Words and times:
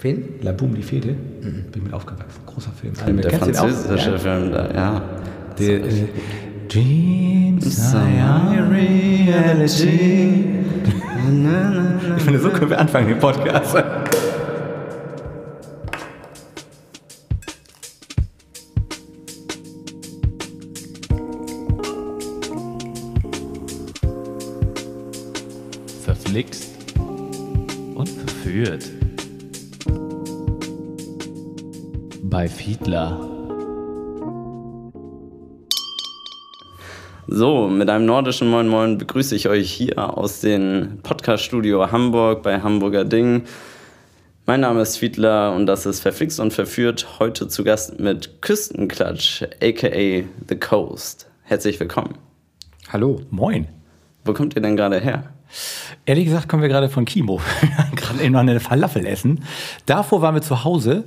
Wen? 0.00 0.34
La 0.42 0.52
Boom, 0.52 0.74
die 0.74 0.82
Fete. 0.82 1.08
Mhm. 1.08 1.64
Bin 1.72 1.82
mit 1.84 1.92
aufgewachsen. 1.92 2.40
Großer 2.46 2.70
Film. 2.80 2.94
Alle, 3.04 3.20
der 3.20 3.32
französische 3.32 4.10
ja? 4.12 4.18
Film, 4.18 4.52
da, 4.52 4.70
ja. 4.72 5.02
Der, 5.58 5.84
äh, 5.84 6.08
Dreams 6.68 7.94
are 7.94 8.70
reality. 8.70 10.44
ich 12.16 12.22
finde, 12.22 12.38
so 12.38 12.50
können 12.50 12.70
wir 12.70 12.78
anfangen, 12.78 13.08
den 13.08 13.18
Podcast. 13.18 13.76
Fiedler. 32.68 33.18
So, 37.26 37.66
mit 37.66 37.88
einem 37.88 38.04
nordischen 38.04 38.50
Moin 38.50 38.68
Moin 38.68 38.98
begrüße 38.98 39.34
ich 39.34 39.48
euch 39.48 39.72
hier 39.72 40.18
aus 40.18 40.40
dem 40.40 40.98
Podcast-Studio 41.02 41.90
Hamburg 41.90 42.42
bei 42.42 42.60
Hamburger 42.60 43.06
Ding. 43.06 43.44
Mein 44.44 44.60
Name 44.60 44.82
ist 44.82 44.98
Fiedler 44.98 45.54
und 45.54 45.64
das 45.64 45.86
ist 45.86 46.00
Verflixt 46.00 46.40
und 46.40 46.52
Verführt. 46.52 47.18
Heute 47.18 47.48
zu 47.48 47.64
Gast 47.64 47.98
mit 48.00 48.42
Küstenklatsch, 48.42 49.44
aka 49.62 50.24
The 50.48 50.56
Coast. 50.60 51.30
Herzlich 51.44 51.80
willkommen. 51.80 52.18
Hallo. 52.92 53.22
Moin. 53.30 53.66
Wo 54.26 54.34
kommt 54.34 54.54
ihr 54.56 54.60
denn 54.60 54.76
gerade 54.76 55.00
her? 55.00 55.32
Ehrlich 56.06 56.26
gesagt 56.26 56.48
kommen 56.48 56.62
wir 56.62 56.68
gerade 56.68 56.88
von 56.88 57.04
Kimo. 57.04 57.40
gerade 57.96 58.22
eben 58.22 58.32
noch 58.32 58.40
eine 58.40 58.60
Falafel 58.60 59.06
essen. 59.06 59.44
Davor 59.86 60.22
waren 60.22 60.34
wir 60.34 60.42
zu 60.42 60.64
Hause 60.64 61.04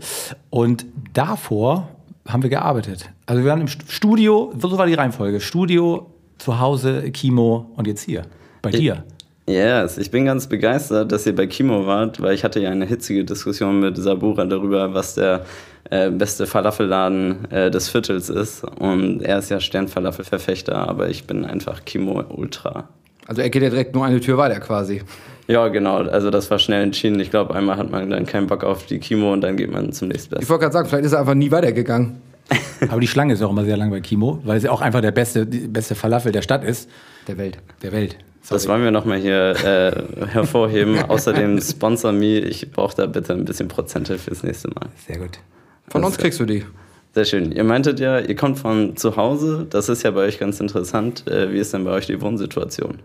und 0.50 0.86
davor 1.14 1.90
haben 2.28 2.44
wir 2.44 2.50
gearbeitet. 2.50 3.10
Also 3.26 3.44
wir 3.44 3.50
waren 3.50 3.62
im 3.62 3.68
Studio, 3.68 4.54
so 4.58 4.78
war 4.78 4.86
die 4.86 4.94
Reihenfolge. 4.94 5.42
Studio, 5.42 6.12
zu 6.38 6.60
Hause, 6.60 7.12
Kimo 7.12 7.72
und 7.76 7.88
jetzt 7.88 8.02
hier. 8.04 8.24
Bei 8.62 8.72
dir. 8.72 9.04
Yes, 9.48 9.98
ich 9.98 10.12
bin 10.12 10.26
ganz 10.26 10.48
begeistert, 10.48 11.12
dass 11.12 11.26
ihr 11.26 11.36
bei 11.36 11.48
Kimo 11.48 11.86
wart, 11.86 12.22
weil 12.22 12.36
ich 12.36 12.44
hatte 12.44 12.60
ja 12.60 12.70
eine 12.70 12.86
hitzige 12.86 13.26
Diskussion 13.26 13.80
mit 13.80 13.98
Sabura 13.98 14.46
darüber, 14.46 14.94
was 14.94 15.16
der 15.16 15.46
äh, 15.90 16.10
beste 16.10 16.46
Falafelladen 16.46 17.52
äh, 17.52 17.72
des 17.72 17.90
Viertels 17.90 18.30
ist. 18.30 18.64
Und 18.64 19.22
er 19.22 19.40
ist 19.40 19.50
ja 19.50 19.60
Sternfalafel-Verfechter, 19.60 20.88
aber 20.88 21.10
ich 21.10 21.26
bin 21.26 21.44
einfach 21.44 21.84
Kimo 21.86 22.24
Ultra. 22.30 22.88
Also 23.32 23.44
er 23.44 23.50
geht 23.50 23.64
ja 23.64 23.70
direkt 23.70 23.96
nur 23.96 24.04
eine 24.04 24.20
Tür 24.20 24.38
weiter 24.38 24.60
quasi. 24.60 25.04
Ja, 25.48 25.70
genau. 25.70 26.00
Also 26.00 26.32
das 26.32 26.52
war 26.52 26.60
schnell 26.60 26.84
entschieden. 26.84 27.18
Ich 27.22 27.30
glaube, 27.30 27.56
einmal 27.56 27.78
hat 27.78 27.90
man 27.90 28.10
dann 28.10 28.26
keinen 28.26 28.48
Bock 28.48 28.66
auf 28.66 28.88
die 28.88 29.00
Kimo 29.00 29.32
und 29.32 29.40
dann 29.40 29.56
geht 29.56 29.72
man 29.72 29.94
zum 29.94 30.10
nächsten 30.10 30.36
Ich 30.42 30.50
wollte 30.50 30.64
gerade 30.64 30.74
sagen, 30.74 30.90
vielleicht 30.90 31.06
ist 31.06 31.14
er 31.14 31.20
einfach 31.20 31.34
nie 31.34 31.50
weitergegangen. 31.50 32.22
Aber 32.90 33.00
die 33.00 33.08
Schlange 33.08 33.32
ist 33.32 33.42
auch 33.42 33.52
immer 33.52 33.64
sehr 33.64 33.78
lang 33.78 33.90
bei 33.90 34.02
Kimo, 34.02 34.42
weil 34.44 34.60
sie 34.60 34.68
auch 34.68 34.82
einfach 34.82 35.00
der 35.00 35.12
beste, 35.12 35.46
die 35.46 35.60
beste 35.60 35.96
Falafel 35.96 36.34
der 36.34 36.42
Stadt 36.42 36.66
ist. 36.66 36.90
Der 37.30 37.38
Welt. 37.38 37.58
Der 37.82 37.94
Welt. 37.94 38.18
Sorry. 38.42 38.58
Das 38.58 38.68
wollen 38.68 38.84
wir 38.84 38.92
nochmal 38.92 39.20
hier 39.20 39.56
äh, 39.64 40.28
hervorheben. 40.28 41.02
Außerdem 41.08 41.62
Sponsor 41.62 42.12
Me. 42.12 42.40
Ich 42.40 42.70
brauche 42.70 42.98
da 42.98 43.06
bitte 43.06 43.32
ein 43.32 43.46
bisschen 43.46 43.70
Prozente 43.70 44.18
fürs 44.18 44.44
nächste 44.44 44.68
Mal. 44.68 44.90
Sehr 45.08 45.20
gut. 45.20 45.40
Von 45.88 46.04
uns 46.04 46.18
kriegst 46.18 46.42
du 46.42 46.44
die. 46.44 46.66
Sehr 47.14 47.24
schön. 47.24 47.54
Ihr 47.54 47.64
meintet 47.64 48.02
ja, 48.02 48.20
ihr 48.20 48.36
kommt 48.36 48.60
von 48.60 48.98
zu 48.98 49.16
Hause. 49.16 49.68
Das 49.70 49.88
ist 49.88 50.04
ja 50.04 50.12
bei 50.12 50.22
euch 50.22 50.38
ganz 50.38 50.60
interessant. 50.60 51.26
Äh, 51.28 51.54
wie 51.54 51.60
ist 51.60 51.74
denn 51.74 51.86
bei 51.86 51.92
euch 51.92 52.08
die 52.08 52.20
Wohnsituation? 52.20 53.00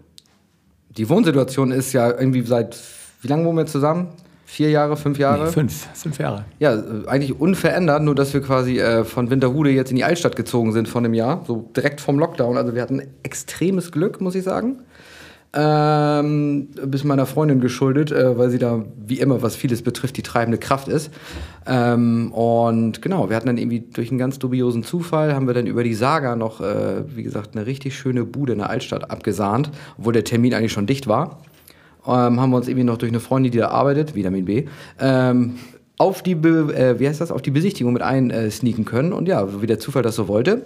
Die 0.96 1.08
Wohnsituation 1.08 1.72
ist 1.72 1.92
ja 1.92 2.08
irgendwie 2.10 2.42
seit, 2.42 2.78
wie 3.22 3.28
lange 3.28 3.44
wohnen 3.44 3.58
wir 3.58 3.66
zusammen? 3.66 4.08
Vier 4.46 4.70
Jahre, 4.70 4.96
fünf 4.96 5.18
Jahre? 5.18 5.46
Nee, 5.46 5.50
fünf, 5.50 5.88
fünf 5.94 6.18
Jahre. 6.18 6.44
Ja, 6.60 6.80
eigentlich 7.06 7.38
unverändert, 7.38 8.02
nur 8.02 8.14
dass 8.14 8.32
wir 8.32 8.40
quasi 8.40 8.78
äh, 8.78 9.04
von 9.04 9.28
Winterhude 9.28 9.70
jetzt 9.70 9.90
in 9.90 9.96
die 9.96 10.04
Altstadt 10.04 10.36
gezogen 10.36 10.72
sind 10.72 10.88
von 10.88 11.02
dem 11.02 11.14
Jahr, 11.14 11.42
so 11.46 11.68
direkt 11.76 12.00
vom 12.00 12.18
Lockdown. 12.18 12.56
Also 12.56 12.74
wir 12.74 12.80
hatten 12.80 13.02
extremes 13.24 13.90
Glück, 13.90 14.20
muss 14.20 14.36
ich 14.36 14.44
sagen. 14.44 14.82
Ähm, 15.58 16.68
bis 16.84 17.02
meiner 17.02 17.24
Freundin 17.24 17.60
geschuldet, 17.60 18.12
äh, 18.12 18.36
weil 18.36 18.50
sie 18.50 18.58
da 18.58 18.84
wie 19.06 19.20
immer, 19.20 19.40
was 19.40 19.56
vieles 19.56 19.80
betrifft, 19.80 20.18
die 20.18 20.22
treibende 20.22 20.58
Kraft 20.58 20.86
ist. 20.86 21.10
Ähm, 21.66 22.30
und 22.32 23.00
genau, 23.00 23.30
wir 23.30 23.36
hatten 23.36 23.46
dann 23.46 23.56
irgendwie 23.56 23.80
durch 23.80 24.10
einen 24.10 24.18
ganz 24.18 24.38
dubiosen 24.38 24.82
Zufall, 24.82 25.34
haben 25.34 25.46
wir 25.46 25.54
dann 25.54 25.66
über 25.66 25.82
die 25.82 25.94
Saga 25.94 26.36
noch, 26.36 26.60
äh, 26.60 27.04
wie 27.16 27.22
gesagt, 27.22 27.56
eine 27.56 27.64
richtig 27.64 27.96
schöne 27.96 28.24
Bude 28.24 28.52
in 28.52 28.58
der 28.58 28.68
Altstadt 28.68 29.10
abgesahnt, 29.10 29.70
obwohl 29.96 30.12
der 30.12 30.24
Termin 30.24 30.52
eigentlich 30.52 30.72
schon 30.72 30.86
dicht 30.86 31.06
war 31.06 31.38
ähm, 32.06 32.40
haben 32.40 32.50
wir 32.50 32.56
uns 32.56 32.68
irgendwie 32.68 32.84
noch 32.84 32.98
durch 32.98 33.10
eine 33.10 33.20
Freundin, 33.20 33.52
die 33.52 33.58
da 33.58 33.68
arbeitet, 33.68 34.14
Vitamin 34.14 34.44
B, 34.44 34.66
ähm, 35.00 35.56
auf 35.98 36.22
die, 36.22 36.34
Be 36.34 36.74
äh, 36.74 37.00
wie 37.00 37.08
heißt 37.08 37.20
das, 37.20 37.30
auf 37.30 37.42
die 37.42 37.50
Besichtigung 37.50 37.92
mit 37.92 38.02
einsneaken 38.02 38.82
äh, 38.82 38.84
können. 38.84 39.12
Und 39.12 39.28
ja, 39.28 39.62
wie 39.62 39.66
der 39.66 39.78
Zufall 39.78 40.02
das 40.02 40.16
so 40.16 40.28
wollte. 40.28 40.62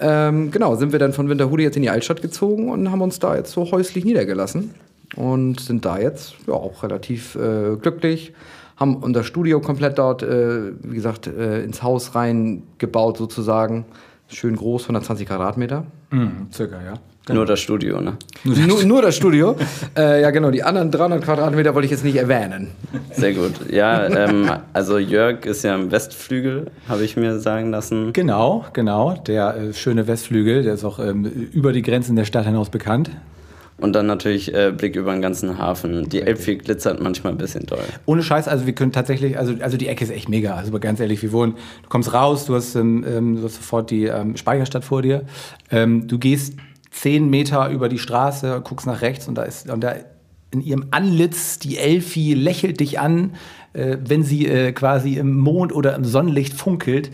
Ähm, 0.00 0.50
genau, 0.50 0.74
sind 0.76 0.92
wir 0.92 0.98
dann 0.98 1.12
von 1.12 1.28
Winterhude 1.28 1.62
jetzt 1.62 1.76
in 1.76 1.82
die 1.82 1.90
Altstadt 1.90 2.22
gezogen 2.22 2.68
und 2.68 2.90
haben 2.90 3.00
uns 3.00 3.18
da 3.18 3.36
jetzt 3.36 3.52
so 3.52 3.70
häuslich 3.70 4.04
niedergelassen. 4.04 4.74
Und 5.14 5.60
sind 5.60 5.84
da 5.84 5.98
jetzt 5.98 6.34
ja, 6.46 6.54
auch 6.54 6.82
relativ 6.82 7.34
äh, 7.36 7.76
glücklich. 7.76 8.32
Haben 8.76 8.96
unser 8.96 9.22
Studio 9.22 9.60
komplett 9.60 9.98
dort, 9.98 10.22
äh, 10.22 10.72
wie 10.82 10.96
gesagt, 10.96 11.26
äh, 11.26 11.62
ins 11.62 11.82
Haus 11.82 12.14
reingebaut 12.14 13.18
sozusagen. 13.18 13.84
Schön 14.28 14.56
groß, 14.56 14.84
120 14.84 15.28
Quadratmeter. 15.28 15.84
Mhm, 16.10 16.48
circa, 16.50 16.82
ja. 16.82 16.94
Genau. 17.26 17.38
Nur 17.38 17.46
das 17.46 17.60
Studio, 17.60 18.00
ne? 18.00 18.16
Nur, 18.42 18.82
nur 18.82 19.02
das 19.02 19.14
Studio. 19.14 19.54
äh, 19.96 20.22
ja, 20.22 20.30
genau. 20.30 20.50
Die 20.50 20.64
anderen 20.64 20.90
300 20.90 21.22
Quadratmeter 21.22 21.72
wollte 21.72 21.84
ich 21.84 21.92
jetzt 21.92 22.04
nicht 22.04 22.16
erwähnen. 22.16 22.72
Sehr 23.12 23.32
gut. 23.32 23.52
Ja, 23.70 24.08
ähm, 24.08 24.50
also 24.72 24.98
Jörg 24.98 25.46
ist 25.46 25.62
ja 25.62 25.76
im 25.76 25.92
Westflügel, 25.92 26.72
habe 26.88 27.04
ich 27.04 27.16
mir 27.16 27.38
sagen 27.38 27.70
lassen. 27.70 28.12
Genau, 28.12 28.64
genau. 28.72 29.14
Der 29.26 29.56
äh, 29.56 29.72
schöne 29.72 30.08
Westflügel, 30.08 30.64
der 30.64 30.74
ist 30.74 30.84
auch 30.84 30.98
ähm, 30.98 31.24
über 31.52 31.72
die 31.72 31.82
Grenzen 31.82 32.16
der 32.16 32.24
Stadt 32.24 32.46
hinaus 32.46 32.70
bekannt. 32.70 33.10
Und 33.78 33.94
dann 33.94 34.06
natürlich 34.06 34.54
äh, 34.54 34.72
Blick 34.76 34.94
über 34.94 35.12
den 35.12 35.22
ganzen 35.22 35.58
Hafen. 35.58 36.08
Die 36.08 36.22
Elbphilharmonie 36.22 36.64
glitzert 36.64 37.00
manchmal 37.00 37.32
ein 37.32 37.38
bisschen 37.38 37.66
doll. 37.66 37.82
Ohne 38.06 38.22
Scheiß, 38.22 38.46
also 38.46 38.66
wir 38.66 38.74
können 38.74 38.92
tatsächlich, 38.92 39.38
also, 39.38 39.54
also 39.60 39.76
die 39.76 39.88
Ecke 39.88 40.04
ist 40.04 40.10
echt 40.10 40.28
mega. 40.28 40.54
Also 40.54 40.76
ganz 40.78 41.00
ehrlich, 41.00 41.22
wir 41.22 41.32
wohnen, 41.32 41.54
du 41.82 41.88
kommst 41.88 42.12
raus, 42.12 42.46
du 42.46 42.54
hast, 42.54 42.76
ähm, 42.76 43.04
ähm 43.08 43.36
du 43.36 43.44
hast 43.44 43.56
sofort 43.56 43.90
die 43.90 44.04
ähm, 44.04 44.36
Speicherstadt 44.36 44.84
vor 44.84 45.02
dir. 45.02 45.22
Ähm, 45.70 46.06
du 46.06 46.18
gehst 46.18 46.54
zehn 46.92 47.28
Meter 47.28 47.70
über 47.70 47.88
die 47.88 47.98
Straße, 47.98 48.60
guckst 48.62 48.86
nach 48.86 49.00
rechts 49.00 49.26
und 49.26 49.34
da 49.34 49.42
ist 49.42 49.68
und 49.68 49.80
da 49.82 49.94
in 50.52 50.60
ihrem 50.60 50.88
Anlitz 50.90 51.58
die 51.58 51.78
Elfi 51.78 52.34
lächelt 52.34 52.80
dich 52.80 53.00
an, 53.00 53.34
äh, 53.72 53.96
wenn 54.06 54.22
sie 54.22 54.46
äh, 54.46 54.72
quasi 54.72 55.14
im 55.14 55.38
Mond 55.38 55.74
oder 55.74 55.94
im 55.94 56.04
Sonnenlicht 56.04 56.54
funkelt. 56.54 57.10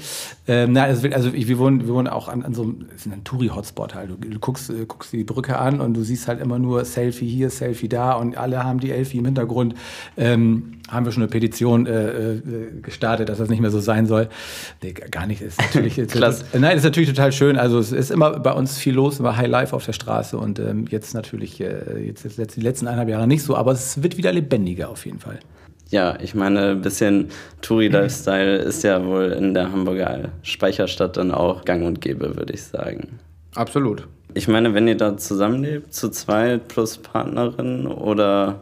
Ähm, 0.47 0.73
na, 0.73 0.85
also, 0.85 1.09
also 1.09 1.31
ich, 1.33 1.49
wir, 1.49 1.59
wohnen, 1.59 1.87
wir 1.87 1.95
wohnen 1.95 2.09
auch 2.09 2.29
an, 2.29 2.43
an 2.43 2.55
so 2.55 2.63
einem, 2.63 2.87
ist 2.95 3.07
ein 3.07 3.25
Touri-Hotspot 3.25 3.95
halt. 3.95 4.11
Du, 4.11 4.17
du 4.17 4.39
guckst, 4.39 4.71
äh, 4.71 4.85
guckst 4.87 5.13
die 5.13 5.25
Brücke 5.25 5.59
an 5.59 5.81
und 5.81 5.95
du 5.95 6.03
siehst 6.03 6.29
halt 6.29 6.41
immer 6.41 6.59
nur 6.59 6.85
Selfie 6.85 7.29
hier, 7.29 7.51
Selfie 7.51 7.89
da 7.89 8.13
und 8.13 8.37
alle 8.37 8.65
haben 8.65 8.81
die 8.81 8.91
Elfi 8.91 9.19
im 9.19 9.27
Hintergrund. 9.27 9.75
Ähm, 10.17 10.79
haben 10.89 11.05
wir 11.05 11.13
schon 11.13 11.23
eine 11.23 11.31
Petition 11.31 11.87
äh, 11.87 12.33
äh, 12.33 12.41
gestartet, 12.81 13.29
dass 13.29 13.39
das 13.39 13.51
nicht 13.51 13.61
mehr 13.61 13.71
so 13.71 13.81
sein 13.81 14.07
soll. 14.07 14.29
Nee, 14.83 14.93
gar 14.93 15.27
nicht. 15.27 15.43
Ist 15.43 15.59
natürlich, 15.75 15.97
Klasse. 16.09 16.45
Nein, 16.59 16.77
ist 16.79 16.85
natürlich 16.85 17.11
total 17.11 17.31
schön. 17.33 17.59
Also 17.59 17.79
es 17.79 17.93
ist 17.93 18.11
immer 18.11 18.41
bei 18.41 18.53
uns 18.53 18.79
viel 18.79 18.95
los, 18.95 19.21
immer 19.21 19.37
High 19.37 19.49
Life 19.49 19.77
auf 19.77 19.85
der 19.85 19.93
Straße 19.93 20.39
und 20.39 20.59
ähm, 20.59 20.87
jetzt 20.89 21.15
natürlich, 21.15 21.61
äh, 21.61 22.07
jetzt, 22.07 22.25
jetzt 22.25 22.57
die 22.57 22.63
letzten 22.63 22.87
eineinhalb 22.87 23.11
Jahre 23.11 23.27
nicht 23.27 23.43
so, 23.43 23.55
aber 23.55 23.73
es 23.73 24.03
wird 24.03 24.17
wieder 24.17 24.33
lebendiger 24.33 24.89
auf 24.89 25.05
jeden 25.05 25.19
Fall 25.19 25.39
ja, 25.91 26.19
ich 26.21 26.35
meine, 26.35 26.71
ein 26.71 26.83
bisschen 26.83 27.29
Touri-Lifestyle 27.63 28.57
ist 28.59 28.85
ja 28.85 29.05
wohl 29.05 29.33
in 29.33 29.55
der 29.55 29.73
Hamburger 29.73 30.29
Speicherstadt 30.43 31.17
dann 31.17 31.31
auch 31.31 31.65
gang 31.65 31.85
und 31.85 32.01
gäbe, 32.01 32.37
würde 32.37 32.53
ich 32.53 32.63
sagen. 32.63 33.19
Absolut. 33.55 34.07
Ich 34.35 34.47
meine, 34.47 34.75
wenn 34.75 34.87
ihr 34.87 34.97
da 34.97 35.17
zusammenlebt, 35.17 35.95
zu 35.95 36.11
zweit 36.11 36.69
plus 36.69 36.99
Partnerin 36.99 37.87
oder 37.87 38.61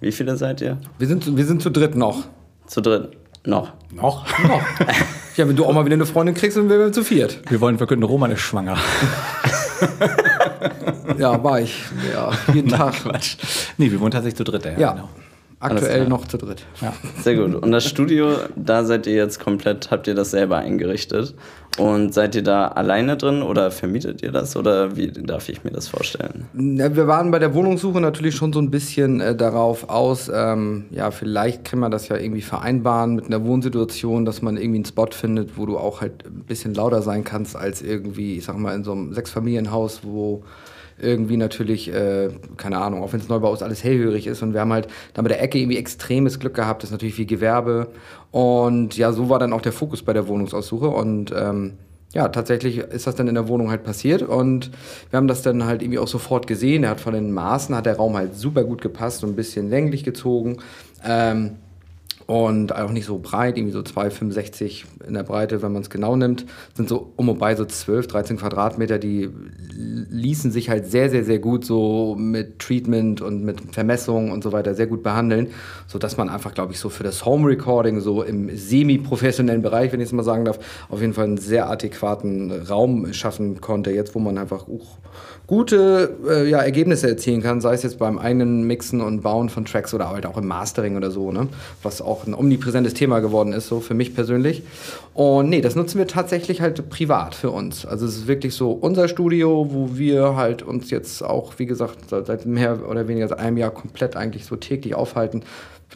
wie 0.00 0.12
viele 0.12 0.36
seid 0.36 0.60
ihr? 0.60 0.78
Wir 0.98 1.06
sind, 1.06 1.36
wir 1.36 1.44
sind 1.44 1.62
zu 1.62 1.70
dritt 1.70 1.94
noch. 1.94 2.24
Zu 2.66 2.80
dritt 2.80 3.10
noch. 3.46 3.72
Noch? 3.92 4.26
Noch. 4.42 4.62
ja, 5.36 5.48
wenn 5.48 5.54
du 5.54 5.64
auch 5.64 5.72
mal 5.72 5.84
wieder 5.84 5.94
eine 5.94 6.06
Freundin 6.06 6.34
kriegst, 6.34 6.56
dann 6.56 6.68
wären 6.68 6.80
wir 6.80 6.92
zu 6.92 7.04
viert. 7.04 7.38
Wir 7.48 7.60
wollen 7.60 7.78
verkünden, 7.78 8.08
Roman 8.08 8.32
ist 8.32 8.40
schwanger. 8.40 8.76
ja, 11.18 11.42
war 11.42 11.60
ich. 11.60 11.84
Ja, 12.12 12.32
jeden 12.52 12.70
Nein, 12.70 12.80
Tag. 12.80 12.94
Quatsch. 12.94 13.36
Nee, 13.78 13.90
wir 13.90 14.00
wohnen 14.00 14.10
tatsächlich 14.10 14.36
zu 14.36 14.44
dritt, 14.44 14.64
ja. 14.64 14.78
ja. 14.78 14.92
Genau. 14.92 15.08
Aktuell 15.64 16.08
noch 16.08 16.26
zu 16.26 16.36
dritt. 16.36 16.64
Ja. 16.80 16.92
Sehr 17.22 17.36
gut. 17.36 17.54
Und 17.54 17.72
das 17.72 17.86
Studio, 17.86 18.36
da 18.56 18.84
seid 18.84 19.06
ihr 19.06 19.14
jetzt 19.14 19.40
komplett, 19.40 19.90
habt 19.90 20.06
ihr 20.06 20.14
das 20.14 20.30
selber 20.30 20.58
eingerichtet? 20.58 21.34
Und 21.76 22.14
seid 22.14 22.36
ihr 22.36 22.42
da 22.42 22.68
alleine 22.68 23.16
drin 23.16 23.42
oder 23.42 23.72
vermietet 23.72 24.22
ihr 24.22 24.30
das 24.30 24.56
oder 24.56 24.96
wie 24.96 25.08
darf 25.08 25.48
ich 25.48 25.64
mir 25.64 25.72
das 25.72 25.88
vorstellen? 25.88 26.46
Wir 26.52 27.08
waren 27.08 27.32
bei 27.32 27.40
der 27.40 27.52
Wohnungssuche 27.52 28.00
natürlich 28.00 28.36
schon 28.36 28.52
so 28.52 28.60
ein 28.60 28.70
bisschen 28.70 29.20
äh, 29.20 29.34
darauf 29.34 29.88
aus, 29.88 30.30
ähm, 30.32 30.84
ja, 30.90 31.10
vielleicht 31.10 31.64
kann 31.64 31.80
man 31.80 31.90
das 31.90 32.08
ja 32.08 32.16
irgendwie 32.16 32.42
vereinbaren 32.42 33.16
mit 33.16 33.26
einer 33.26 33.44
Wohnsituation, 33.44 34.24
dass 34.24 34.40
man 34.40 34.56
irgendwie 34.56 34.78
einen 34.78 34.84
Spot 34.84 35.08
findet, 35.10 35.58
wo 35.58 35.66
du 35.66 35.76
auch 35.76 36.00
halt 36.00 36.24
ein 36.24 36.44
bisschen 36.46 36.74
lauter 36.74 37.02
sein 37.02 37.24
kannst 37.24 37.56
als 37.56 37.82
irgendwie, 37.82 38.36
ich 38.36 38.44
sag 38.44 38.56
mal, 38.56 38.74
in 38.76 38.84
so 38.84 38.92
einem 38.92 39.12
Sechsfamilienhaus, 39.12 40.02
wo 40.04 40.44
irgendwie 40.98 41.36
natürlich, 41.36 41.92
äh, 41.92 42.30
keine 42.56 42.78
Ahnung, 42.78 43.02
auch 43.02 43.12
wenn 43.12 43.20
es 43.20 43.28
Neubau 43.28 43.52
ist, 43.52 43.62
alles 43.62 43.82
hellhörig 43.82 44.26
ist. 44.26 44.42
Und 44.42 44.52
wir 44.52 44.60
haben 44.60 44.72
halt 44.72 44.88
da 45.14 45.22
mit 45.22 45.30
der 45.30 45.42
Ecke 45.42 45.58
irgendwie 45.58 45.78
extremes 45.78 46.38
Glück 46.38 46.54
gehabt. 46.54 46.82
Das 46.82 46.88
ist 46.90 46.92
natürlich 46.92 47.14
viel 47.14 47.26
Gewerbe. 47.26 47.88
Und 48.30 48.96
ja, 48.96 49.12
so 49.12 49.28
war 49.28 49.38
dann 49.38 49.52
auch 49.52 49.62
der 49.62 49.72
Fokus 49.72 50.02
bei 50.02 50.12
der 50.12 50.28
Wohnungsaussuche. 50.28 50.88
Und 50.88 51.32
ähm, 51.36 51.74
ja, 52.14 52.28
tatsächlich 52.28 52.78
ist 52.78 53.06
das 53.06 53.16
dann 53.16 53.28
in 53.28 53.34
der 53.34 53.48
Wohnung 53.48 53.70
halt 53.70 53.82
passiert 53.82 54.22
und 54.22 54.70
wir 55.10 55.16
haben 55.16 55.26
das 55.26 55.42
dann 55.42 55.64
halt 55.64 55.82
irgendwie 55.82 55.98
auch 55.98 56.06
sofort 56.06 56.46
gesehen. 56.46 56.84
Er 56.84 56.90
hat 56.90 57.00
von 57.00 57.12
den 57.12 57.32
Maßen, 57.32 57.74
hat 57.74 57.86
der 57.86 57.96
Raum 57.96 58.16
halt 58.16 58.36
super 58.36 58.62
gut 58.62 58.80
gepasst, 58.80 59.20
so 59.20 59.26
ein 59.26 59.34
bisschen 59.34 59.68
länglich 59.68 60.04
gezogen. 60.04 60.58
Ähm, 61.04 61.56
und 62.26 62.74
auch 62.74 62.90
nicht 62.90 63.04
so 63.04 63.18
breit, 63.18 63.58
irgendwie 63.58 63.72
so 63.72 63.80
2,65 63.80 64.84
in 65.06 65.14
der 65.14 65.24
Breite, 65.24 65.62
wenn 65.62 65.72
man 65.72 65.82
es 65.82 65.90
genau 65.90 66.16
nimmt, 66.16 66.46
sind 66.74 66.88
so 66.88 67.12
um 67.16 67.28
und 67.28 67.38
bei 67.38 67.54
so 67.54 67.64
12, 67.64 68.06
13 68.06 68.36
Quadratmeter, 68.38 68.98
die 68.98 69.28
ließen 69.74 70.50
sich 70.50 70.70
halt 70.70 70.86
sehr, 70.86 71.10
sehr, 71.10 71.24
sehr 71.24 71.38
gut 71.38 71.64
so 71.64 72.16
mit 72.18 72.58
Treatment 72.58 73.20
und 73.20 73.44
mit 73.44 73.60
Vermessung 73.74 74.30
und 74.30 74.42
so 74.42 74.52
weiter 74.52 74.74
sehr 74.74 74.86
gut 74.86 75.02
behandeln, 75.02 75.48
sodass 75.86 76.16
man 76.16 76.28
einfach, 76.28 76.54
glaube 76.54 76.72
ich, 76.72 76.78
so 76.78 76.88
für 76.88 77.02
das 77.02 77.24
Home 77.24 77.48
Recording, 77.48 78.00
so 78.00 78.22
im 78.22 78.56
semi-professionellen 78.56 79.62
Bereich, 79.62 79.92
wenn 79.92 80.00
ich 80.00 80.06
es 80.06 80.12
mal 80.12 80.22
sagen 80.22 80.44
darf, 80.44 80.58
auf 80.88 81.00
jeden 81.00 81.12
Fall 81.12 81.24
einen 81.24 81.38
sehr 81.38 81.68
adäquaten 81.68 82.50
Raum 82.50 83.12
schaffen 83.12 83.60
konnte, 83.60 83.90
jetzt 83.90 84.14
wo 84.14 84.18
man 84.18 84.38
einfach 84.38 84.68
auch 84.68 84.98
gute 85.46 86.16
äh, 86.26 86.48
ja, 86.48 86.60
Ergebnisse 86.60 87.08
erzielen 87.08 87.42
kann, 87.42 87.60
sei 87.60 87.74
es 87.74 87.82
jetzt 87.82 87.98
beim 87.98 88.18
eigenen 88.18 88.66
Mixen 88.66 89.00
und 89.00 89.20
Bauen 89.20 89.50
von 89.50 89.64
Tracks 89.64 89.92
oder 89.92 90.08
halt 90.08 90.24
auch 90.24 90.38
im 90.38 90.46
Mastering 90.46 90.96
oder 90.96 91.10
so, 91.10 91.32
ne? 91.32 91.48
was 91.82 92.00
auch 92.00 92.13
ein 92.26 92.34
omnipräsentes 92.34 92.94
Thema 92.94 93.20
geworden 93.20 93.52
ist, 93.52 93.66
so 93.66 93.80
für 93.80 93.94
mich 93.94 94.14
persönlich. 94.14 94.62
Und 95.12 95.48
nee, 95.48 95.60
das 95.60 95.74
nutzen 95.74 95.98
wir 95.98 96.06
tatsächlich 96.06 96.60
halt 96.60 96.88
privat 96.88 97.34
für 97.34 97.50
uns. 97.50 97.84
Also 97.84 98.06
es 98.06 98.16
ist 98.16 98.26
wirklich 98.28 98.54
so 98.54 98.70
unser 98.70 99.08
Studio, 99.08 99.68
wo 99.70 99.96
wir 99.96 100.36
halt 100.36 100.62
uns 100.62 100.90
jetzt 100.90 101.22
auch, 101.24 101.58
wie 101.58 101.66
gesagt, 101.66 101.98
seit 102.08 102.46
mehr 102.46 102.88
oder 102.88 103.08
weniger 103.08 103.28
seit 103.28 103.40
einem 103.40 103.56
Jahr 103.56 103.70
komplett 103.70 104.16
eigentlich 104.16 104.46
so 104.46 104.56
täglich 104.56 104.94
aufhalten 104.94 105.42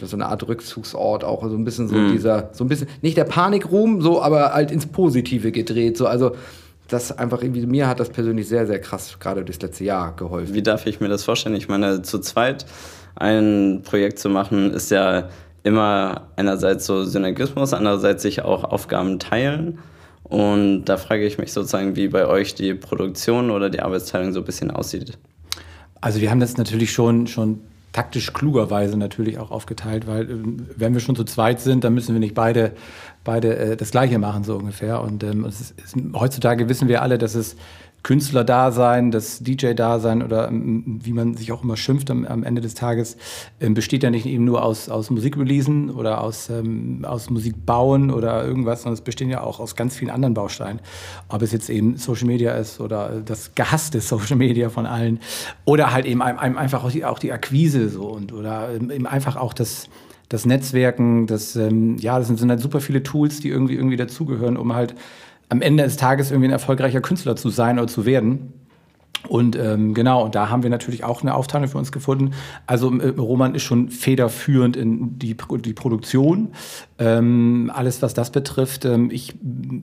so 0.01 0.15
eine 0.15 0.27
Art 0.27 0.47
Rückzugsort 0.47 1.25
auch 1.25 1.43
so 1.43 1.57
ein 1.57 1.65
bisschen 1.65 1.89
so 1.89 1.97
mm. 1.97 2.13
dieser 2.13 2.51
so 2.53 2.63
ein 2.63 2.69
bisschen 2.69 2.87
nicht 3.03 3.17
der 3.17 3.25
Panikruhm 3.25 4.01
so 4.01 4.23
aber 4.23 4.53
halt 4.53 4.71
ins 4.71 4.87
Positive 4.87 5.51
gedreht 5.51 5.97
so 5.97 6.07
also 6.07 6.37
das 6.89 7.17
einfach 7.17 7.43
irgendwie, 7.43 7.67
mir 7.67 7.87
hat 7.87 8.01
das 8.01 8.09
persönlich 8.09 8.49
sehr, 8.49 8.67
sehr 8.67 8.81
krass 8.81 9.19
gerade 9.21 9.45
das 9.45 9.61
letzte 9.61 9.85
Jahr 9.85 10.17
geholfen. 10.17 10.55
Wie 10.55 10.63
darf 10.63 10.87
ich 10.87 11.01
mir 11.01 11.09
das 11.09 11.25
vorstellen? 11.25 11.55
Ich 11.55 11.69
meine, 11.69 12.03
zu 12.03 12.19
zweit 12.19 12.67
ein 13.15 13.83
Projekt 13.85 14.19
zu 14.19 14.29
machen, 14.29 14.73
ist 14.73 14.91
ja 14.91 15.29
immer 15.69 16.29
einerseits 16.37 16.87
so 16.87 17.05
Synergismus, 17.05 17.73
andererseits 17.73 18.23
sich 18.23 18.43
auch 18.43 18.65
Aufgaben 18.65 19.19
teilen. 19.19 19.79
Und 20.25 20.87
da 20.87 20.97
frage 20.97 21.27
ich 21.27 21.39
mich 21.39 21.53
sozusagen, 21.53 21.95
wie 21.95 22.09
bei 22.09 22.27
euch 22.27 22.55
die 22.55 22.75
Produktion 22.75 23.51
oder 23.51 23.71
die 23.71 23.81
Arbeitsteilung 23.81 24.33
so 24.33 24.41
ein 24.41 24.45
bisschen 24.45 24.71
aussieht. 24.71 25.19
Also 26.01 26.21
wir 26.21 26.31
haben 26.31 26.41
das 26.41 26.57
natürlich 26.57 26.93
schon, 26.93 27.27
schon 27.27 27.61
taktisch 27.93 28.33
klugerweise 28.33 28.97
natürlich 28.97 29.39
auch 29.39 29.51
aufgeteilt, 29.51 30.07
weil 30.07 30.31
ähm, 30.31 30.67
wenn 30.77 30.93
wir 30.95 31.01
schon 31.01 31.17
zu 31.17 31.25
zweit 31.25 31.61
sind, 31.61 31.85
dann 31.85 31.95
müssen 31.95 32.15
wir 32.15 32.21
nicht 32.21 32.35
beide, 32.35 32.73
beide 33.25 33.57
äh, 33.57 33.77
das 33.77 33.91
Gleiche 33.91 34.19
machen, 34.19 34.45
so 34.45 34.57
ungefähr. 34.57 35.01
Und 35.01 35.23
ähm, 35.25 35.45
ist, 35.45 35.75
es, 35.83 35.95
heutzutage 36.15 36.69
wissen 36.69 36.89
wir 36.89 37.03
alle, 37.03 37.19
dass 37.19 37.35
es 37.35 37.57
Künstler-Dasein, 38.09 39.11
das 39.11 39.41
DJ-Dasein 39.41 40.23
oder 40.23 40.49
ähm, 40.49 40.99
wie 41.03 41.13
man 41.13 41.35
sich 41.35 41.53
auch 41.53 41.63
immer 41.63 41.77
schimpft 41.77 42.11
am, 42.11 42.25
am 42.25 42.43
Ende 42.43 42.63
des 42.63 42.73
Tages, 42.73 43.19
ähm, 43.61 43.75
besteht 43.75 44.03
ja 44.03 44.09
nicht 44.09 44.25
eben 44.25 44.47
nur 44.47 44.65
aus, 44.65 44.89
aus 44.89 45.11
Musikreleasen 45.11 45.91
oder 45.91 46.23
aus, 46.23 46.49
ähm, 46.49 47.05
aus 47.07 47.29
Musikbauen 47.29 48.11
oder 48.11 48.43
irgendwas, 48.47 48.85
sondern 48.85 48.95
es 48.95 49.03
bestehen 49.03 49.29
ja 49.29 49.43
auch 49.43 49.61
aus 49.61 49.77
ganz 49.77 49.95
vielen 49.95 50.11
anderen 50.11 50.33
Bausteinen. 50.33 50.81
Ob 51.29 51.43
es 51.43 51.53
jetzt 51.53 51.69
eben 51.69 51.99
Social 51.99 52.29
Media 52.29 52.53
ist 52.53 52.81
oder 52.81 53.21
das 53.23 53.55
gehasste 53.55 54.01
Social 54.01 54.37
Media 54.37 54.71
von 54.71 54.87
allen 54.87 55.21
oder 55.67 55.93
halt 55.93 56.07
eben 56.07 56.23
einem, 56.23 56.57
einfach 56.57 56.85
auch 56.85 56.91
die, 56.91 57.05
auch 57.05 57.19
die 57.19 57.31
Akquise 57.31 57.91
so 57.91 58.05
und 58.07 58.33
oder 58.33 58.71
ähm, 58.75 58.91
eben 58.91 59.07
einfach 59.07 59.37
auch 59.37 59.53
das 59.53 59.91
das 60.31 60.45
Netzwerken, 60.45 61.27
das, 61.27 61.57
ähm, 61.57 61.97
ja, 61.97 62.19
das 62.19 62.27
sind, 62.27 62.39
sind 62.39 62.51
halt 62.51 62.61
super 62.61 62.81
viele 62.81 63.03
Tools, 63.03 63.41
die 63.41 63.49
irgendwie, 63.49 63.77
irgendwie 63.77 63.97
dazugehören, 63.97 64.59
um 64.59 64.75
halt 64.75 64.95
am 65.49 65.63
Ende 65.63 65.85
des 65.85 65.97
Tages 65.97 66.31
irgendwie 66.31 66.49
ein 66.49 66.53
erfolgreicher 66.53 67.01
Künstler 67.01 67.37
zu 67.37 67.49
sein 67.49 67.79
oder 67.79 67.89
zu 67.89 68.05
werden. 68.05 68.53
Und 69.27 69.57
ähm, 69.57 69.95
genau, 69.95 70.25
und 70.25 70.35
da 70.35 70.49
haben 70.49 70.63
wir 70.63 70.71
natürlich 70.71 71.03
auch 71.03 71.23
eine 71.23 71.35
Aufteilung 71.35 71.69
für 71.69 71.79
uns 71.79 71.91
gefunden. 71.91 72.31
Also 72.67 72.97
äh, 72.99 73.09
Roman 73.09 73.55
ist 73.55 73.65
schon 73.65 73.91
federführend 73.91 74.77
in 74.77 75.19
die, 75.19 75.37
die 75.37 75.73
Produktion. 75.73 76.53
Ähm, 76.99 77.71
alles, 77.75 78.01
was 78.01 78.15
das 78.15 78.31
betrifft. 78.31 78.85
Ähm, 78.85 79.11
ich 79.11 79.35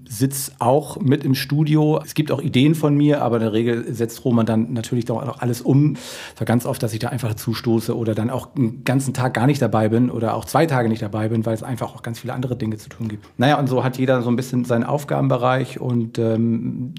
sitze 0.07 0.53
auch 0.59 0.99
mit 0.99 1.23
im 1.25 1.35
Studio. 1.35 1.99
Es 2.03 2.13
gibt 2.13 2.31
auch 2.31 2.41
Ideen 2.41 2.75
von 2.75 2.95
mir, 2.95 3.21
aber 3.21 3.37
in 3.37 3.41
der 3.43 3.53
Regel 3.53 3.93
setzt 3.93 4.23
Roman 4.23 4.45
dann 4.45 4.73
natürlich 4.73 5.09
auch 5.11 5.39
alles 5.39 5.61
um. 5.61 5.95
Es 6.33 6.39
war 6.39 6.45
ganz 6.45 6.65
oft, 6.65 6.81
dass 6.81 6.93
ich 6.93 6.99
da 6.99 7.09
einfach 7.09 7.33
zustoße 7.35 7.95
oder 7.95 8.15
dann 8.15 8.29
auch 8.29 8.55
einen 8.55 8.83
ganzen 8.83 9.13
Tag 9.13 9.33
gar 9.33 9.47
nicht 9.47 9.61
dabei 9.61 9.89
bin 9.89 10.09
oder 10.09 10.33
auch 10.33 10.45
zwei 10.45 10.65
Tage 10.65 10.87
nicht 10.87 11.01
dabei 11.01 11.27
bin, 11.27 11.45
weil 11.45 11.53
es 11.53 11.63
einfach 11.63 11.93
auch 11.93 12.03
ganz 12.03 12.19
viele 12.19 12.33
andere 12.33 12.55
Dinge 12.55 12.77
zu 12.77 12.89
tun 12.89 13.09
gibt. 13.09 13.27
Naja, 13.37 13.59
und 13.59 13.67
so 13.67 13.83
hat 13.83 13.97
jeder 13.97 14.21
so 14.21 14.29
ein 14.29 14.35
bisschen 14.37 14.65
seinen 14.65 14.85
Aufgabenbereich 14.85 15.79
und 15.79 16.17
ähm, 16.19 16.93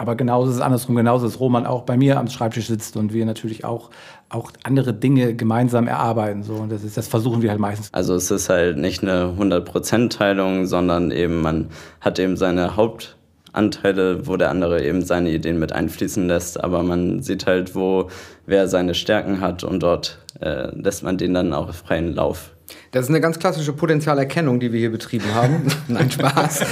aber 0.00 0.16
genauso 0.16 0.48
ist 0.48 0.56
es 0.56 0.62
andersrum, 0.62 0.96
genauso 0.96 1.26
ist 1.26 1.40
Roman 1.40 1.66
auch 1.66 1.82
bei 1.82 1.98
mir 1.98 2.18
am 2.18 2.26
Schreibtisch 2.28 2.68
sitzt 2.68 2.96
und 2.96 3.12
wir 3.12 3.26
natürlich 3.26 3.66
auch, 3.66 3.90
auch 4.30 4.50
andere 4.62 4.94
Dinge 4.94 5.34
gemeinsam 5.34 5.86
erarbeiten. 5.86 6.42
So. 6.42 6.54
Und 6.54 6.72
das, 6.72 6.84
ist, 6.84 6.96
das 6.96 7.06
versuchen 7.06 7.42
wir 7.42 7.50
halt 7.50 7.60
meistens. 7.60 7.92
Also 7.92 8.14
es 8.14 8.30
ist 8.30 8.48
halt 8.48 8.78
nicht 8.78 9.02
eine 9.02 9.34
100%-Teilung, 9.38 10.64
sondern 10.64 11.10
eben 11.10 11.42
man 11.42 11.68
hat 12.00 12.18
eben 12.18 12.38
seine 12.38 12.76
Hauptanteile, 12.76 14.26
wo 14.26 14.38
der 14.38 14.48
andere 14.48 14.82
eben 14.82 15.04
seine 15.04 15.28
Ideen 15.32 15.58
mit 15.58 15.74
einfließen 15.74 16.26
lässt, 16.26 16.64
aber 16.64 16.82
man 16.82 17.20
sieht 17.20 17.46
halt, 17.46 17.74
wo 17.74 18.08
wer 18.46 18.68
seine 18.68 18.94
Stärken 18.94 19.42
hat 19.42 19.64
und 19.64 19.82
dort 19.82 20.16
äh, 20.40 20.74
lässt 20.74 21.02
man 21.02 21.18
den 21.18 21.34
dann 21.34 21.52
auch 21.52 21.74
freien 21.74 22.14
Lauf. 22.14 22.52
Das 22.90 23.04
ist 23.04 23.08
eine 23.08 23.20
ganz 23.20 23.38
klassische 23.38 23.72
Potenzialerkennung, 23.72 24.60
die 24.60 24.72
wir 24.72 24.80
hier 24.80 24.90
betrieben 24.90 25.34
haben. 25.34 25.62
Nein, 25.88 26.10
Spaß. 26.10 26.64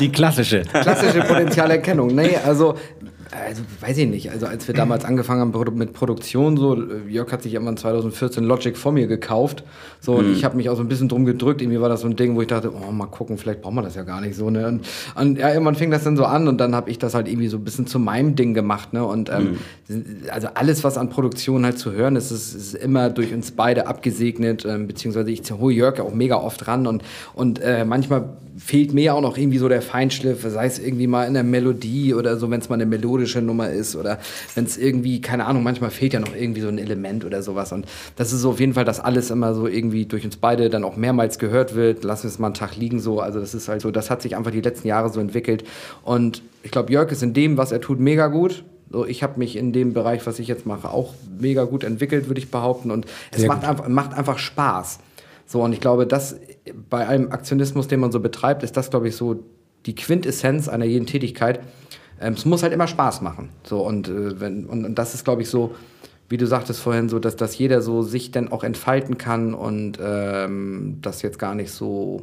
Die 0.00 0.10
klassische. 0.10 0.62
Klassische 0.62 1.20
Potenzialerkennung. 1.20 2.14
Nee, 2.14 2.36
also 2.44 2.76
also 3.32 3.62
weiß 3.80 3.96
ich 3.98 4.08
nicht, 4.08 4.30
also 4.30 4.46
als 4.46 4.68
wir 4.68 4.74
damals 4.74 5.04
angefangen 5.04 5.40
haben 5.40 5.78
mit 5.78 5.94
Produktion, 5.94 6.56
so 6.58 6.76
Jörg 7.08 7.32
hat 7.32 7.42
sich 7.42 7.54
irgendwann 7.54 7.78
2014 7.78 8.44
Logic 8.44 8.76
vor 8.76 8.92
mir 8.92 9.06
gekauft, 9.06 9.64
so 10.00 10.14
und 10.16 10.28
mhm. 10.28 10.32
ich 10.34 10.44
habe 10.44 10.56
mich 10.56 10.68
auch 10.68 10.76
so 10.76 10.82
ein 10.82 10.88
bisschen 10.88 11.08
drum 11.08 11.24
gedrückt, 11.24 11.62
irgendwie 11.62 11.80
war 11.80 11.88
das 11.88 12.02
so 12.02 12.08
ein 12.08 12.16
Ding, 12.16 12.36
wo 12.36 12.42
ich 12.42 12.48
dachte, 12.48 12.70
oh 12.74 12.92
mal 12.92 13.06
gucken, 13.06 13.38
vielleicht 13.38 13.62
brauchen 13.62 13.76
wir 13.76 13.82
das 13.82 13.94
ja 13.94 14.02
gar 14.02 14.20
nicht 14.20 14.36
so, 14.36 14.50
ne? 14.50 14.66
Und, 14.66 14.86
und 15.14 15.38
ja, 15.38 15.50
irgendwann 15.50 15.76
fing 15.76 15.90
das 15.90 16.04
dann 16.04 16.16
so 16.16 16.24
an 16.24 16.46
und 16.46 16.58
dann 16.58 16.74
habe 16.74 16.90
ich 16.90 16.98
das 16.98 17.14
halt 17.14 17.26
irgendwie 17.26 17.48
so 17.48 17.56
ein 17.56 17.64
bisschen 17.64 17.86
zu 17.86 17.98
meinem 17.98 18.34
Ding 18.34 18.52
gemacht, 18.52 18.92
ne? 18.92 19.04
Und 19.04 19.30
ähm, 19.30 19.58
mhm. 19.88 20.04
also 20.30 20.48
alles, 20.54 20.84
was 20.84 20.98
an 20.98 21.08
Produktion 21.08 21.64
halt 21.64 21.78
zu 21.78 21.92
hören 21.92 22.16
ist, 22.16 22.30
ist, 22.30 22.54
ist 22.54 22.74
immer 22.74 23.08
durch 23.08 23.32
uns 23.32 23.52
beide 23.52 23.86
abgesegnet, 23.86 24.66
ähm, 24.66 24.86
beziehungsweise 24.86 25.30
ich 25.30 25.42
hole 25.50 25.74
Jörg 25.74 26.00
auch 26.00 26.12
mega 26.12 26.36
oft 26.36 26.66
ran 26.68 26.86
und, 26.86 27.02
und 27.34 27.60
äh, 27.60 27.84
manchmal 27.86 28.36
fehlt 28.58 28.92
mir 28.92 29.14
auch 29.14 29.20
noch 29.20 29.38
irgendwie 29.38 29.58
so 29.58 29.68
der 29.68 29.82
Feinschliff, 29.82 30.42
sei 30.42 30.66
es 30.66 30.78
irgendwie 30.78 31.06
mal 31.06 31.24
in 31.24 31.34
der 31.34 31.42
Melodie 31.42 32.14
oder 32.14 32.36
so, 32.36 32.50
wenn 32.50 32.60
es 32.60 32.68
mal 32.68 32.74
eine 32.74 32.86
melodische 33.22 33.40
Nummer 33.40 33.70
ist 33.70 33.96
oder 33.96 34.18
wenn 34.54 34.64
es 34.64 34.76
irgendwie, 34.76 35.20
keine 35.20 35.46
Ahnung, 35.46 35.62
manchmal 35.62 35.90
fehlt 35.90 36.12
ja 36.12 36.20
noch 36.20 36.34
irgendwie 36.34 36.60
so 36.60 36.68
ein 36.68 36.78
Element 36.78 37.24
oder 37.24 37.42
sowas. 37.42 37.72
Und 37.72 37.86
das 38.16 38.32
ist 38.32 38.40
so 38.40 38.50
auf 38.50 38.60
jeden 38.60 38.74
Fall, 38.74 38.84
dass 38.84 39.00
alles 39.00 39.30
immer 39.30 39.54
so 39.54 39.66
irgendwie 39.66 40.06
durch 40.06 40.24
uns 40.24 40.36
beide 40.36 40.68
dann 40.70 40.84
auch 40.84 40.96
mehrmals 40.96 41.38
gehört 41.38 41.74
wird. 41.74 42.04
Lass 42.04 42.24
uns 42.24 42.38
mal 42.38 42.48
einen 42.48 42.54
Tag 42.54 42.76
liegen 42.76 43.00
so. 43.00 43.20
Also 43.20 43.40
das 43.40 43.54
ist 43.54 43.68
halt 43.68 43.80
so, 43.80 43.90
das 43.90 44.10
hat 44.10 44.22
sich 44.22 44.36
einfach 44.36 44.50
die 44.50 44.60
letzten 44.60 44.88
Jahre 44.88 45.10
so 45.10 45.20
entwickelt. 45.20 45.64
Und 46.02 46.42
ich 46.62 46.70
glaube, 46.70 46.92
Jörg 46.92 47.10
ist 47.12 47.22
in 47.22 47.32
dem, 47.32 47.56
was 47.56 47.72
er 47.72 47.80
tut, 47.80 48.00
mega 48.00 48.26
gut. 48.26 48.64
So, 48.90 49.06
ich 49.06 49.22
habe 49.22 49.38
mich 49.38 49.56
in 49.56 49.72
dem 49.72 49.94
Bereich, 49.94 50.26
was 50.26 50.38
ich 50.38 50.48
jetzt 50.48 50.66
mache, 50.66 50.90
auch 50.90 51.14
mega 51.38 51.64
gut 51.64 51.82
entwickelt, 51.84 52.28
würde 52.28 52.40
ich 52.40 52.50
behaupten. 52.50 52.90
Und 52.90 53.06
es 53.30 53.46
macht 53.46 53.64
einfach, 53.64 53.88
macht 53.88 54.14
einfach 54.14 54.38
Spaß. 54.38 54.98
So, 55.46 55.62
und 55.62 55.72
ich 55.72 55.80
glaube, 55.80 56.06
dass 56.06 56.36
bei 56.90 57.06
einem 57.06 57.32
Aktionismus, 57.32 57.88
den 57.88 58.00
man 58.00 58.12
so 58.12 58.20
betreibt, 58.20 58.62
ist 58.62 58.76
das, 58.76 58.90
glaube 58.90 59.08
ich, 59.08 59.16
so 59.16 59.42
die 59.86 59.94
Quintessenz 59.94 60.68
einer 60.68 60.84
jeden 60.84 61.06
Tätigkeit. 61.06 61.60
Ähm, 62.22 62.34
es 62.34 62.44
muss 62.44 62.62
halt 62.62 62.72
immer 62.72 62.86
Spaß 62.86 63.20
machen. 63.20 63.48
So, 63.64 63.86
und, 63.86 64.08
äh, 64.08 64.40
wenn, 64.40 64.66
und, 64.66 64.84
und 64.84 64.94
das 64.96 65.14
ist, 65.14 65.24
glaube 65.24 65.42
ich, 65.42 65.48
so, 65.48 65.74
wie 66.28 66.36
du 66.36 66.46
sagtest 66.46 66.80
vorhin, 66.80 67.08
so, 67.08 67.18
dass, 67.18 67.36
dass 67.36 67.58
jeder 67.58 67.82
so 67.82 68.02
sich 68.02 68.30
dann 68.30 68.50
auch 68.50 68.64
entfalten 68.64 69.18
kann 69.18 69.52
und 69.52 69.98
ähm, 70.02 70.98
das 71.02 71.22
jetzt 71.22 71.38
gar 71.38 71.54
nicht 71.54 71.70
so 71.72 72.22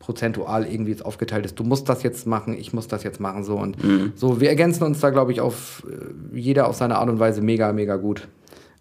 prozentual 0.00 0.66
irgendwie 0.66 0.90
jetzt 0.90 1.04
aufgeteilt 1.04 1.44
ist. 1.44 1.58
Du 1.58 1.62
musst 1.62 1.88
das 1.88 2.02
jetzt 2.02 2.26
machen, 2.26 2.56
ich 2.58 2.72
muss 2.72 2.88
das 2.88 3.04
jetzt 3.04 3.20
machen. 3.20 3.44
So, 3.44 3.56
und 3.56 3.82
mhm. 3.84 4.12
so, 4.16 4.40
wir 4.40 4.48
ergänzen 4.48 4.82
uns 4.82 4.98
da, 5.00 5.10
glaube 5.10 5.30
ich, 5.30 5.40
auf 5.40 5.86
äh, 5.88 6.36
jeder 6.36 6.66
auf 6.66 6.74
seine 6.74 6.96
Art 6.96 7.08
und 7.08 7.20
Weise 7.20 7.42
mega, 7.42 7.72
mega 7.72 7.96
gut. 7.96 8.26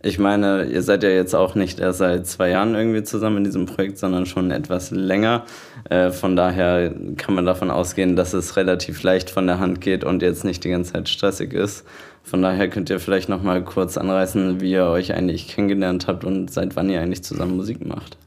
Ich 0.02 0.18
meine, 0.18 0.64
ihr 0.64 0.82
seid 0.82 1.04
ja 1.04 1.10
jetzt 1.10 1.36
auch 1.36 1.56
nicht 1.56 1.80
erst 1.80 2.00
seit 2.00 2.26
zwei 2.26 2.50
Jahren 2.50 2.74
irgendwie 2.74 3.04
zusammen 3.04 3.38
in 3.38 3.44
diesem 3.44 3.66
Projekt, 3.66 3.98
sondern 3.98 4.26
schon 4.26 4.50
etwas 4.50 4.92
länger. 4.92 5.44
Äh, 5.90 6.12
von 6.12 6.38
daher 6.38 6.94
kann 7.18 7.36
man 7.36 7.46
davon 7.46 7.70
ausgehen, 7.70 8.16
dass 8.16 8.32
es 8.32 8.56
relativ 8.56 9.04
leicht 9.04 9.30
von 9.30 9.46
der 9.46 9.60
Hand 9.60 9.82
geht 9.82 10.06
und 10.06 10.22
jetzt 10.22 10.46
nicht 10.46 10.64
die 10.64 10.70
ganze 10.70 10.94
Zeit 10.94 11.10
stressig 11.10 11.54
ist. 11.54 11.86
Von 12.24 12.42
daher 12.42 12.70
könnt 12.70 12.90
ihr 12.90 13.00
vielleicht 13.02 13.28
noch 13.28 13.44
mal 13.44 13.62
kurz 13.62 13.98
anreißen, 13.98 14.62
wie 14.62 14.72
ihr 14.72 14.86
euch 14.86 15.14
eigentlich 15.14 15.50
kennengelernt 15.50 16.08
habt 16.08 16.24
und 16.24 16.50
seit 16.50 16.78
wann 16.78 16.90
ihr 16.90 17.02
eigentlich 17.02 17.24
zusammen 17.24 17.58
Musik 17.58 17.86
macht. 17.86 18.18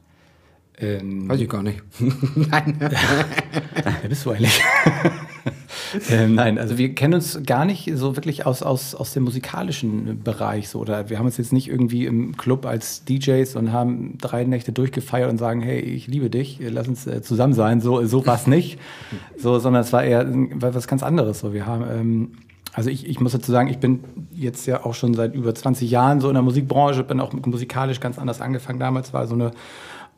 Ähm, 0.77 1.27
Weiß 1.27 1.39
ich 1.39 1.49
gar 1.49 1.63
nicht. 1.63 1.81
Nein. 2.35 2.77
Wer 2.79 4.09
bist 4.09 4.25
du 4.25 4.31
eigentlich? 4.31 4.61
ähm, 6.09 6.35
nein, 6.35 6.57
also 6.57 6.77
wir 6.77 6.93
kennen 6.95 7.15
uns 7.15 7.39
gar 7.45 7.65
nicht 7.65 7.91
so 7.95 8.15
wirklich 8.15 8.45
aus, 8.45 8.63
aus, 8.63 8.95
aus 8.95 9.13
dem 9.13 9.23
musikalischen 9.23 10.23
Bereich. 10.23 10.69
So, 10.69 10.79
oder 10.79 11.09
wir 11.09 11.19
haben 11.19 11.25
uns 11.25 11.37
jetzt 11.37 11.53
nicht 11.53 11.69
irgendwie 11.69 12.05
im 12.05 12.37
Club 12.37 12.65
als 12.65 13.05
DJs 13.05 13.55
und 13.55 13.71
haben 13.71 14.17
drei 14.19 14.43
Nächte 14.43 14.71
durchgefeiert 14.71 15.29
und 15.29 15.37
sagen, 15.37 15.61
hey, 15.61 15.79
ich 15.79 16.07
liebe 16.07 16.29
dich, 16.29 16.59
lass 16.61 16.87
uns 16.87 17.07
äh, 17.07 17.21
zusammen 17.21 17.53
sein. 17.53 17.81
So, 17.81 18.05
so 18.05 18.25
war 18.25 18.35
es 18.35 18.47
nicht. 18.47 18.79
So, 19.37 19.59
sondern 19.59 19.81
es 19.81 19.91
war 19.91 20.03
eher 20.03 20.25
was 20.59 20.87
ganz 20.87 21.03
anderes. 21.03 21.39
So, 21.39 21.53
wir 21.53 21.65
haben. 21.65 21.83
Ähm, 21.89 22.31
also 22.73 22.89
ich, 22.89 23.07
ich 23.07 23.19
muss 23.19 23.33
dazu 23.33 23.51
sagen, 23.51 23.69
ich 23.69 23.77
bin 23.77 24.03
jetzt 24.31 24.65
ja 24.65 24.85
auch 24.85 24.95
schon 24.95 25.13
seit 25.13 25.35
über 25.35 25.53
20 25.53 25.89
Jahren 25.89 26.21
so 26.21 26.27
in 26.27 26.33
der 26.33 26.43
Musikbranche, 26.43 27.03
bin 27.03 27.19
auch 27.19 27.33
musikalisch 27.33 27.99
ganz 27.99 28.17
anders 28.17 28.41
angefangen. 28.41 28.79
Damals 28.79 29.13
war 29.13 29.27
so 29.27 29.35
eine 29.35 29.51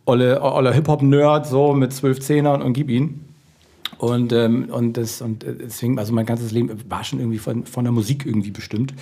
olle, 0.06 0.42
olle 0.42 0.74
Hip-Hop-Nerd 0.74 1.48
so 1.48 1.74
mit 1.74 1.92
zwölf 1.92 2.20
Zehnern 2.22 2.62
und 2.62 2.74
gib 2.74 2.90
ihn. 2.90 3.35
Und, 3.98 4.34
ähm, 4.34 4.70
und, 4.70 4.98
das, 4.98 5.22
und 5.22 5.44
äh, 5.44 5.56
deswegen, 5.56 6.00
also 6.00 6.14
mein 6.14 6.26
ganzes 6.26 6.52
Leben 6.52 6.70
war 6.90 7.04
schon 7.04 7.20
irgendwie 7.20 7.38
von, 7.38 7.66
von 7.66 7.84
der 7.86 7.94
Musik 7.94 8.26
irgendwie 8.26 8.52
bestimmt. 8.52 8.94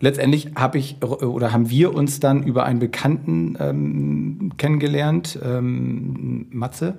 Letztendlich 0.00 0.52
habe 0.56 0.78
ich 0.78 1.02
oder 1.02 1.52
haben 1.52 1.68
wir 1.68 1.94
uns 1.94 2.20
dann 2.20 2.42
über 2.42 2.64
einen 2.64 2.78
Bekannten 2.78 3.56
ähm, 3.60 4.52
kennengelernt, 4.56 5.38
ähm, 5.44 6.46
Matze. 6.50 6.94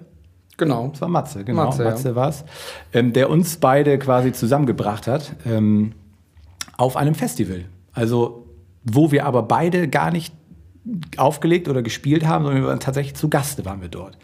Genau. 0.57 0.89
Das 0.89 1.01
war 1.01 1.07
Matze, 1.07 1.43
genau. 1.43 1.65
Matze, 1.65 1.83
Matze 1.83 2.09
ja. 2.09 2.15
war 2.15 2.29
es, 2.29 2.43
ähm, 2.93 3.13
der 3.13 3.31
uns 3.31 3.57
beide 3.57 3.97
quasi 3.97 4.31
zusammengebracht 4.33 5.07
hat 5.07 5.35
ähm, 5.47 5.93
auf 6.77 6.95
einem 6.95 7.15
Festival. 7.15 7.65
Also, 7.93 8.45
wo 8.83 9.11
wir 9.11 9.25
aber 9.25 9.43
beide 9.43 9.88
gar 9.88 10.11
nicht 10.11 10.35
aufgelegt 11.17 11.67
oder 11.67 11.81
gespielt 11.81 12.25
haben, 12.25 12.45
sondern 12.45 12.63
wir 12.63 12.69
waren 12.69 12.79
tatsächlich 12.79 13.15
zu 13.15 13.29
Gaste 13.29 13.65
waren 13.65 13.81
wir 13.81 13.89
dort. 13.89 14.17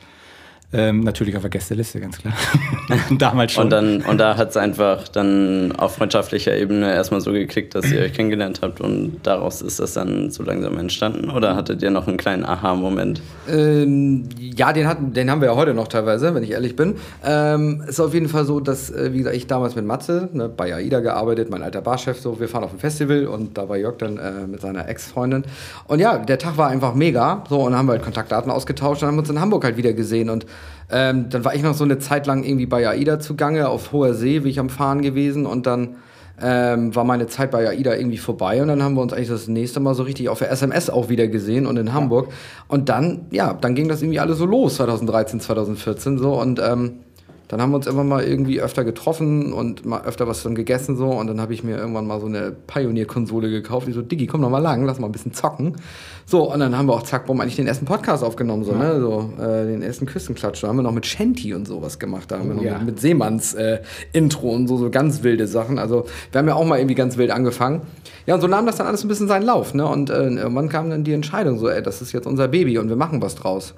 Ähm, 0.73 0.99
natürlich 0.99 1.37
auf 1.37 1.43
der 1.43 1.49
Gästeliste, 1.49 2.01
ganz 2.01 2.17
klar. 2.17 2.33
Damals 3.17 3.53
schon. 3.53 3.65
Und, 3.65 3.69
dann, 3.69 4.01
und 4.01 4.17
da 4.17 4.35
hat 4.35 4.49
es 4.49 4.57
einfach 4.57 5.07
dann 5.07 5.71
auf 5.77 5.95
freundschaftlicher 5.95 6.57
Ebene 6.57 6.93
erstmal 6.93 7.21
so 7.21 7.31
geklickt, 7.31 7.73
dass 7.73 7.89
ihr 7.89 8.01
euch 8.01 8.11
kennengelernt 8.11 8.59
habt 8.61 8.81
und 8.81 9.21
daraus 9.23 9.61
ist 9.61 9.79
das 9.79 9.93
dann 9.93 10.29
so 10.29 10.43
langsam 10.43 10.77
entstanden? 10.77 11.29
Oder 11.29 11.55
hattet 11.55 11.81
ihr 11.83 11.89
noch 11.89 12.05
einen 12.09 12.17
kleinen 12.17 12.43
Aha-Moment? 12.43 13.21
Ähm, 13.49 14.27
ja, 14.37 14.73
den, 14.73 14.87
hatten, 14.87 15.13
den 15.13 15.31
haben 15.31 15.39
wir 15.39 15.47
ja 15.47 15.55
heute 15.55 15.73
noch 15.73 15.87
teilweise, 15.87 16.35
wenn 16.35 16.43
ich 16.43 16.51
ehrlich 16.51 16.75
bin. 16.75 16.95
Ähm, 17.25 17.81
ist 17.87 18.01
auf 18.01 18.13
jeden 18.13 18.27
Fall 18.27 18.43
so, 18.43 18.59
dass, 18.59 18.89
äh, 18.89 19.13
wie 19.13 19.19
gesagt, 19.19 19.37
ich 19.37 19.47
damals 19.47 19.75
mit 19.77 19.85
Matze 19.85 20.27
ne, 20.33 20.49
bei 20.49 20.75
AIDA 20.75 20.99
gearbeitet, 20.99 21.49
mein 21.49 21.63
alter 21.63 21.79
Barchef, 21.79 22.19
so, 22.19 22.41
wir 22.41 22.49
fahren 22.49 22.65
auf 22.65 22.73
ein 22.73 22.79
Festival 22.79 23.27
und 23.27 23.57
da 23.57 23.69
war 23.69 23.77
Jörg 23.77 23.99
dann 23.99 24.17
äh, 24.17 24.45
mit 24.45 24.59
seiner 24.59 24.89
Ex-Freundin. 24.89 25.45
Und 25.87 25.99
ja, 25.99 26.17
der 26.17 26.39
Tag 26.39 26.57
war 26.57 26.67
einfach 26.67 26.93
mega. 26.93 27.45
So, 27.47 27.61
und 27.61 27.71
dann 27.71 27.79
haben 27.79 27.87
wir 27.87 27.93
halt 27.93 28.03
Kontaktdaten 28.03 28.51
ausgetauscht 28.51 29.01
und 29.01 29.07
haben 29.07 29.17
uns 29.17 29.29
in 29.29 29.39
Hamburg 29.39 29.63
halt 29.63 29.77
wieder 29.77 29.93
gesehen 29.93 30.29
und 30.29 30.45
ähm, 30.89 31.29
dann 31.29 31.43
war 31.43 31.53
ich 31.53 31.63
noch 31.63 31.73
so 31.73 31.83
eine 31.83 31.99
Zeit 31.99 32.27
lang 32.27 32.43
irgendwie 32.43 32.65
bei 32.65 32.87
AIDA 32.87 33.19
zugange, 33.19 33.67
auf 33.67 33.91
hoher 33.91 34.13
See, 34.13 34.43
wie 34.43 34.49
ich 34.49 34.59
am 34.59 34.69
Fahren 34.69 35.01
gewesen. 35.01 35.45
Und 35.45 35.65
dann 35.65 35.95
ähm, 36.41 36.95
war 36.95 37.03
meine 37.03 37.27
Zeit 37.27 37.51
bei 37.51 37.67
AIDA 37.67 37.95
irgendwie 37.95 38.17
vorbei. 38.17 38.61
Und 38.61 38.69
dann 38.69 38.81
haben 38.83 38.95
wir 38.95 39.01
uns 39.01 39.13
eigentlich 39.13 39.27
das 39.27 39.47
nächste 39.47 39.79
Mal 39.79 39.95
so 39.95 40.03
richtig 40.03 40.29
auf 40.29 40.39
der 40.39 40.51
SMS 40.51 40.89
auch 40.89 41.09
wieder 41.09 41.27
gesehen 41.27 41.65
und 41.65 41.77
in 41.77 41.93
Hamburg. 41.93 42.29
Und 42.67 42.89
dann, 42.89 43.25
ja, 43.31 43.53
dann 43.53 43.75
ging 43.75 43.87
das 43.87 44.01
irgendwie 44.01 44.19
alles 44.19 44.37
so 44.37 44.45
los, 44.45 44.75
2013, 44.75 45.41
2014 45.41 46.17
so. 46.17 46.39
Und 46.39 46.59
ähm, 46.59 46.99
dann 47.47 47.61
haben 47.61 47.71
wir 47.71 47.77
uns 47.77 47.87
immer 47.87 48.03
mal 48.03 48.23
irgendwie 48.23 48.61
öfter 48.61 48.83
getroffen 48.83 49.53
und 49.53 49.85
mal 49.85 50.03
öfter 50.03 50.27
was 50.27 50.43
dann 50.43 50.55
gegessen 50.55 50.97
so 50.97 51.07
und 51.07 51.27
dann 51.27 51.39
habe 51.39 51.53
ich 51.53 51.63
mir 51.63 51.77
irgendwann 51.77 52.05
mal 52.05 52.19
so 52.19 52.25
eine 52.25 52.51
Pioneer-Konsole 52.51 53.49
gekauft. 53.49 53.87
Ich 53.87 53.95
so, 53.95 54.01
Diggi, 54.01 54.27
komm 54.27 54.41
doch 54.41 54.49
mal 54.49 54.59
lang, 54.59 54.85
lass 54.85 54.99
mal 54.99 55.07
ein 55.07 55.11
bisschen 55.11 55.33
zocken. 55.33 55.77
So, 56.25 56.51
und 56.51 56.59
dann 56.59 56.77
haben 56.77 56.87
wir 56.87 56.93
auch 56.93 57.03
zack, 57.03 57.25
bumm, 57.25 57.39
eigentlich 57.39 57.55
den 57.55 57.67
ersten 57.67 57.85
Podcast 57.85 58.21
aufgenommen, 58.21 58.65
so, 58.65 58.73
ne? 58.73 58.99
So, 58.99 59.31
äh, 59.41 59.65
den 59.65 59.81
ersten 59.81 60.05
Küstenklatsch. 60.05 60.61
Da 60.61 60.67
haben 60.67 60.75
wir 60.75 60.83
noch 60.83 60.91
mit 60.91 61.05
Shanty 61.05 61.53
und 61.53 61.65
sowas 61.65 61.99
gemacht. 61.99 62.29
Da 62.29 62.39
haben 62.39 62.49
wir 62.49 62.55
noch 62.55 62.63
ja. 62.63 62.77
mit, 62.79 62.85
mit 62.85 62.99
Seemanns 62.99 63.53
äh, 63.53 63.79
Intro 64.11 64.49
und 64.49 64.67
so, 64.67 64.75
so 64.77 64.89
ganz 64.89 65.23
wilde 65.23 65.47
Sachen. 65.47 65.79
Also 65.79 66.05
wir 66.31 66.39
haben 66.39 66.47
ja 66.49 66.55
auch 66.55 66.65
mal 66.65 66.79
irgendwie 66.79 66.95
ganz 66.95 67.15
wild 67.15 67.31
angefangen. 67.31 67.83
Ja, 68.25 68.35
und 68.35 68.41
so 68.41 68.47
nahm 68.47 68.65
das 68.65 68.75
dann 68.75 68.87
alles 68.87 69.05
ein 69.05 69.07
bisschen 69.07 69.29
seinen 69.29 69.45
Lauf, 69.45 69.73
ne? 69.73 69.87
Und 69.87 70.09
äh, 70.09 70.27
irgendwann 70.27 70.67
kam 70.67 70.89
dann 70.89 71.05
die 71.05 71.13
Entscheidung, 71.13 71.59
so, 71.59 71.69
ey, 71.69 71.81
das 71.81 72.01
ist 72.01 72.11
jetzt 72.11 72.27
unser 72.27 72.49
Baby 72.49 72.77
und 72.77 72.89
wir 72.89 72.97
machen 72.97 73.21
was 73.21 73.35
draus. 73.35 73.73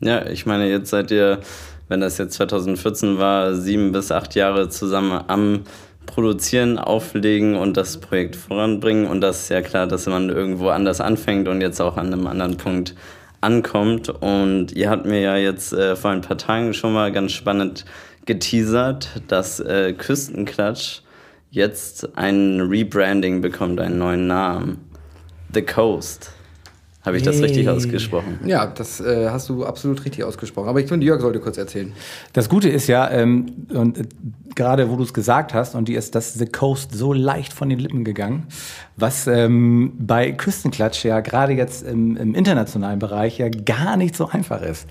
Ja, 0.00 0.26
ich 0.26 0.46
meine, 0.46 0.70
jetzt 0.70 0.88
seid 0.88 1.10
ihr 1.10 1.40
wenn 1.90 2.00
das 2.00 2.18
jetzt 2.18 2.34
2014 2.34 3.18
war, 3.18 3.54
sieben 3.54 3.90
bis 3.90 4.12
acht 4.12 4.36
Jahre 4.36 4.68
zusammen 4.68 5.24
am 5.26 5.64
Produzieren, 6.06 6.78
Auflegen 6.78 7.56
und 7.56 7.76
das 7.76 7.98
Projekt 7.98 8.36
voranbringen. 8.36 9.06
Und 9.06 9.20
das 9.20 9.42
ist 9.42 9.48
ja 9.50 9.60
klar, 9.60 9.86
dass 9.86 10.06
man 10.06 10.28
irgendwo 10.28 10.68
anders 10.68 11.00
anfängt 11.00 11.48
und 11.48 11.60
jetzt 11.60 11.80
auch 11.80 11.96
an 11.96 12.12
einem 12.12 12.26
anderen 12.28 12.56
Punkt 12.56 12.94
ankommt. 13.40 14.08
Und 14.08 14.72
ihr 14.72 14.88
habt 14.88 15.04
mir 15.04 15.20
ja 15.20 15.36
jetzt 15.36 15.72
äh, 15.72 15.96
vor 15.96 16.12
ein 16.12 16.20
paar 16.20 16.38
Tagen 16.38 16.74
schon 16.74 16.92
mal 16.92 17.10
ganz 17.10 17.32
spannend 17.32 17.84
geteasert, 18.24 19.22
dass 19.26 19.58
äh, 19.58 19.92
Küstenklatsch 19.92 21.00
jetzt 21.50 22.16
ein 22.16 22.60
Rebranding 22.60 23.40
bekommt, 23.40 23.80
einen 23.80 23.98
neuen 23.98 24.28
Namen. 24.28 24.78
The 25.52 25.62
Coast. 25.62 26.32
Habe 27.02 27.16
ich 27.16 27.22
das 27.22 27.40
richtig 27.40 27.66
ausgesprochen? 27.68 28.40
Ja, 28.44 28.66
das 28.66 29.00
äh, 29.00 29.30
hast 29.30 29.48
du 29.48 29.64
absolut 29.64 30.04
richtig 30.04 30.22
ausgesprochen. 30.22 30.68
Aber 30.68 30.80
ich 30.80 30.86
finde, 30.86 31.06
Jörg 31.06 31.22
sollte 31.22 31.40
kurz 31.40 31.56
erzählen. 31.56 31.92
Das 32.34 32.50
Gute 32.50 32.68
ist 32.68 32.88
ja, 32.88 33.10
ähm, 33.10 33.46
und 33.70 33.98
äh, 33.98 34.02
gerade 34.54 34.90
wo 34.90 34.96
du 34.96 35.04
es 35.04 35.14
gesagt 35.14 35.54
hast, 35.54 35.74
und 35.74 35.88
die 35.88 35.94
ist 35.94 36.14
das 36.14 36.34
The 36.34 36.44
Coast 36.44 36.92
so 36.92 37.14
leicht 37.14 37.54
von 37.54 37.70
den 37.70 37.78
Lippen 37.78 38.04
gegangen, 38.04 38.48
was 38.96 39.26
ähm, 39.26 39.94
bei 39.98 40.32
Küstenklatsch 40.32 41.04
ja 41.04 41.20
gerade 41.20 41.54
jetzt 41.54 41.82
im, 41.82 42.18
im, 42.18 42.34
internationalen 42.34 42.98
Bereich 42.98 43.38
ja 43.38 43.48
gar 43.48 43.96
nicht 43.96 44.14
so 44.14 44.28
einfach 44.28 44.60
ist. 44.60 44.86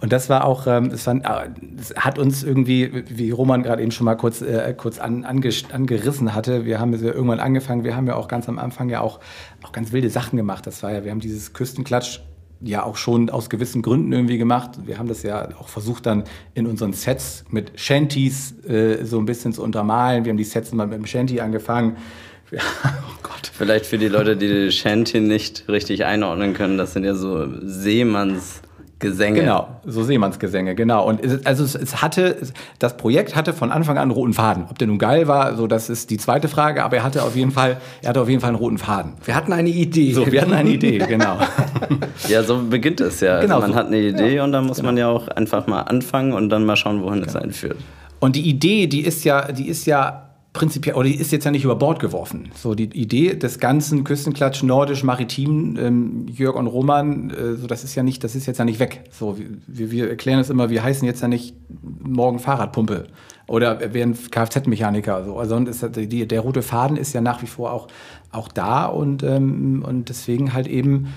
Und 0.00 0.12
das 0.12 0.30
war 0.30 0.44
auch, 0.44 0.66
ähm, 0.66 0.86
es, 0.86 1.06
war, 1.06 1.16
äh, 1.16 1.50
es 1.78 1.94
hat 1.94 2.18
uns 2.18 2.42
irgendwie, 2.42 3.04
wie 3.08 3.30
Roman 3.30 3.62
gerade 3.62 3.82
eben 3.82 3.90
schon 3.90 4.06
mal 4.06 4.14
kurz, 4.14 4.40
äh, 4.40 4.74
kurz 4.74 4.98
an, 4.98 5.24
angerissen 5.24 6.34
hatte, 6.34 6.64
wir 6.64 6.80
haben 6.80 6.94
ja 6.94 7.12
irgendwann 7.12 7.40
angefangen, 7.40 7.84
wir 7.84 7.96
haben 7.96 8.06
ja 8.06 8.14
auch 8.14 8.28
ganz 8.28 8.48
am 8.48 8.58
Anfang 8.58 8.88
ja 8.88 9.02
auch, 9.02 9.20
auch 9.62 9.72
ganz 9.72 9.92
wilde 9.92 10.10
Sachen 10.10 10.36
gemacht. 10.36 10.66
Das 10.66 10.82
war 10.82 10.92
ja, 10.92 11.04
wir 11.04 11.10
haben 11.10 11.20
dieses 11.20 11.52
Küstenklatsch 11.52 12.20
ja 12.62 12.82
auch 12.82 12.96
schon 12.96 13.30
aus 13.30 13.48
gewissen 13.48 13.82
Gründen 13.82 14.12
irgendwie 14.12 14.38
gemacht. 14.38 14.72
Wir 14.84 14.98
haben 14.98 15.08
das 15.08 15.22
ja 15.22 15.48
auch 15.58 15.68
versucht 15.68 16.06
dann 16.06 16.24
in 16.54 16.66
unseren 16.66 16.92
Sets 16.92 17.44
mit 17.50 17.72
Shanties 17.80 18.54
äh, 18.66 19.04
so 19.04 19.18
ein 19.18 19.24
bisschen 19.24 19.52
zu 19.52 19.62
untermalen. 19.62 20.24
Wir 20.24 20.30
haben 20.30 20.36
die 20.36 20.44
Sets 20.44 20.72
mal 20.72 20.86
mit 20.86 20.98
dem 20.98 21.06
Shanty 21.06 21.40
angefangen. 21.40 21.96
Ja, 22.52 22.62
oh 22.84 23.18
Gott. 23.22 23.48
Vielleicht 23.54 23.86
für 23.86 23.96
die 23.96 24.08
Leute, 24.08 24.36
die 24.36 24.72
Shanty 24.72 25.20
nicht 25.20 25.68
richtig 25.68 26.04
einordnen 26.04 26.52
können, 26.52 26.78
das 26.78 26.94
sind 26.94 27.04
ja 27.04 27.14
so 27.14 27.46
Seemanns 27.62 28.60
Gesänge. 29.00 29.40
Genau, 29.40 29.68
so 29.84 30.04
Seemannsgesänge, 30.04 30.74
genau. 30.74 31.06
Und 31.06 31.24
es, 31.24 31.46
also 31.46 31.64
es, 31.64 31.74
es, 31.74 32.02
hatte, 32.02 32.36
das 32.78 32.98
Projekt 32.98 33.34
hatte 33.34 33.54
von 33.54 33.72
Anfang 33.72 33.96
an 33.96 34.02
einen 34.02 34.10
roten 34.10 34.34
Faden. 34.34 34.66
Ob 34.68 34.78
der 34.78 34.88
nun 34.88 34.98
geil 34.98 35.26
war, 35.26 35.56
so 35.56 35.66
das 35.66 35.88
ist 35.88 36.10
die 36.10 36.18
zweite 36.18 36.48
Frage, 36.48 36.84
aber 36.84 36.98
er 36.98 37.02
hatte 37.02 37.22
auf 37.22 37.34
jeden 37.34 37.50
Fall, 37.50 37.78
er 38.02 38.10
hatte 38.10 38.20
auf 38.20 38.28
jeden 38.28 38.42
Fall 38.42 38.50
einen 38.50 38.58
roten 38.58 38.76
Faden. 38.76 39.14
Wir 39.24 39.34
hatten 39.34 39.54
eine 39.54 39.70
Idee. 39.70 40.12
So, 40.12 40.30
wir 40.30 40.42
hatten 40.42 40.52
eine 40.52 40.70
Idee, 40.70 40.98
genau. 40.98 41.38
ja, 42.28 42.42
so 42.42 42.62
beginnt 42.62 43.00
es 43.00 43.20
ja. 43.20 43.40
Genau, 43.40 43.56
also 43.56 43.68
man 43.68 43.72
so. 43.72 43.78
hat 43.78 43.86
eine 43.86 44.00
Idee 44.00 44.36
ja. 44.36 44.44
und 44.44 44.52
dann 44.52 44.66
muss 44.66 44.76
genau. 44.76 44.88
man 44.88 44.96
ja 44.98 45.08
auch 45.08 45.28
einfach 45.28 45.66
mal 45.66 45.80
anfangen 45.80 46.34
und 46.34 46.50
dann 46.50 46.66
mal 46.66 46.76
schauen, 46.76 47.02
wohin 47.02 47.20
genau. 47.20 47.26
es 47.26 47.36
einführt. 47.36 47.78
Und 48.18 48.36
die 48.36 48.46
Idee, 48.46 48.86
die 48.86 49.00
ist 49.00 49.24
ja, 49.24 49.50
die 49.50 49.68
ist 49.68 49.86
ja 49.86 50.29
prinzipiell, 50.52 50.96
oder 50.96 51.08
die 51.08 51.14
ist 51.14 51.30
jetzt 51.30 51.44
ja 51.44 51.50
nicht 51.50 51.64
über 51.64 51.76
Bord 51.76 52.00
geworfen. 52.00 52.50
So 52.56 52.74
die 52.74 52.84
Idee 52.84 53.34
des 53.34 53.60
ganzen 53.60 54.02
Küstenklatsch 54.02 54.62
nordisch 54.62 55.04
maritim 55.04 55.76
ähm, 55.78 56.26
Jörg 56.28 56.56
und 56.56 56.66
Roman, 56.66 57.30
äh, 57.30 57.54
so 57.54 57.66
das 57.66 57.84
ist 57.84 57.94
ja 57.94 58.02
nicht, 58.02 58.24
das 58.24 58.34
ist 58.34 58.46
jetzt 58.46 58.58
ja 58.58 58.64
nicht 58.64 58.80
weg. 58.80 59.04
So 59.12 59.36
wir, 59.66 59.90
wir 59.90 60.10
erklären 60.10 60.40
es 60.40 60.50
immer, 60.50 60.68
wir 60.70 60.82
heißen 60.82 61.06
jetzt 61.06 61.22
ja 61.22 61.28
nicht 61.28 61.54
morgen 62.02 62.40
Fahrradpumpe 62.40 63.06
oder 63.46 63.94
werden 63.94 64.16
Kfz-Mechaniker. 64.30 65.24
So. 65.24 65.38
Also 65.38 65.56
ist 65.58 65.84
die, 65.96 66.26
der 66.26 66.40
rote 66.40 66.62
Faden 66.62 66.96
ist 66.96 67.12
ja 67.12 67.20
nach 67.20 67.42
wie 67.42 67.46
vor 67.46 67.72
auch, 67.72 67.86
auch 68.32 68.48
da 68.48 68.86
und, 68.86 69.22
ähm, 69.22 69.84
und 69.86 70.08
deswegen 70.08 70.52
halt 70.52 70.66
eben 70.66 71.12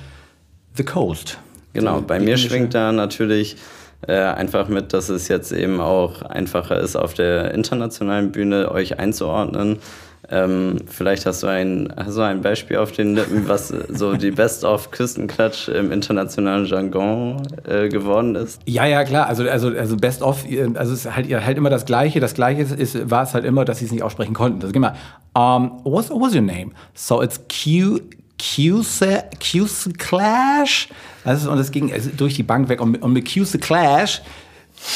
The 0.76 0.84
Coast. 0.84 1.40
Genau, 1.74 2.02
bei 2.02 2.20
mir 2.20 2.38
schwingt 2.38 2.76
da 2.76 2.92
natürlich 2.92 3.58
äh, 4.08 4.14
einfach 4.14 4.68
mit, 4.68 4.94
dass 4.94 5.10
es 5.10 5.28
jetzt 5.28 5.52
eben 5.52 5.80
auch 5.80 6.22
einfacher 6.22 6.80
ist, 6.80 6.96
auf 6.96 7.14
der 7.14 7.54
internationalen 7.54 8.32
Bühne 8.32 8.72
euch 8.72 9.00
einzuordnen. 9.00 9.80
Ähm, 10.30 10.78
vielleicht 10.88 11.26
hast 11.26 11.44
du, 11.44 11.48
ein, 11.48 11.94
hast 11.98 12.16
du 12.18 12.22
ein 12.22 12.42
Beispiel 12.42 12.78
auf 12.78 12.94
den 12.94 13.14
Lippen, 13.14 13.48
was 13.48 13.68
so 13.68 14.16
die 14.16 14.32
Best-of-Küstenklatsch 14.32 15.68
im 15.68 15.92
internationalen 15.92 16.66
Jargon 16.66 17.46
äh, 17.68 17.90
geworden 17.90 18.36
ist? 18.36 18.62
Ja, 18.66 18.86
ja, 18.86 19.04
klar. 19.04 19.28
Also, 19.28 19.44
also, 19.50 19.68
also 19.70 19.98
Best-of, 19.98 20.46
also 20.76 20.94
es 20.94 21.06
ist 21.06 21.16
halt, 21.16 21.28
halt 21.30 21.58
immer 21.58 21.70
das 21.70 21.86
Gleiche. 21.86 22.22
Das 22.22 22.34
Gleiche 22.34 22.62
ist, 22.62 23.10
war 23.10 23.24
es 23.24 23.34
halt 23.34 23.44
immer, 23.44 23.66
dass 23.66 23.80
sie 23.80 23.86
es 23.86 23.92
nicht 23.92 24.02
aussprechen 24.02 24.34
konnten. 24.34 24.62
Das 24.62 24.72
ging 24.72 24.82
mal, 24.82 24.96
um, 25.34 25.82
what's, 25.84 26.10
what's 26.10 26.34
your 26.34 26.42
name? 26.42 26.72
So 26.94 27.22
it's 27.22 27.40
Q, 27.50 28.00
Cuse, 28.40 29.24
Cuse 29.40 29.92
Clash. 29.98 30.88
Also, 31.24 31.52
und 31.52 31.58
es 31.58 31.72
ging 31.72 31.92
durch 32.18 32.36
die 32.36 32.44
Bank 32.44 32.70
weg. 32.70 32.82
Und, 32.82 33.02
und 33.02 33.14
mit 33.14 33.32
Cuse 33.32 33.60
Clash 33.60 34.22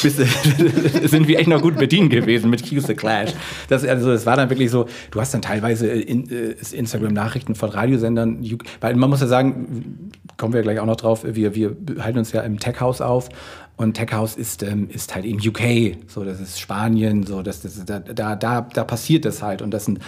bist, 0.01 0.17
sind 1.03 1.27
wir 1.27 1.39
echt 1.39 1.47
noch 1.47 1.61
gut 1.61 1.77
bedient 1.77 2.09
gewesen 2.09 2.49
mit 2.49 2.67
Cuse 2.67 2.95
Clash. 2.95 3.33
Das, 3.69 3.85
also, 3.85 4.11
das 4.11 4.25
war 4.25 4.35
dann 4.35 4.49
wirklich 4.49 4.71
so, 4.71 4.87
du 5.11 5.21
hast 5.21 5.33
dann 5.33 5.41
teilweise 5.41 5.87
in, 5.87 6.29
äh, 6.29 6.55
Instagram-Nachrichten 6.71 7.55
von 7.55 7.69
Radiosendern, 7.69 8.45
weil 8.81 8.95
man 8.95 9.09
muss 9.09 9.21
ja 9.21 9.27
sagen, 9.27 10.11
kommen 10.37 10.53
wir 10.53 10.61
gleich 10.61 10.79
auch 10.79 10.85
noch 10.85 10.97
drauf, 10.97 11.23
wir, 11.23 11.55
wir 11.55 11.75
halten 11.99 12.19
uns 12.19 12.31
ja 12.31 12.41
im 12.41 12.59
Tech-House 12.59 13.01
auf 13.01 13.29
Und 13.77 13.93
Tech 13.93 14.11
House 14.11 14.35
ist, 14.35 14.63
ähm, 14.63 14.89
ist 14.91 15.13
halt 15.13 15.25
eben 15.25 15.39
UK, 15.39 15.97
so 16.07 16.23
das 16.23 16.39
ist 16.39 16.59
Spanien, 16.59 17.23
so 17.23 17.41
das, 17.41 17.61
das, 17.61 17.85
da, 17.85 17.99
da, 17.99 18.35
da, 18.35 18.61
da 18.61 18.83
passiert 18.83 19.25
das 19.25 19.41
halt. 19.41 19.61
Und, 19.61 19.71
das 19.71 19.85
sind, 19.85 19.99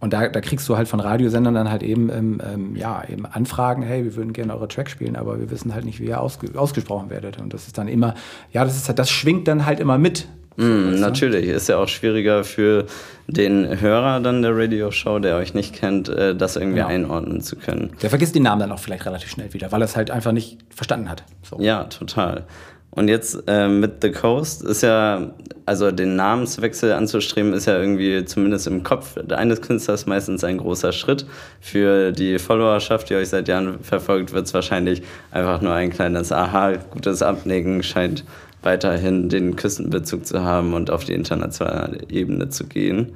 und 0.00 0.12
da, 0.12 0.28
da 0.28 0.40
kriegst 0.40 0.68
du 0.68 0.76
halt 0.76 0.86
von 0.86 1.00
Radiosendern 1.00 1.54
dann 1.54 1.70
halt 1.70 1.82
eben, 1.82 2.08
ähm, 2.10 2.40
ähm, 2.46 2.76
ja, 2.76 3.02
eben 3.08 3.26
Anfragen, 3.26 3.82
hey, 3.82 4.04
wir 4.04 4.14
würden 4.14 4.32
gerne 4.32 4.54
eure 4.54 4.68
Tracks 4.68 4.92
spielen, 4.92 5.16
aber 5.16 5.40
wir 5.40 5.50
wissen 5.50 5.74
halt 5.74 5.84
nicht, 5.84 6.00
wie 6.00 6.06
ihr 6.06 6.20
ausge 6.20 6.56
ausgesprochen 6.58 7.10
werdet. 7.10 7.38
Und 7.38 7.52
das 7.52 7.66
ist 7.66 7.78
dann 7.78 7.88
immer, 7.88 8.14
ja, 8.52 8.64
das 8.64 8.76
ist 8.76 8.86
halt, 8.86 8.98
das 8.98 9.10
schwingt 9.10 9.48
dann 9.48 9.66
halt 9.66 9.80
immer 9.80 9.98
mit. 9.98 10.28
Mm, 10.56 11.00
natürlich, 11.00 11.46
ist 11.46 11.68
ja 11.68 11.78
auch 11.78 11.88
schwieriger 11.88 12.44
für 12.44 12.86
den 13.26 13.80
Hörer 13.80 14.20
dann 14.20 14.42
der 14.42 14.56
Radioshow, 14.56 15.18
der 15.18 15.36
euch 15.36 15.54
nicht 15.54 15.74
kennt, 15.74 16.08
äh, 16.08 16.34
das 16.34 16.56
irgendwie 16.56 16.78
genau. 16.78 16.88
einordnen 16.88 17.40
zu 17.40 17.56
können. 17.56 17.90
Der 18.02 18.10
vergisst 18.10 18.34
den 18.34 18.44
Namen 18.44 18.60
dann 18.60 18.72
auch 18.72 18.80
vielleicht 18.80 19.04
relativ 19.04 19.30
schnell 19.30 19.52
wieder, 19.52 19.72
weil 19.72 19.82
er 19.82 19.86
es 19.86 19.96
halt 19.96 20.10
einfach 20.10 20.32
nicht 20.32 20.58
verstanden 20.70 21.08
hat. 21.10 21.24
So. 21.42 21.60
Ja, 21.60 21.84
total. 21.84 22.44
Und 22.90 23.08
jetzt 23.08 23.44
äh, 23.46 23.68
mit 23.68 24.02
The 24.02 24.10
Coast 24.10 24.62
ist 24.64 24.82
ja, 24.82 25.30
also 25.66 25.90
den 25.90 26.16
Namenswechsel 26.16 26.92
anzustreben, 26.92 27.52
ist 27.52 27.66
ja 27.66 27.78
irgendwie 27.78 28.24
zumindest 28.24 28.66
im 28.66 28.82
Kopf 28.82 29.16
eines 29.28 29.60
Künstlers 29.60 30.06
meistens 30.06 30.42
ein 30.42 30.58
großer 30.58 30.92
Schritt. 30.92 31.26
Für 31.60 32.12
die 32.12 32.38
Followerschaft, 32.38 33.10
die 33.10 33.14
euch 33.14 33.28
seit 33.28 33.46
Jahren 33.46 33.80
verfolgt, 33.80 34.32
wird 34.32 34.46
es 34.46 34.54
wahrscheinlich 34.54 35.02
einfach 35.30 35.60
nur 35.60 35.74
ein 35.74 35.90
kleines 35.90 36.32
Aha, 36.32 36.76
gutes 36.90 37.22
Abnicken 37.22 37.82
scheint 37.82 38.24
weiterhin 38.62 39.28
den 39.28 39.54
Küstenbezug 39.54 40.26
zu 40.26 40.42
haben 40.42 40.74
und 40.74 40.90
auf 40.90 41.04
die 41.04 41.12
internationale 41.12 41.98
Ebene 42.08 42.48
zu 42.48 42.66
gehen. 42.66 43.12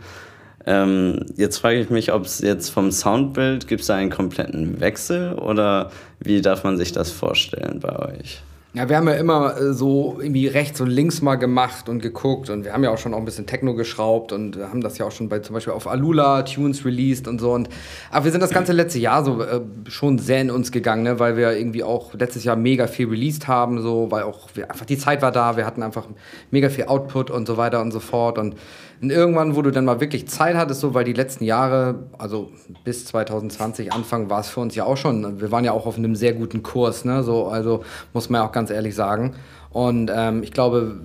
Ähm, 0.64 1.26
jetzt 1.36 1.58
frage 1.58 1.80
ich 1.80 1.90
mich, 1.90 2.12
ob 2.12 2.24
es 2.24 2.40
jetzt 2.40 2.68
vom 2.68 2.92
Soundbild, 2.92 3.66
gibt 3.66 3.80
es 3.80 3.88
da 3.88 3.96
einen 3.96 4.10
kompletten 4.10 4.80
Wechsel 4.80 5.32
oder 5.32 5.90
wie 6.20 6.40
darf 6.40 6.62
man 6.62 6.76
sich 6.76 6.92
das 6.92 7.10
vorstellen 7.10 7.80
bei 7.80 7.98
euch? 7.98 8.42
Ja, 8.74 8.88
wir 8.88 8.96
haben 8.96 9.06
ja 9.06 9.14
immer 9.14 9.54
äh, 9.54 9.74
so 9.74 10.16
irgendwie 10.18 10.46
rechts 10.46 10.80
und 10.80 10.88
links 10.88 11.20
mal 11.20 11.34
gemacht 11.34 11.90
und 11.90 12.00
geguckt 12.00 12.48
und 12.48 12.64
wir 12.64 12.72
haben 12.72 12.82
ja 12.82 12.90
auch 12.90 12.96
schon 12.96 13.12
auch 13.12 13.18
ein 13.18 13.26
bisschen 13.26 13.46
Techno 13.46 13.74
geschraubt 13.74 14.32
und 14.32 14.56
haben 14.56 14.80
das 14.80 14.96
ja 14.96 15.04
auch 15.04 15.12
schon 15.12 15.28
bei 15.28 15.40
zum 15.40 15.52
Beispiel 15.52 15.74
auf 15.74 15.86
Alula 15.86 16.42
Tunes 16.44 16.82
released 16.86 17.28
und 17.28 17.38
so 17.38 17.52
und 17.52 17.68
aber 18.10 18.24
wir 18.24 18.32
sind 18.32 18.40
das 18.40 18.48
ganze 18.48 18.72
letzte 18.72 18.98
Jahr 18.98 19.26
so 19.26 19.42
äh, 19.42 19.60
schon 19.88 20.18
sehr 20.18 20.40
in 20.40 20.50
uns 20.50 20.72
gegangen, 20.72 21.02
ne, 21.02 21.18
weil 21.18 21.36
wir 21.36 21.52
irgendwie 21.52 21.82
auch 21.82 22.14
letztes 22.14 22.44
Jahr 22.44 22.56
mega 22.56 22.86
viel 22.86 23.08
released 23.08 23.46
haben, 23.46 23.82
so 23.82 24.10
weil 24.10 24.22
auch 24.22 24.48
wir, 24.54 24.70
einfach 24.70 24.86
die 24.86 24.96
Zeit 24.96 25.20
war 25.20 25.32
da, 25.32 25.58
wir 25.58 25.66
hatten 25.66 25.82
einfach 25.82 26.06
mega 26.50 26.70
viel 26.70 26.84
Output 26.84 27.30
und 27.30 27.46
so 27.46 27.58
weiter 27.58 27.82
und 27.82 27.92
so 27.92 28.00
fort 28.00 28.38
und 28.38 28.56
und 29.02 29.10
irgendwann, 29.10 29.56
wo 29.56 29.62
du 29.62 29.72
dann 29.72 29.84
mal 29.84 30.00
wirklich 30.00 30.28
Zeit 30.28 30.54
hattest, 30.54 30.80
so, 30.80 30.94
weil 30.94 31.02
die 31.02 31.12
letzten 31.12 31.42
Jahre, 31.42 32.04
also 32.18 32.50
bis 32.84 33.04
2020 33.06 33.92
Anfang, 33.92 34.30
war 34.30 34.40
es 34.40 34.48
für 34.48 34.60
uns 34.60 34.76
ja 34.76 34.84
auch 34.84 34.96
schon, 34.96 35.40
wir 35.40 35.50
waren 35.50 35.64
ja 35.64 35.72
auch 35.72 35.86
auf 35.86 35.98
einem 35.98 36.14
sehr 36.14 36.34
guten 36.34 36.62
Kurs, 36.62 37.04
ne? 37.04 37.24
so, 37.24 37.48
also 37.48 37.84
muss 38.12 38.30
man 38.30 38.40
ja 38.40 38.46
auch 38.46 38.52
ganz 38.52 38.70
ehrlich 38.70 38.94
sagen. 38.94 39.34
Und 39.70 40.08
ähm, 40.14 40.44
ich 40.44 40.52
glaube, 40.52 41.00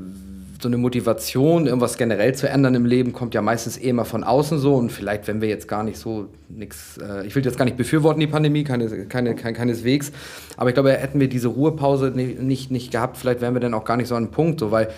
so 0.61 0.69
eine 0.69 0.77
Motivation, 0.77 1.65
irgendwas 1.65 1.97
generell 1.97 2.35
zu 2.35 2.47
ändern 2.47 2.75
im 2.75 2.85
Leben, 2.85 3.13
kommt 3.13 3.33
ja 3.33 3.41
meistens 3.41 3.77
eh 3.79 3.89
immer 3.89 4.05
von 4.05 4.23
außen 4.23 4.59
so. 4.59 4.75
Und 4.75 4.91
vielleicht, 4.91 5.27
wenn 5.27 5.41
wir 5.41 5.49
jetzt 5.49 5.67
gar 5.67 5.83
nicht 5.83 5.97
so 5.97 6.27
nichts, 6.49 6.97
äh, 6.97 7.25
ich 7.25 7.35
will 7.35 7.43
jetzt 7.43 7.57
gar 7.57 7.65
nicht 7.65 7.77
befürworten, 7.77 8.19
die 8.19 8.27
Pandemie, 8.27 8.63
keine, 8.63 9.07
keine, 9.07 9.35
kein, 9.35 9.55
keineswegs. 9.55 10.11
Aber 10.55 10.69
ich 10.69 10.73
glaube, 10.75 10.91
hätten 10.91 11.19
wir 11.19 11.29
diese 11.29 11.47
Ruhepause 11.47 12.11
nicht, 12.11 12.41
nicht, 12.41 12.69
nicht 12.69 12.91
gehabt, 12.91 13.17
vielleicht 13.17 13.41
wären 13.41 13.55
wir 13.55 13.59
dann 13.59 13.73
auch 13.73 13.85
gar 13.85 13.97
nicht 13.97 14.07
so 14.07 14.15
an 14.15 14.25
einem 14.25 14.31
Punkt, 14.31 14.59
so, 14.59 14.69
weil 14.69 14.89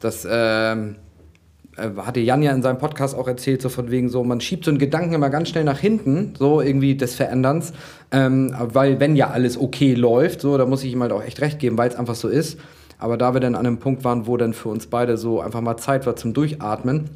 das. 0.00 0.26
Ähm, 0.30 0.96
äh, 0.96 1.01
hatte 1.76 2.20
Jan 2.20 2.42
ja 2.42 2.52
in 2.52 2.62
seinem 2.62 2.78
Podcast 2.78 3.14
auch 3.14 3.26
erzählt, 3.26 3.62
so 3.62 3.68
von 3.68 3.90
wegen 3.90 4.08
so, 4.08 4.22
man 4.24 4.40
schiebt 4.40 4.64
so 4.64 4.70
einen 4.70 4.78
Gedanken 4.78 5.14
immer 5.14 5.30
ganz 5.30 5.48
schnell 5.48 5.64
nach 5.64 5.78
hinten, 5.78 6.34
so 6.38 6.60
irgendwie 6.60 6.96
des 6.96 7.14
Veränderns, 7.14 7.72
ähm, 8.10 8.54
weil 8.58 9.00
wenn 9.00 9.16
ja 9.16 9.30
alles 9.30 9.58
okay 9.58 9.94
läuft, 9.94 10.42
so, 10.42 10.58
da 10.58 10.66
muss 10.66 10.84
ich 10.84 10.92
ihm 10.92 11.02
halt 11.02 11.12
auch 11.12 11.22
echt 11.22 11.40
recht 11.40 11.58
geben, 11.58 11.78
weil 11.78 11.88
es 11.88 11.96
einfach 11.96 12.14
so 12.14 12.28
ist. 12.28 12.58
Aber 12.98 13.16
da 13.16 13.34
wir 13.34 13.40
dann 13.40 13.54
an 13.54 13.66
einem 13.66 13.78
Punkt 13.78 14.04
waren, 14.04 14.26
wo 14.26 14.36
dann 14.36 14.52
für 14.52 14.68
uns 14.68 14.86
beide 14.86 15.16
so 15.16 15.40
einfach 15.40 15.60
mal 15.60 15.76
Zeit 15.76 16.06
war 16.06 16.14
zum 16.14 16.34
Durchatmen, 16.34 17.10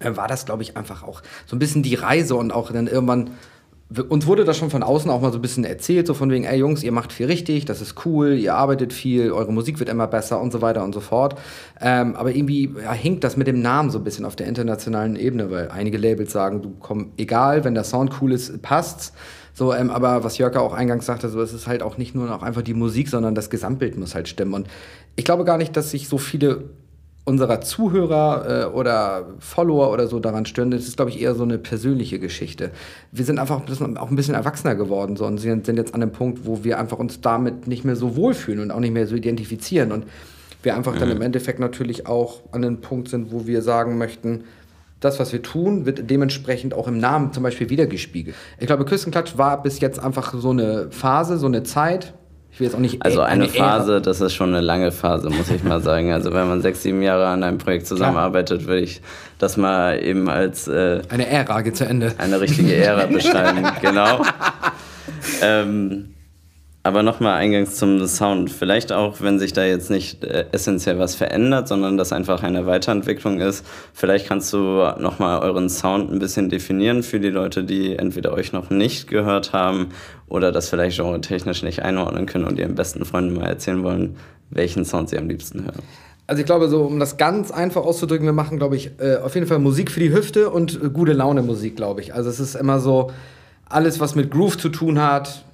äh, 0.00 0.16
war 0.16 0.28
das, 0.28 0.44
glaube 0.44 0.62
ich, 0.62 0.76
einfach 0.76 1.02
auch 1.02 1.22
so 1.46 1.56
ein 1.56 1.58
bisschen 1.58 1.82
die 1.82 1.94
Reise 1.94 2.34
und 2.34 2.52
auch 2.52 2.72
dann 2.72 2.86
irgendwann 2.86 3.30
uns 4.02 4.26
wurde 4.26 4.44
das 4.44 4.56
schon 4.56 4.70
von 4.70 4.82
außen 4.82 5.10
auch 5.10 5.20
mal 5.20 5.32
so 5.32 5.38
ein 5.38 5.42
bisschen 5.42 5.64
erzählt, 5.64 6.06
so 6.06 6.14
von 6.14 6.30
wegen, 6.30 6.44
ey 6.44 6.58
Jungs, 6.58 6.82
ihr 6.82 6.92
macht 6.92 7.12
viel 7.12 7.26
richtig, 7.26 7.64
das 7.64 7.80
ist 7.80 8.06
cool, 8.06 8.34
ihr 8.34 8.54
arbeitet 8.54 8.92
viel, 8.92 9.32
eure 9.32 9.52
Musik 9.52 9.78
wird 9.78 9.88
immer 9.88 10.06
besser 10.06 10.40
und 10.40 10.52
so 10.52 10.62
weiter 10.62 10.84
und 10.84 10.94
so 10.94 11.00
fort. 11.00 11.38
Ähm, 11.80 12.16
aber 12.16 12.34
irgendwie 12.34 12.74
ja, 12.82 12.92
hinkt 12.92 13.24
das 13.24 13.36
mit 13.36 13.46
dem 13.46 13.60
Namen 13.62 13.90
so 13.90 13.98
ein 13.98 14.04
bisschen 14.04 14.24
auf 14.24 14.36
der 14.36 14.46
internationalen 14.46 15.16
Ebene, 15.16 15.50
weil 15.50 15.70
einige 15.70 15.98
Labels 15.98 16.32
sagen, 16.32 16.62
du 16.62 16.74
komm, 16.78 17.12
egal, 17.16 17.64
wenn 17.64 17.74
der 17.74 17.84
Sound 17.84 18.12
cool 18.20 18.32
ist, 18.32 18.62
passt's. 18.62 19.12
So, 19.56 19.72
ähm, 19.72 19.90
aber 19.90 20.24
was 20.24 20.36
Jörg 20.38 20.56
auch 20.56 20.74
eingangs 20.74 21.06
sagte, 21.06 21.28
so, 21.28 21.40
es 21.40 21.52
ist 21.52 21.68
halt 21.68 21.82
auch 21.82 21.96
nicht 21.96 22.14
nur 22.14 22.26
noch 22.26 22.42
einfach 22.42 22.62
die 22.62 22.74
Musik, 22.74 23.08
sondern 23.08 23.36
das 23.36 23.50
Gesamtbild 23.50 23.96
muss 23.96 24.14
halt 24.14 24.28
stimmen. 24.28 24.52
Und 24.52 24.66
ich 25.14 25.24
glaube 25.24 25.44
gar 25.44 25.58
nicht, 25.58 25.76
dass 25.76 25.92
sich 25.92 26.08
so 26.08 26.18
viele 26.18 26.64
unserer 27.24 27.62
Zuhörer 27.62 28.64
äh, 28.64 28.74
oder 28.74 29.26
Follower 29.38 29.90
oder 29.90 30.06
so 30.06 30.20
daran 30.20 30.44
stören. 30.44 30.70
Das 30.70 30.86
ist, 30.86 30.96
glaube 30.96 31.10
ich, 31.10 31.20
eher 31.20 31.34
so 31.34 31.42
eine 31.42 31.58
persönliche 31.58 32.18
Geschichte. 32.18 32.70
Wir 33.12 33.24
sind 33.24 33.38
einfach 33.38 33.62
auch 33.96 34.10
ein 34.10 34.16
bisschen 34.16 34.34
erwachsener 34.34 34.74
geworden 34.74 35.16
so, 35.16 35.24
und 35.24 35.38
sind, 35.38 35.66
jetzt 35.66 35.94
an 35.94 36.00
dem 36.00 36.12
Punkt, 36.12 36.44
wo 36.44 36.64
wir 36.64 36.78
einfach 36.78 36.98
uns 36.98 37.20
damit 37.20 37.66
nicht 37.66 37.84
mehr 37.84 37.96
so 37.96 38.16
wohlfühlen 38.16 38.60
und 38.60 38.70
auch 38.70 38.80
nicht 38.80 38.92
mehr 38.92 39.06
so 39.06 39.14
identifizieren. 39.14 39.90
Und 39.90 40.04
wir 40.62 40.76
einfach 40.76 40.94
mhm. 40.94 41.00
dann 41.00 41.10
im 41.10 41.22
Endeffekt 41.22 41.60
natürlich 41.60 42.06
auch 42.06 42.40
an 42.52 42.62
dem 42.62 42.80
Punkt 42.80 43.08
sind, 43.08 43.32
wo 43.32 43.46
wir 43.46 43.62
sagen 43.62 43.96
möchten, 43.96 44.44
das, 45.00 45.18
was 45.18 45.32
wir 45.32 45.42
tun, 45.42 45.86
wird 45.86 46.10
dementsprechend 46.10 46.72
auch 46.72 46.88
im 46.88 46.98
Namen 46.98 47.32
zum 47.32 47.42
Beispiel 47.42 47.68
wiedergespiegelt. 47.68 48.36
Ich 48.58 48.66
glaube, 48.66 48.84
Küstenklatsch 48.84 49.36
war 49.36 49.62
bis 49.62 49.80
jetzt 49.80 49.98
einfach 49.98 50.34
so 50.34 50.50
eine 50.50 50.90
Phase, 50.90 51.36
so 51.36 51.46
eine 51.46 51.62
Zeit, 51.62 52.14
ich 52.54 52.60
will 52.60 52.68
jetzt 52.68 52.76
auch 52.76 52.80
nicht. 52.80 53.04
Also 53.04 53.20
eine, 53.20 53.44
eine 53.44 53.52
Phase, 53.52 54.00
das 54.00 54.20
ist 54.20 54.32
schon 54.32 54.50
eine 54.50 54.60
lange 54.60 54.92
Phase, 54.92 55.28
muss 55.28 55.50
ich 55.50 55.64
mal 55.64 55.80
sagen. 55.80 56.12
Also 56.12 56.32
wenn 56.32 56.48
man 56.48 56.62
sechs, 56.62 56.84
sieben 56.84 57.02
Jahre 57.02 57.26
an 57.26 57.42
einem 57.42 57.58
Projekt 57.58 57.88
zusammenarbeitet, 57.88 58.68
würde 58.68 58.82
ich 58.82 59.00
das 59.38 59.56
mal 59.56 60.00
eben 60.00 60.30
als 60.30 60.68
äh, 60.68 61.02
eine 61.08 61.26
Ära 61.26 61.62
geht 61.62 61.76
zu 61.76 61.84
Ende. 61.84 62.14
Eine 62.18 62.40
richtige 62.40 62.72
Ära 62.72 63.06
beschreiben, 63.12 63.66
genau. 63.82 64.22
ähm, 65.42 66.13
aber 66.84 67.02
nochmal 67.02 67.38
eingangs 67.38 67.76
zum 67.76 68.06
Sound. 68.06 68.50
Vielleicht 68.50 68.92
auch, 68.92 69.22
wenn 69.22 69.38
sich 69.38 69.54
da 69.54 69.64
jetzt 69.64 69.90
nicht 69.90 70.22
äh, 70.22 70.44
essentiell 70.52 70.98
was 70.98 71.14
verändert, 71.14 71.66
sondern 71.66 71.96
das 71.96 72.12
einfach 72.12 72.42
eine 72.42 72.66
Weiterentwicklung 72.66 73.40
ist. 73.40 73.64
Vielleicht 73.94 74.28
kannst 74.28 74.52
du 74.52 74.58
nochmal 74.98 75.40
euren 75.40 75.70
Sound 75.70 76.12
ein 76.12 76.18
bisschen 76.18 76.50
definieren 76.50 77.02
für 77.02 77.20
die 77.20 77.30
Leute, 77.30 77.64
die 77.64 77.96
entweder 77.96 78.34
euch 78.34 78.52
noch 78.52 78.68
nicht 78.68 79.08
gehört 79.08 79.54
haben 79.54 79.88
oder 80.28 80.52
das 80.52 80.68
vielleicht 80.68 80.98
genre 80.98 81.22
technisch 81.22 81.62
nicht 81.62 81.82
einordnen 81.82 82.26
können 82.26 82.44
und 82.44 82.58
ihren 82.58 82.74
besten 82.74 83.06
Freunden 83.06 83.34
mal 83.34 83.46
erzählen 83.46 83.82
wollen, 83.82 84.16
welchen 84.50 84.84
Sound 84.84 85.08
sie 85.08 85.16
am 85.16 85.26
liebsten 85.26 85.64
hören. 85.64 85.82
Also 86.26 86.40
ich 86.40 86.46
glaube, 86.46 86.68
so 86.68 86.82
um 86.82 87.00
das 87.00 87.16
ganz 87.16 87.50
einfach 87.50 87.82
auszudrücken, 87.82 88.26
wir 88.26 88.34
machen, 88.34 88.58
glaube 88.58 88.76
ich, 88.76 88.90
äh, 88.98 89.16
auf 89.16 89.34
jeden 89.34 89.46
Fall 89.46 89.58
Musik 89.58 89.90
für 89.90 90.00
die 90.00 90.12
Hüfte 90.12 90.50
und 90.50 90.82
äh, 90.82 90.90
gute 90.90 91.14
Laune 91.14 91.40
Musik, 91.40 91.76
glaube 91.76 92.02
ich. 92.02 92.12
Also 92.12 92.28
es 92.28 92.40
ist 92.40 92.54
immer 92.54 92.78
so 92.78 93.10
alles, 93.66 94.00
was 94.00 94.14
mit 94.14 94.30
Groove 94.30 94.58
zu 94.58 94.68
tun 94.68 95.00
hat, 95.00 95.44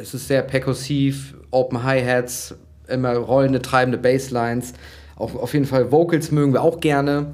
es 0.00 0.14
ist 0.14 0.28
sehr 0.28 0.42
perkussiv, 0.42 1.34
Open 1.50 1.82
Hi-Hats, 1.82 2.54
immer 2.86 3.14
rollende, 3.16 3.60
treibende 3.60 3.98
Basslines. 3.98 4.72
Auch 5.16 5.34
auf 5.34 5.52
jeden 5.52 5.66
Fall 5.66 5.90
Vocals 5.90 6.30
mögen 6.30 6.52
wir 6.52 6.62
auch 6.62 6.80
gerne. 6.80 7.26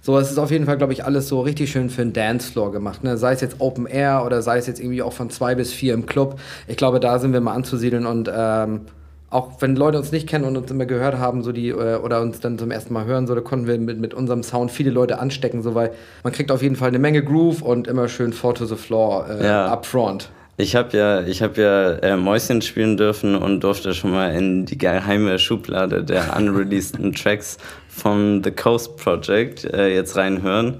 So, 0.00 0.18
es 0.18 0.30
ist 0.30 0.38
auf 0.38 0.50
jeden 0.50 0.66
Fall, 0.66 0.76
glaube 0.76 0.92
ich, 0.92 1.04
alles 1.04 1.28
so 1.28 1.40
richtig 1.40 1.72
schön 1.72 1.88
für 1.88 2.02
einen 2.02 2.12
Dancefloor 2.12 2.72
gemacht. 2.72 3.02
Ne? 3.02 3.16
Sei 3.16 3.32
es 3.32 3.40
jetzt 3.40 3.56
Open 3.58 3.86
Air 3.86 4.22
oder 4.26 4.42
sei 4.42 4.58
es 4.58 4.66
jetzt 4.66 4.78
irgendwie 4.78 5.02
auch 5.02 5.14
von 5.14 5.30
zwei 5.30 5.54
bis 5.54 5.72
vier 5.72 5.94
im 5.94 6.04
Club. 6.04 6.38
Ich 6.68 6.76
glaube, 6.76 7.00
da 7.00 7.18
sind 7.18 7.32
wir 7.32 7.40
mal 7.40 7.54
anzusiedeln 7.54 8.04
und 8.04 8.30
ähm, 8.32 8.82
auch 9.30 9.50
wenn 9.60 9.74
Leute 9.74 9.98
uns 9.98 10.12
nicht 10.12 10.28
kennen 10.28 10.44
und 10.44 10.56
uns 10.56 10.70
immer 10.70 10.86
gehört 10.86 11.18
haben, 11.18 11.42
so 11.42 11.52
die, 11.52 11.70
äh, 11.70 11.96
oder 11.96 12.20
uns 12.20 12.38
dann 12.38 12.58
zum 12.58 12.70
ersten 12.70 12.92
Mal 12.92 13.06
hören, 13.06 13.26
so, 13.26 13.34
da 13.34 13.40
konnten 13.40 13.66
wir 13.66 13.78
mit, 13.78 13.98
mit 13.98 14.14
unserem 14.14 14.42
Sound 14.42 14.70
viele 14.70 14.90
Leute 14.90 15.18
anstecken, 15.18 15.62
so 15.62 15.74
weil 15.74 15.90
man 16.22 16.32
kriegt 16.32 16.52
auf 16.52 16.62
jeden 16.62 16.76
Fall 16.76 16.88
eine 16.88 16.98
Menge 16.98 17.24
Groove 17.24 17.62
und 17.62 17.88
immer 17.88 18.06
schön 18.08 18.32
Four 18.32 18.54
to 18.54 18.66
the 18.66 18.76
Floor 18.76 19.26
äh, 19.28 19.44
ja. 19.44 19.66
up 19.66 19.86
front. 19.86 20.28
Ich 20.56 20.76
habe 20.76 20.96
ja, 20.96 21.22
ich 21.22 21.42
hab 21.42 21.58
ja 21.58 21.94
äh, 21.94 22.16
Mäuschen 22.16 22.62
spielen 22.62 22.96
dürfen 22.96 23.34
und 23.34 23.64
durfte 23.64 23.92
schon 23.92 24.12
mal 24.12 24.32
in 24.32 24.66
die 24.66 24.78
geheime 24.78 25.36
Schublade 25.40 26.04
der 26.04 26.36
unreleaseden 26.36 27.12
Tracks 27.12 27.58
von 27.88 28.40
The 28.44 28.52
Coast 28.52 28.96
Project 28.96 29.64
äh, 29.64 29.92
jetzt 29.92 30.16
reinhören 30.16 30.76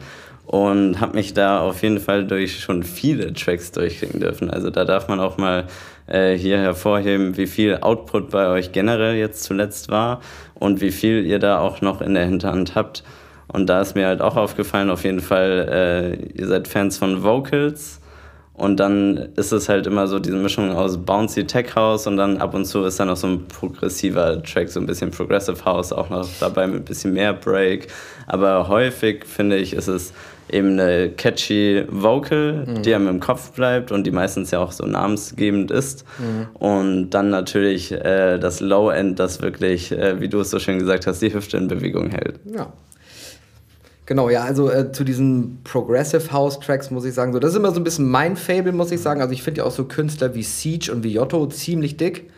und 0.46 1.00
habe 1.00 1.16
mich 1.16 1.34
da 1.34 1.58
auf 1.58 1.82
jeden 1.82 1.98
Fall 1.98 2.24
durch 2.24 2.60
schon 2.60 2.84
viele 2.84 3.32
Tracks 3.32 3.72
durchkriegen 3.72 4.20
dürfen. 4.20 4.48
Also 4.48 4.70
da 4.70 4.84
darf 4.84 5.08
man 5.08 5.18
auch 5.18 5.38
mal 5.38 5.64
äh, 6.06 6.34
hier 6.34 6.58
hervorheben, 6.58 7.37
wie 7.37 7.48
viel 7.48 7.78
Output 7.80 8.30
bei 8.30 8.46
euch 8.46 8.70
generell 8.70 9.16
jetzt 9.16 9.42
zuletzt 9.42 9.90
war 9.90 10.20
und 10.54 10.80
wie 10.82 10.92
viel 10.92 11.26
ihr 11.26 11.40
da 11.40 11.58
auch 11.58 11.80
noch 11.80 12.00
in 12.00 12.14
der 12.14 12.26
Hinterhand 12.26 12.76
habt. 12.76 13.02
Und 13.48 13.66
da 13.68 13.80
ist 13.80 13.96
mir 13.96 14.06
halt 14.06 14.20
auch 14.20 14.37
aufgefallen, 14.37 14.88
auf 14.88 15.02
jeden 15.02 15.20
Fall, 15.20 15.68
äh, 15.68 16.40
ihr 16.40 16.46
seid 16.46 16.68
Fans 16.68 16.96
von 16.96 17.24
Vocals 17.24 18.00
und 18.54 18.78
dann 18.78 19.16
ist 19.34 19.52
es 19.52 19.68
halt 19.68 19.88
immer 19.88 20.06
so 20.06 20.20
diese 20.20 20.36
Mischung 20.36 20.70
aus 20.70 20.96
Bouncy 20.96 21.44
Tech 21.44 21.74
House 21.74 22.06
und 22.06 22.16
dann 22.16 22.38
ab 22.38 22.54
und 22.54 22.64
zu 22.64 22.84
ist 22.84 23.00
dann 23.00 23.08
noch 23.08 23.16
so 23.16 23.26
ein 23.26 23.48
progressiver 23.48 24.40
Track, 24.44 24.68
so 24.68 24.78
ein 24.78 24.86
bisschen 24.86 25.10
Progressive 25.10 25.64
House 25.64 25.92
auch 25.92 26.08
noch 26.08 26.28
dabei 26.38 26.68
mit 26.68 26.76
ein 26.76 26.84
bisschen 26.84 27.14
mehr 27.14 27.32
Break. 27.32 27.88
Aber 28.28 28.68
häufig 28.68 29.24
finde 29.26 29.56
ich, 29.56 29.72
ist 29.72 29.88
es 29.88 30.12
eben 30.48 30.78
eine 30.78 31.10
catchy 31.10 31.84
Vocal, 31.88 32.64
mhm. 32.64 32.82
die 32.82 32.94
einem 32.94 33.08
im 33.08 33.20
Kopf 33.20 33.50
bleibt 33.52 33.90
und 33.90 34.04
die 34.04 34.12
meistens 34.12 34.52
ja 34.52 34.60
auch 34.60 34.70
so 34.70 34.86
namensgebend 34.86 35.72
ist. 35.72 36.04
Mhm. 36.18 36.46
Und 36.54 37.10
dann 37.10 37.30
natürlich 37.30 37.90
äh, 37.90 38.38
das 38.38 38.60
Low-End, 38.60 39.18
das 39.18 39.42
wirklich, 39.42 39.90
äh, 39.90 40.20
wie 40.20 40.28
du 40.28 40.38
es 40.40 40.50
so 40.50 40.60
schön 40.60 40.78
gesagt 40.78 41.08
hast, 41.08 41.20
die 41.20 41.34
Hüfte 41.34 41.56
in 41.56 41.66
Bewegung 41.66 42.10
hält. 42.10 42.38
Ja. 42.44 42.72
Genau, 44.06 44.28
ja, 44.28 44.42
also 44.44 44.70
äh, 44.70 44.92
zu 44.92 45.02
diesen 45.02 45.60
Progressive 45.64 46.30
House 46.30 46.60
Tracks 46.60 46.90
muss 46.90 47.06
ich 47.06 47.14
sagen, 47.14 47.32
so, 47.32 47.38
das 47.38 47.52
ist 47.52 47.56
immer 47.56 47.72
so 47.72 47.80
ein 47.80 47.84
bisschen 47.84 48.08
mein 48.10 48.36
Fable, 48.36 48.72
muss 48.72 48.92
ich 48.92 49.00
sagen. 49.00 49.22
Also 49.22 49.32
ich 49.32 49.42
finde 49.42 49.58
ja 49.60 49.64
auch 49.64 49.70
so 49.70 49.84
Künstler 49.84 50.34
wie 50.34 50.42
Siege 50.42 50.92
und 50.92 51.02
wie 51.04 51.12
Jotto 51.12 51.46
ziemlich 51.46 51.96
dick. 51.96 52.30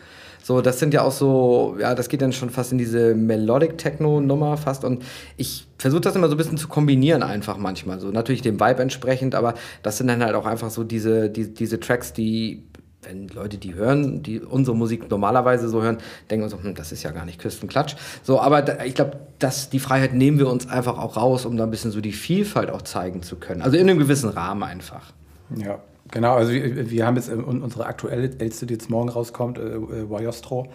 So, 0.44 0.60
das 0.60 0.78
sind 0.78 0.94
ja 0.94 1.02
auch 1.02 1.10
so, 1.10 1.76
ja, 1.80 1.96
das 1.96 2.08
geht 2.08 2.22
dann 2.22 2.32
schon 2.32 2.50
fast 2.50 2.70
in 2.70 2.78
diese 2.78 3.16
Melodic 3.16 3.78
Techno 3.78 4.20
Nummer 4.20 4.56
fast 4.56 4.84
und 4.84 5.02
ich 5.36 5.66
versuche 5.76 6.02
das 6.02 6.14
immer 6.14 6.28
so 6.28 6.34
ein 6.34 6.36
bisschen 6.36 6.56
zu 6.56 6.68
kombinieren 6.68 7.24
einfach 7.24 7.58
manchmal 7.58 7.98
so, 7.98 8.12
natürlich 8.12 8.42
dem 8.42 8.60
Vibe 8.60 8.80
entsprechend, 8.80 9.34
aber 9.34 9.54
das 9.82 9.98
sind 9.98 10.06
dann 10.06 10.22
halt 10.22 10.36
auch 10.36 10.46
einfach 10.46 10.70
so 10.70 10.84
diese 10.84 11.30
die, 11.30 11.52
diese 11.52 11.80
Tracks, 11.80 12.12
die 12.12 12.62
wenn 13.06 13.28
Leute 13.28 13.58
die 13.58 13.74
hören, 13.74 14.22
die 14.22 14.40
unsere 14.40 14.76
Musik 14.76 15.10
normalerweise 15.10 15.68
so 15.68 15.82
hören, 15.82 15.98
denken 16.30 16.48
so, 16.48 16.62
hm, 16.62 16.74
das 16.74 16.92
ist 16.92 17.02
ja 17.02 17.12
gar 17.12 17.24
nicht 17.24 17.40
Küstenklatsch. 17.40 17.96
So, 18.22 18.40
aber 18.40 18.62
da, 18.62 18.84
ich 18.84 18.94
glaube, 18.94 19.18
dass 19.38 19.70
die 19.70 19.78
Freiheit 19.78 20.14
nehmen 20.14 20.38
wir 20.38 20.48
uns 20.48 20.68
einfach 20.68 20.98
auch 20.98 21.16
raus, 21.16 21.46
um 21.46 21.56
da 21.56 21.64
ein 21.64 21.70
bisschen 21.70 21.90
so 21.90 22.00
die 22.00 22.12
Vielfalt 22.12 22.70
auch 22.70 22.82
zeigen 22.82 23.22
zu 23.22 23.36
können. 23.36 23.62
Also 23.62 23.76
in 23.76 23.88
einem 23.88 23.98
gewissen 23.98 24.28
Rahmen 24.28 24.62
einfach. 24.62 25.12
Ja, 25.56 25.78
genau. 26.10 26.34
Also 26.34 26.52
wir, 26.52 26.90
wir 26.90 27.06
haben 27.06 27.16
jetzt 27.16 27.30
unsere 27.30 27.86
aktuelle 27.86 28.24
älteste, 28.24 28.66
die 28.66 28.74
jetzt 28.74 28.90
morgen 28.90 29.08
rauskommt, 29.08 29.58
äh, 29.58 29.62
äh 29.62 30.10
Wajostro. 30.10 30.68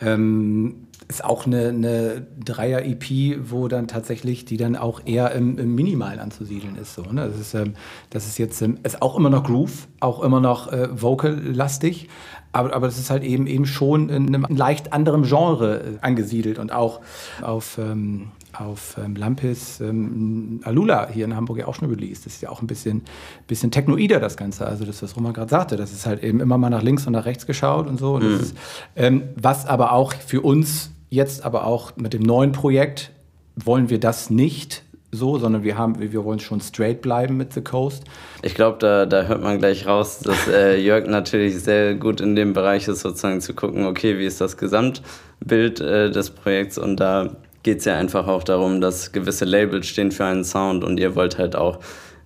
Ähm, 0.00 0.87
ist 1.08 1.24
auch 1.24 1.46
eine, 1.46 1.68
eine 1.68 2.26
Dreier-EP, 2.44 3.50
wo 3.50 3.68
dann 3.68 3.88
tatsächlich 3.88 4.44
die 4.44 4.58
dann 4.58 4.76
auch 4.76 5.00
eher 5.06 5.32
im, 5.32 5.58
im 5.58 5.74
Minimalen 5.74 6.20
anzusiedeln 6.20 6.76
ist. 6.76 6.94
So, 6.94 7.02
ne? 7.02 7.28
das, 7.28 7.40
ist, 7.40 7.54
ähm, 7.54 7.74
das 8.10 8.26
ist 8.26 8.38
jetzt 8.38 8.60
ähm, 8.60 8.78
ist 8.82 9.00
auch 9.00 9.16
immer 9.16 9.30
noch 9.30 9.44
Groove, 9.44 9.88
auch 10.00 10.22
immer 10.22 10.40
noch 10.40 10.70
äh, 10.70 10.88
Vocal-lastig, 10.90 12.08
aber, 12.52 12.74
aber 12.74 12.86
das 12.86 12.98
ist 12.98 13.10
halt 13.10 13.24
eben, 13.24 13.46
eben 13.46 13.66
schon 13.66 14.08
in 14.08 14.34
einem 14.34 14.46
leicht 14.48 14.92
anderen 14.92 15.22
Genre 15.22 15.80
äh, 15.80 15.82
angesiedelt 16.00 16.58
und 16.58 16.72
auch 16.72 17.00
auf, 17.42 17.78
ähm, 17.78 18.32
auf 18.52 18.96
ähm, 19.02 19.16
Lampis 19.16 19.80
ähm, 19.80 20.60
Alula 20.64 21.08
hier 21.08 21.24
in 21.24 21.36
Hamburg 21.36 21.58
ja 21.58 21.66
auch 21.66 21.74
schon 21.74 21.88
released. 21.88 22.26
Das 22.26 22.34
ist 22.34 22.42
ja 22.42 22.48
auch 22.48 22.62
ein 22.62 22.66
bisschen, 22.66 23.02
bisschen 23.46 23.70
technoider, 23.70 24.18
das 24.18 24.36
Ganze. 24.36 24.66
Also 24.66 24.84
das, 24.84 25.02
was 25.02 25.16
Roman 25.16 25.34
gerade 25.34 25.50
sagte, 25.50 25.76
das 25.76 25.92
ist 25.92 26.06
halt 26.06 26.22
eben 26.22 26.40
immer 26.40 26.58
mal 26.58 26.70
nach 26.70 26.82
links 26.82 27.06
und 27.06 27.12
nach 27.12 27.26
rechts 27.26 27.46
geschaut 27.46 27.86
und 27.86 27.98
so. 27.98 28.14
Und 28.14 28.24
mhm. 28.24 28.40
ist, 28.40 28.56
ähm, 28.96 29.22
was 29.36 29.66
aber 29.66 29.92
auch 29.92 30.14
für 30.14 30.40
uns 30.40 30.90
jetzt 31.10 31.44
aber 31.44 31.66
auch 31.66 31.96
mit 31.96 32.12
dem 32.12 32.22
neuen 32.22 32.52
Projekt 32.52 33.10
wollen 33.56 33.90
wir 33.90 33.98
das 33.98 34.30
nicht 34.30 34.84
so, 35.10 35.38
sondern 35.38 35.62
wir 35.64 35.78
haben, 35.78 35.98
wir 35.98 36.24
wollen 36.24 36.38
schon 36.38 36.60
straight 36.60 37.00
bleiben 37.00 37.36
mit 37.36 37.54
The 37.54 37.62
Coast. 37.62 38.04
Ich 38.42 38.54
glaube, 38.54 38.76
da, 38.78 39.06
da 39.06 39.22
hört 39.22 39.42
man 39.42 39.58
gleich 39.58 39.86
raus, 39.86 40.20
dass 40.20 40.48
äh, 40.48 40.78
Jörg 40.84 41.06
natürlich 41.06 41.58
sehr 41.60 41.94
gut 41.94 42.20
in 42.20 42.36
dem 42.36 42.52
Bereich 42.52 42.88
ist, 42.88 43.00
sozusagen 43.00 43.40
zu 43.40 43.54
gucken, 43.54 43.86
okay, 43.86 44.18
wie 44.18 44.26
ist 44.26 44.40
das 44.40 44.56
Gesamtbild 44.58 45.80
äh, 45.80 46.10
des 46.10 46.30
Projekts 46.30 46.76
und 46.76 47.00
da 47.00 47.30
geht 47.62 47.78
es 47.78 47.84
ja 47.86 47.96
einfach 47.96 48.28
auch 48.28 48.44
darum, 48.44 48.80
dass 48.80 49.12
gewisse 49.12 49.44
Labels 49.44 49.86
stehen 49.86 50.12
für 50.12 50.26
einen 50.26 50.44
Sound 50.44 50.84
und 50.84 51.00
ihr 51.00 51.14
wollt 51.14 51.38
halt 51.38 51.56
auch 51.56 51.80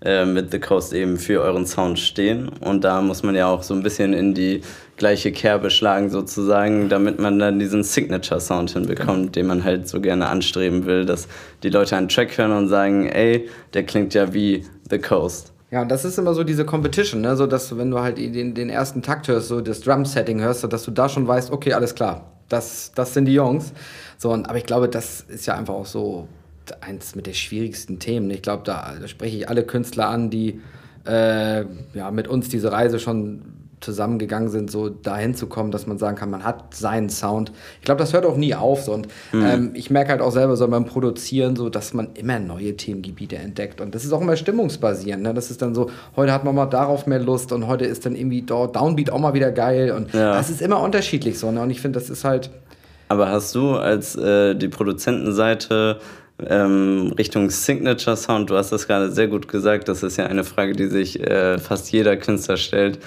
äh, 0.04 0.24
mit 0.24 0.50
The 0.50 0.58
Coast 0.58 0.92
eben 0.92 1.16
für 1.16 1.40
euren 1.40 1.66
Sound 1.66 1.98
stehen. 1.98 2.48
Und 2.60 2.82
da 2.84 3.00
muss 3.00 3.22
man 3.22 3.34
ja 3.34 3.46
auch 3.46 3.62
so 3.62 3.74
ein 3.74 3.82
bisschen 3.82 4.12
in 4.12 4.34
die 4.34 4.62
gleiche 4.96 5.32
Kerbe 5.32 5.70
schlagen 5.70 6.10
sozusagen, 6.10 6.88
damit 6.88 7.18
man 7.18 7.38
dann 7.38 7.58
diesen 7.58 7.82
Signature-Sound 7.82 8.72
hinbekommt, 8.72 9.36
den 9.36 9.46
man 9.46 9.64
halt 9.64 9.88
so 9.88 10.00
gerne 10.00 10.28
anstreben 10.28 10.86
will, 10.86 11.04
dass 11.04 11.28
die 11.62 11.70
Leute 11.70 11.96
einen 11.96 12.08
Track 12.08 12.36
hören 12.36 12.52
und 12.52 12.68
sagen, 12.68 13.06
ey, 13.06 13.48
der 13.74 13.84
klingt 13.84 14.14
ja 14.14 14.32
wie 14.34 14.64
The 14.90 14.98
Coast. 14.98 15.52
Ja, 15.70 15.82
und 15.82 15.88
das 15.88 16.04
ist 16.04 16.18
immer 16.18 16.34
so 16.34 16.44
diese 16.44 16.66
Competition, 16.66 17.22
ne? 17.22 17.34
so 17.34 17.46
dass 17.46 17.68
du, 17.70 17.78
wenn 17.78 17.90
du 17.90 17.98
halt 17.98 18.18
den, 18.18 18.54
den 18.54 18.68
ersten 18.68 19.00
Takt 19.00 19.28
hörst, 19.28 19.48
so 19.48 19.60
das 19.60 19.80
Drum-Setting 19.80 20.40
hörst, 20.40 20.70
dass 20.70 20.82
du 20.82 20.90
da 20.90 21.08
schon 21.08 21.26
weißt, 21.26 21.50
okay, 21.50 21.72
alles 21.72 21.94
klar, 21.94 22.30
das, 22.48 22.92
das 22.94 23.14
sind 23.14 23.24
die 23.24 23.34
Jungs. 23.34 23.72
So, 24.18 24.30
und, 24.30 24.48
aber 24.48 24.58
ich 24.58 24.66
glaube, 24.66 24.88
das 24.88 25.22
ist 25.22 25.46
ja 25.46 25.54
einfach 25.54 25.74
auch 25.74 25.86
so 25.86 26.28
eins 26.80 27.14
mit 27.14 27.26
der 27.26 27.34
schwierigsten 27.34 27.98
Themen. 27.98 28.30
Ich 28.30 28.42
glaube, 28.42 28.62
da, 28.64 28.94
da, 29.00 29.08
spreche 29.08 29.36
ich 29.36 29.48
alle 29.48 29.64
Künstler 29.64 30.08
an, 30.08 30.30
die 30.30 30.60
äh, 31.06 31.64
ja, 31.94 32.10
mit 32.10 32.28
uns 32.28 32.48
diese 32.48 32.70
Reise 32.72 32.98
schon 32.98 33.42
zusammengegangen 33.82 34.48
sind, 34.48 34.70
so 34.70 34.88
dahin 34.88 35.34
zu 35.34 35.46
kommen, 35.46 35.70
dass 35.70 35.86
man 35.86 35.98
sagen 35.98 36.16
kann, 36.16 36.30
man 36.30 36.44
hat 36.44 36.74
seinen 36.74 37.10
Sound. 37.10 37.52
Ich 37.80 37.84
glaube, 37.84 37.98
das 37.98 38.12
hört 38.12 38.24
auch 38.24 38.36
nie 38.36 38.54
auf. 38.54 38.82
So. 38.82 38.92
Und 38.92 39.08
mhm. 39.32 39.44
ähm, 39.44 39.70
ich 39.74 39.90
merke 39.90 40.10
halt 40.10 40.20
auch 40.20 40.30
selber 40.30 40.56
so 40.56 40.66
beim 40.68 40.86
Produzieren, 40.86 41.56
so, 41.56 41.68
dass 41.68 41.92
man 41.92 42.10
immer 42.14 42.38
neue 42.38 42.76
Themengebiete 42.76 43.36
entdeckt. 43.36 43.80
Und 43.80 43.94
das 43.94 44.04
ist 44.04 44.12
auch 44.12 44.20
immer 44.20 44.36
stimmungsbasierend. 44.36 45.22
Ne? 45.22 45.34
Das 45.34 45.50
ist 45.50 45.62
dann 45.62 45.74
so, 45.74 45.90
heute 46.16 46.32
hat 46.32 46.44
man 46.44 46.54
mal 46.54 46.66
darauf 46.66 47.06
mehr 47.06 47.20
Lust 47.20 47.52
und 47.52 47.66
heute 47.66 47.84
ist 47.84 48.06
dann 48.06 48.14
irgendwie 48.14 48.42
Downbeat 48.42 49.10
auch 49.10 49.18
mal 49.18 49.34
wieder 49.34 49.50
geil. 49.50 49.92
Und 49.92 50.12
ja. 50.14 50.34
das 50.34 50.50
ist 50.50 50.62
immer 50.62 50.80
unterschiedlich 50.80 51.38
so. 51.38 51.50
Ne? 51.50 51.60
Und 51.60 51.70
ich 51.70 51.80
finde, 51.80 51.98
das 51.98 52.08
ist 52.08 52.24
halt. 52.24 52.50
Aber 53.08 53.28
hast 53.28 53.54
du 53.54 53.72
als 53.72 54.16
äh, 54.16 54.54
die 54.54 54.68
Produzentenseite 54.68 55.98
ähm, 56.48 57.12
Richtung 57.18 57.50
Signature 57.50 58.16
Sound, 58.16 58.50
du 58.50 58.56
hast 58.56 58.72
das 58.72 58.86
gerade 58.86 59.10
sehr 59.10 59.28
gut 59.28 59.48
gesagt, 59.48 59.88
das 59.88 60.02
ist 60.02 60.16
ja 60.16 60.26
eine 60.26 60.44
Frage, 60.44 60.72
die 60.72 60.86
sich 60.86 61.20
äh, 61.20 61.58
fast 61.58 61.92
jeder 61.92 62.16
Künstler 62.16 62.56
stellt. 62.56 62.98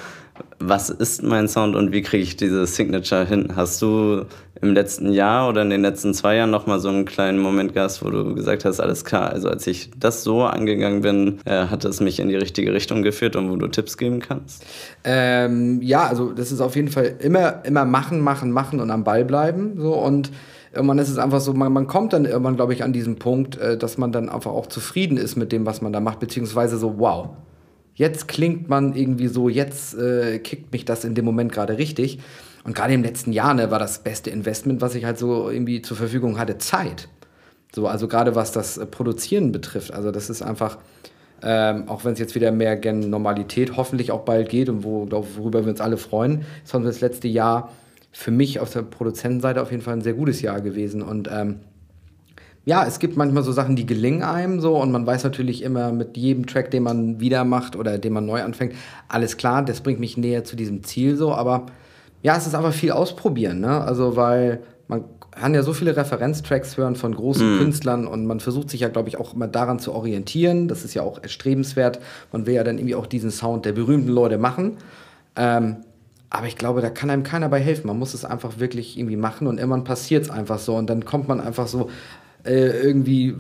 Was 0.60 0.90
ist 0.90 1.24
mein 1.24 1.48
Sound 1.48 1.76
und 1.76 1.94
wie 1.94 2.02
kriege 2.02 2.24
ich 2.24 2.36
diese 2.36 2.66
Signature 2.66 3.26
hin? 3.26 3.54
Hast 3.56 3.82
du 3.82 4.26
im 4.62 4.74
letzten 4.74 5.12
Jahr 5.12 5.50
oder 5.50 5.62
in 5.62 5.70
den 5.70 5.82
letzten 5.82 6.14
zwei 6.14 6.36
Jahren 6.36 6.50
nochmal 6.50 6.80
so 6.80 6.90
einen 6.90 7.06
kleinen 7.06 7.40
Moment 7.40 7.74
gehabt, 7.74 8.02
wo 8.04 8.10
du 8.10 8.36
gesagt 8.36 8.66
hast, 8.66 8.80
alles 8.80 9.06
klar, 9.06 9.30
also 9.32 9.50
als 9.50 9.68
ich 9.68 9.92
das 9.98 10.24
so 10.24 10.44
angegangen 10.44 11.02
bin, 11.02 11.40
äh, 11.46 11.68
hat 11.68 11.86
es 11.86 12.00
mich 12.00 12.20
in 12.20 12.30
die 12.30 12.36
richtige 12.36 12.74
Richtung 12.74 13.02
geführt 13.02 13.36
und 13.36 13.50
wo 13.50 13.56
du 13.56 13.68
Tipps 13.68 13.98
geben 13.98 14.20
kannst? 14.20 14.66
Ähm, 15.04 15.82
ja, 15.82 16.08
also 16.08 16.32
das 16.32 16.52
ist 16.52 16.62
auf 16.62 16.76
jeden 16.76 16.90
Fall 16.90 17.16
immer, 17.20 17.64
immer 17.66 17.86
machen, 17.86 18.20
machen, 18.22 18.52
machen 18.52 18.80
und 18.80 18.92
am 18.92 19.04
Ball 19.04 19.24
bleiben. 19.26 19.80
So 19.80 19.94
und 19.94 20.32
irgendwann 20.76 21.00
ist 21.00 21.10
es 21.10 21.18
einfach 21.18 21.40
so, 21.40 21.54
man, 21.54 21.72
man 21.72 21.88
kommt 21.88 22.14
dann 22.14 22.26
irgendwann, 22.26 22.56
glaube 22.56 22.74
ich, 22.74 22.84
an 22.84 22.94
diesen 22.94 23.18
Punkt, 23.18 23.58
äh, 23.58 23.78
dass 23.78 23.98
man 23.98 24.12
dann 24.12 24.30
einfach 24.30 24.52
auch 24.52 24.68
zufrieden 24.68 25.18
ist 25.18 25.36
mit 25.36 25.52
dem, 25.52 25.66
was 25.66 25.82
man 25.82 25.94
da 25.94 26.00
macht, 26.00 26.20
beziehungsweise 26.20 26.78
so, 26.78 27.00
wow, 27.00 27.30
jetzt 27.96 28.28
klingt 28.28 28.70
man 28.70 28.94
irgendwie 28.94 29.28
so, 29.28 29.50
jetzt 29.50 29.98
äh, 29.98 30.40
kickt 30.40 30.72
mich 30.72 30.86
das 30.86 31.06
in 31.06 31.16
dem 31.16 31.26
Moment 31.26 31.52
gerade 31.52 31.78
richtig. 31.78 32.20
Und 32.66 32.76
gerade 32.76 32.94
im 32.94 33.04
letzten 33.04 33.32
Jahr 33.32 33.54
ne, 33.54 33.72
war 33.72 33.80
das 33.80 34.00
beste 34.00 34.30
Investment, 34.30 34.82
was 34.82 34.96
ich 34.96 35.06
halt 35.06 35.18
so 35.18 35.50
irgendwie 35.50 35.82
zur 35.82 35.98
Verfügung 35.98 36.38
hatte, 36.38 36.58
Zeit. 36.58 37.08
So, 37.74 37.88
also 37.88 38.08
gerade 38.08 38.36
was 38.36 38.52
das 38.52 38.78
äh, 38.78 38.86
Produzieren 38.86 39.52
betrifft. 39.52 39.94
Also 39.94 40.12
das 40.12 40.30
ist 40.30 40.42
einfach, 40.42 40.80
ähm, 41.42 41.88
auch 41.88 42.04
wenn 42.04 42.14
es 42.14 42.20
jetzt 42.20 42.36
wieder 42.36 42.52
mehr 42.52 42.76
gen 42.76 43.10
Normalität 43.10 43.78
hoffentlich 43.78 44.12
auch 44.12 44.22
bald 44.22 44.50
geht 44.50 44.68
und 44.68 44.84
wo, 44.84 45.08
worüber 45.10 45.64
wir 45.64 45.72
uns 45.72 45.82
alle 45.82 45.98
freuen, 45.98 46.44
ist 46.64 46.74
das 46.74 47.02
letzte 47.02 47.28
Jahr 47.28 47.72
für 48.18 48.32
mich 48.32 48.62
auf 48.62 48.72
der 48.72 48.82
Produzentenseite 48.82 49.62
auf 49.62 49.72
jeden 49.72 49.84
Fall 49.84 49.94
ein 49.94 50.02
sehr 50.02 50.14
gutes 50.14 50.42
Jahr 50.42 50.62
gewesen. 50.62 51.02
Und 51.02 51.30
ähm, 51.30 51.58
ja, 52.64 52.86
es 52.86 53.00
gibt 53.00 53.18
manchmal 53.18 53.44
so 53.44 53.52
Sachen, 53.52 53.76
die 53.76 53.86
gelingen 53.86 54.24
einem 54.24 54.62
so 54.62 54.82
und 54.82 54.90
man 54.90 55.06
weiß 55.06 55.26
natürlich 55.26 55.62
immer 55.62 55.92
mit 55.92 56.16
jedem 56.16 56.46
Track, 56.48 56.72
den 56.72 56.84
man 56.84 57.20
wieder 57.20 57.44
macht 57.44 57.76
oder 57.76 57.98
den 57.98 58.14
man 58.14 58.26
neu 58.26 58.42
anfängt, 58.42 58.74
alles 59.10 59.36
klar, 59.36 59.66
das 59.66 59.82
bringt 59.82 60.00
mich 60.00 60.16
näher 60.16 60.46
zu 60.46 60.56
diesem 60.56 60.82
Ziel 60.84 61.18
so, 61.18 61.34
aber 61.34 61.66
ja, 62.24 62.38
es 62.38 62.48
ist 62.48 62.56
einfach 62.56 62.74
viel 62.74 62.92
ausprobieren, 62.92 63.60
ne? 63.60 63.82
Also 63.82 64.16
weil 64.16 64.62
man 64.88 65.04
kann 65.32 65.54
ja 65.54 65.62
so 65.62 65.74
viele 65.74 65.98
Referenztracks 65.98 66.78
hören 66.78 66.96
von 66.96 67.14
großen 67.14 67.56
mm. 67.56 67.60
Künstlern 67.60 68.08
und 68.08 68.26
man 68.26 68.40
versucht 68.40 68.70
sich 68.70 68.80
ja, 68.80 68.88
glaube 68.88 69.10
ich, 69.10 69.20
auch 69.20 69.34
immer 69.34 69.50
daran 69.50 69.80
zu 69.80 69.92
orientieren. 69.92 70.70
Das 70.70 70.86
ist 70.86 70.94
ja 70.94 71.02
auch 71.02 71.22
erstrebenswert. 71.22 72.00
Man 72.32 72.46
will 72.46 72.54
ja 72.54 72.64
dann 72.64 72.78
irgendwie 72.78 72.96
auch 72.96 73.08
diesen 73.08 73.30
Sound 73.30 73.66
der 73.66 73.74
berühmten 73.74 74.10
Leute 74.10 74.38
machen. 74.38 74.78
Ähm, 75.36 75.78
aber 76.30 76.48
ich 76.48 76.56
glaube, 76.56 76.82
da 76.82 76.90
kann 76.90 77.10
einem 77.10 77.24
keiner 77.24 77.50
bei 77.50 77.60
helfen. 77.60 77.88
Man 77.88 78.00
muss 78.00 78.14
es 78.14 78.26
einfach 78.26 78.60
wirklich 78.60 78.98
irgendwie 78.98 79.16
machen 79.16 79.48
und 79.48 79.58
irgendwann 79.58 79.84
passiert 79.84 80.24
es 80.24 80.30
einfach 80.30 80.60
so. 80.60 80.76
Und 80.76 80.90
dann 80.90 81.06
kommt 81.06 81.28
man 81.28 81.40
einfach 81.40 81.68
so 81.68 81.90
äh, 82.44 82.82
irgendwie, 82.82 83.36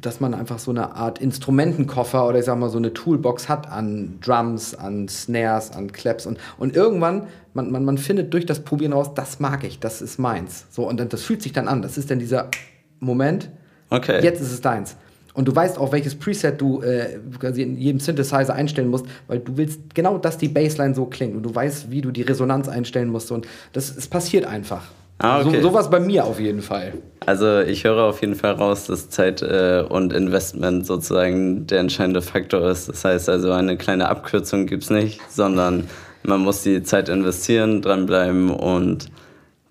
dass 0.00 0.20
man 0.20 0.34
einfach 0.34 0.58
so 0.58 0.70
eine 0.70 0.94
Art 0.94 1.18
Instrumentenkoffer 1.18 2.26
oder 2.26 2.38
ich 2.38 2.44
sag 2.44 2.58
mal 2.58 2.68
so 2.68 2.78
eine 2.78 2.92
Toolbox 2.92 3.48
hat 3.48 3.70
an 3.70 4.18
Drums, 4.20 4.74
an 4.74 5.08
Snares, 5.08 5.72
an 5.72 5.92
Claps. 5.92 6.26
Und, 6.26 6.38
und 6.58 6.76
irgendwann, 6.76 7.26
man, 7.54 7.70
man, 7.70 7.84
man 7.84 7.98
findet 7.98 8.32
durch 8.32 8.46
das 8.46 8.60
Probieren 8.60 8.92
raus, 8.92 9.14
das 9.14 9.40
mag 9.40 9.64
ich, 9.64 9.80
das 9.80 10.00
ist 10.00 10.18
meins. 10.18 10.66
So, 10.70 10.88
und 10.88 11.12
das 11.12 11.22
fühlt 11.22 11.42
sich 11.42 11.52
dann 11.52 11.68
an. 11.68 11.82
Das 11.82 11.98
ist 11.98 12.10
dann 12.10 12.18
dieser 12.18 12.48
Moment, 12.98 13.50
okay. 13.90 14.22
jetzt 14.22 14.40
ist 14.40 14.52
es 14.52 14.60
deins. 14.60 14.96
Und 15.34 15.46
du 15.46 15.54
weißt 15.54 15.78
auch, 15.78 15.92
welches 15.92 16.16
Preset 16.16 16.60
du 16.60 16.82
äh, 16.82 17.18
quasi 17.38 17.62
in 17.62 17.76
jedem 17.76 18.00
Synthesizer 18.00 18.54
einstellen 18.54 18.88
musst, 18.88 19.06
weil 19.28 19.38
du 19.38 19.56
willst 19.56 19.94
genau, 19.94 20.18
dass 20.18 20.38
die 20.38 20.48
Bassline 20.48 20.94
so 20.94 21.06
klingt. 21.06 21.36
Und 21.36 21.44
du 21.44 21.54
weißt, 21.54 21.90
wie 21.90 22.00
du 22.00 22.10
die 22.10 22.22
Resonanz 22.22 22.68
einstellen 22.68 23.08
musst. 23.08 23.30
Und 23.30 23.46
das 23.72 23.96
es 23.96 24.08
passiert 24.08 24.44
einfach. 24.44 24.82
Ah, 25.22 25.40
okay. 25.40 25.56
so, 25.56 25.68
so 25.68 25.74
was 25.74 25.90
bei 25.90 26.00
mir 26.00 26.24
auf 26.24 26.40
jeden 26.40 26.62
Fall. 26.62 26.94
Also 27.26 27.60
ich 27.60 27.84
höre 27.84 28.04
auf 28.04 28.22
jeden 28.22 28.34
Fall 28.34 28.52
raus, 28.52 28.86
dass 28.86 29.10
Zeit 29.10 29.42
äh, 29.42 29.84
und 29.86 30.14
Investment 30.14 30.86
sozusagen 30.86 31.66
der 31.66 31.80
entscheidende 31.80 32.22
Faktor 32.22 32.68
ist. 32.70 32.88
Das 32.88 33.04
heißt 33.04 33.28
also, 33.28 33.52
eine 33.52 33.76
kleine 33.76 34.08
Abkürzung 34.08 34.66
gibt 34.66 34.84
es 34.84 34.90
nicht, 34.90 35.20
sondern 35.30 35.88
man 36.22 36.40
muss 36.40 36.62
die 36.62 36.82
Zeit 36.82 37.10
investieren, 37.10 37.82
dranbleiben 37.82 38.50
und 38.50 39.10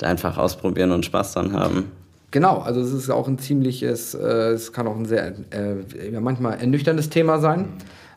einfach 0.04 0.38
ausprobieren 0.38 0.92
und 0.92 1.06
Spaß 1.06 1.34
dran 1.34 1.54
haben. 1.54 1.92
Genau, 2.32 2.60
also 2.60 2.80
es 2.80 2.94
ist 2.94 3.10
auch 3.10 3.28
ein 3.28 3.40
ziemliches, 3.40 4.14
äh, 4.14 4.52
es 4.52 4.72
kann 4.72 4.88
auch 4.88 4.96
ein 4.96 5.06
sehr, 5.06 5.34
äh, 5.50 6.12
ja, 6.12 6.22
manchmal 6.22 6.60
ernüchterndes 6.60 7.10
Thema 7.10 7.40
sein. 7.40 7.70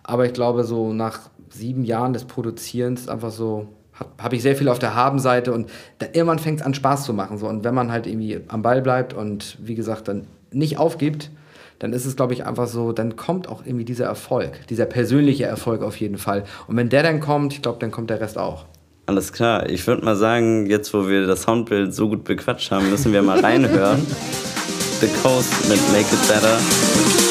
Aber 0.02 0.26
ich 0.26 0.34
glaube, 0.34 0.64
so 0.64 0.92
nach 0.92 1.30
sieben 1.48 1.84
Jahren 1.84 2.12
des 2.12 2.24
Produzierens 2.24 3.08
einfach 3.08 3.30
so, 3.30 3.68
habe 3.94 4.10
hab 4.18 4.32
ich 4.32 4.42
sehr 4.42 4.56
viel 4.56 4.68
auf 4.68 4.78
der 4.78 4.94
Habenseite 4.94 5.52
und 5.52 5.70
da, 5.98 6.06
irgendwann 6.12 6.38
fängt 6.38 6.60
es 6.60 6.66
an 6.66 6.74
Spaß 6.74 7.04
zu 7.04 7.14
machen. 7.14 7.38
So. 7.38 7.48
Und 7.48 7.64
wenn 7.64 7.74
man 7.74 7.90
halt 7.90 8.06
irgendwie 8.06 8.40
am 8.48 8.62
Ball 8.62 8.82
bleibt 8.82 9.14
und 9.14 9.56
wie 9.60 9.74
gesagt 9.74 10.08
dann 10.08 10.26
nicht 10.50 10.78
aufgibt, 10.78 11.30
dann 11.78 11.92
ist 11.92 12.04
es, 12.04 12.14
glaube 12.14 12.32
ich, 12.32 12.46
einfach 12.46 12.68
so, 12.68 12.92
dann 12.92 13.16
kommt 13.16 13.48
auch 13.48 13.64
irgendwie 13.64 13.84
dieser 13.84 14.04
Erfolg, 14.04 14.66
dieser 14.68 14.86
persönliche 14.86 15.44
Erfolg 15.44 15.82
auf 15.82 15.96
jeden 15.96 16.18
Fall. 16.18 16.44
Und 16.68 16.76
wenn 16.76 16.88
der 16.88 17.02
dann 17.02 17.20
kommt, 17.20 17.54
ich 17.54 17.62
glaube, 17.62 17.78
dann 17.80 17.90
kommt 17.90 18.10
der 18.10 18.20
Rest 18.20 18.38
auch. 18.38 18.66
Alles 19.12 19.30
klar. 19.30 19.68
Ich 19.68 19.86
würde 19.86 20.02
mal 20.06 20.16
sagen, 20.16 20.64
jetzt 20.64 20.94
wo 20.94 21.06
wir 21.06 21.26
das 21.26 21.42
Soundbild 21.42 21.94
so 21.94 22.08
gut 22.08 22.24
bequatscht 22.24 22.70
haben, 22.70 22.88
müssen 22.88 23.12
wir 23.12 23.20
mal 23.20 23.40
reinhören. 23.40 24.00
The 25.02 25.08
Coast 25.22 25.52
mit 25.68 25.78
Make 25.92 26.06
It 26.14 26.28
Better. 26.28 27.21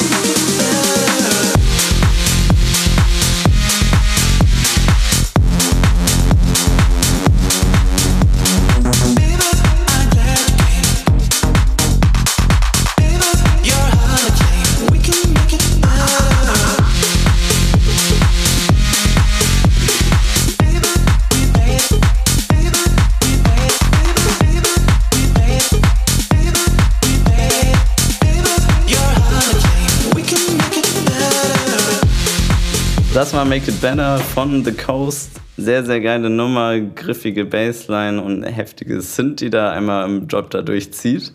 War 33.42 33.48
Make 33.48 33.72
It 33.72 33.80
Better 33.80 34.18
von 34.18 34.64
The 34.64 34.70
Coast. 34.70 35.40
Sehr, 35.56 35.84
sehr 35.84 36.00
geile 36.00 36.30
Nummer, 36.30 36.78
griffige 36.78 37.44
Bassline 37.44 38.22
und 38.22 38.44
heftiges 38.44 39.16
Synth, 39.16 39.40
die 39.40 39.50
da 39.50 39.72
einmal 39.72 40.08
im 40.08 40.28
Job 40.28 40.50
da 40.50 40.62
durchzieht. 40.62 41.32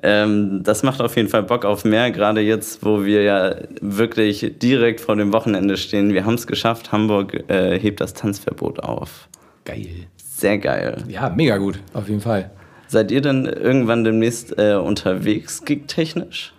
Ähm, 0.00 0.62
das 0.62 0.84
macht 0.84 1.00
auf 1.00 1.16
jeden 1.16 1.28
Fall 1.28 1.42
Bock 1.42 1.64
auf 1.64 1.84
mehr, 1.84 2.12
gerade 2.12 2.40
jetzt, 2.40 2.84
wo 2.84 3.04
wir 3.04 3.22
ja 3.24 3.56
wirklich 3.80 4.58
direkt 4.62 5.00
vor 5.00 5.16
dem 5.16 5.32
Wochenende 5.32 5.76
stehen. 5.76 6.14
Wir 6.14 6.24
haben 6.24 6.34
es 6.34 6.46
geschafft, 6.46 6.92
Hamburg 6.92 7.42
äh, 7.50 7.76
hebt 7.80 8.00
das 8.00 8.14
Tanzverbot 8.14 8.78
auf. 8.78 9.28
Geil. 9.64 9.88
Sehr 10.18 10.58
geil. 10.58 11.02
Ja, 11.08 11.30
mega 11.30 11.56
gut, 11.56 11.80
auf 11.94 12.08
jeden 12.08 12.20
Fall. 12.20 12.52
Seid 12.86 13.10
ihr 13.10 13.22
denn 13.22 13.46
irgendwann 13.46 14.04
demnächst 14.04 14.56
äh, 14.56 14.74
unterwegs, 14.74 15.64
gigtechnisch? 15.64 16.52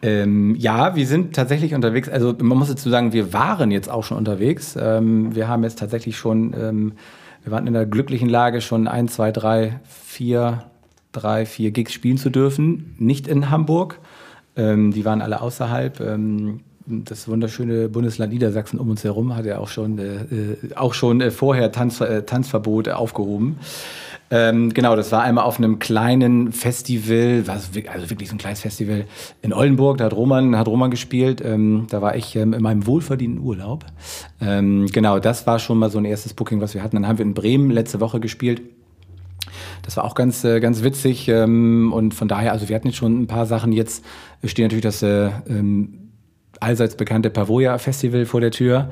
Ähm, 0.00 0.54
ja, 0.56 0.94
wir 0.94 1.06
sind 1.06 1.34
tatsächlich 1.34 1.74
unterwegs. 1.74 2.08
Also 2.08 2.34
man 2.40 2.58
muss 2.58 2.68
dazu 2.68 2.88
sagen, 2.88 3.12
wir 3.12 3.32
waren 3.32 3.70
jetzt 3.70 3.90
auch 3.90 4.04
schon 4.04 4.16
unterwegs. 4.16 4.76
Ähm, 4.80 5.34
wir 5.34 5.48
haben 5.48 5.64
jetzt 5.64 5.78
tatsächlich 5.78 6.16
schon, 6.16 6.54
ähm, 6.58 6.92
wir 7.42 7.52
waren 7.52 7.66
in 7.66 7.72
der 7.72 7.86
glücklichen 7.86 8.28
Lage, 8.28 8.60
schon 8.60 8.86
ein, 8.86 9.08
zwei, 9.08 9.32
drei, 9.32 9.80
vier, 9.84 10.64
drei, 11.12 11.46
vier 11.46 11.72
Gigs 11.72 11.92
spielen 11.92 12.16
zu 12.16 12.30
dürfen. 12.30 12.94
Nicht 12.98 13.26
in 13.26 13.50
Hamburg. 13.50 13.98
Ähm, 14.56 14.92
die 14.92 15.04
waren 15.04 15.20
alle 15.20 15.40
außerhalb. 15.40 16.00
Ähm, 16.00 16.60
das 16.86 17.28
wunderschöne 17.28 17.88
Bundesland 17.88 18.32
Niedersachsen 18.32 18.78
um 18.78 18.88
uns 18.90 19.04
herum 19.04 19.36
hat 19.36 19.44
ja 19.44 19.58
auch 19.58 19.68
schon, 19.68 19.98
äh, 19.98 20.22
äh 20.22 20.74
auch 20.74 20.94
schon 20.94 21.20
äh, 21.20 21.30
vorher 21.30 21.72
Tanz, 21.72 22.00
äh, 22.00 22.22
Tanzverbot 22.22 22.88
aufgehoben. 22.88 23.58
Ähm, 24.30 24.74
genau, 24.74 24.94
das 24.94 25.10
war 25.10 25.22
einmal 25.22 25.44
auf 25.44 25.58
einem 25.58 25.78
kleinen 25.78 26.52
Festival, 26.52 27.44
also 27.46 27.74
wirklich 27.74 28.28
so 28.28 28.34
ein 28.34 28.38
kleines 28.38 28.60
Festival 28.60 29.06
in 29.40 29.54
Oldenburg, 29.54 29.98
da 29.98 30.04
hat 30.04 30.12
Roman, 30.12 30.56
hat 30.56 30.68
Roman 30.68 30.90
gespielt, 30.90 31.42
ähm, 31.42 31.86
da 31.88 32.02
war 32.02 32.14
ich 32.14 32.36
ähm, 32.36 32.52
in 32.52 32.62
meinem 32.62 32.86
wohlverdienten 32.86 33.42
Urlaub. 33.42 33.86
Ähm, 34.40 34.86
genau, 34.92 35.18
das 35.18 35.46
war 35.46 35.58
schon 35.58 35.78
mal 35.78 35.90
so 35.90 35.98
ein 35.98 36.04
erstes 36.04 36.34
Booking, 36.34 36.60
was 36.60 36.74
wir 36.74 36.82
hatten. 36.82 36.96
Dann 36.96 37.08
haben 37.08 37.18
wir 37.18 37.24
in 37.24 37.34
Bremen 37.34 37.70
letzte 37.70 38.00
Woche 38.00 38.20
gespielt. 38.20 38.60
Das 39.82 39.96
war 39.96 40.04
auch 40.04 40.14
ganz, 40.14 40.44
äh, 40.44 40.60
ganz 40.60 40.82
witzig 40.82 41.28
ähm, 41.28 41.92
und 41.94 42.12
von 42.12 42.28
daher, 42.28 42.52
also 42.52 42.68
wir 42.68 42.76
hatten 42.76 42.88
jetzt 42.88 42.98
schon 42.98 43.22
ein 43.22 43.26
paar 43.26 43.46
Sachen. 43.46 43.72
Jetzt 43.72 44.04
steht 44.44 44.64
natürlich 44.64 44.82
das 44.82 45.02
äh, 45.02 45.30
ähm, 45.48 46.10
allseits 46.60 46.96
bekannte 46.96 47.30
Pavoya 47.30 47.78
Festival 47.78 48.26
vor 48.26 48.42
der 48.42 48.50
Tür. 48.50 48.90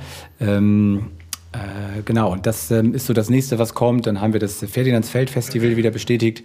Äh, 1.52 2.02
genau, 2.04 2.32
und 2.32 2.46
das 2.46 2.70
ähm, 2.70 2.94
ist 2.94 3.06
so 3.06 3.12
das 3.12 3.30
nächste, 3.30 3.59
was 3.59 3.74
kommt. 3.74 4.06
Dann 4.06 4.20
haben 4.20 4.32
wir 4.32 4.40
das 4.40 4.59
Ferdinandsfeld 4.59 5.30
Festival 5.30 5.76
wieder 5.76 5.90
bestätigt 5.90 6.44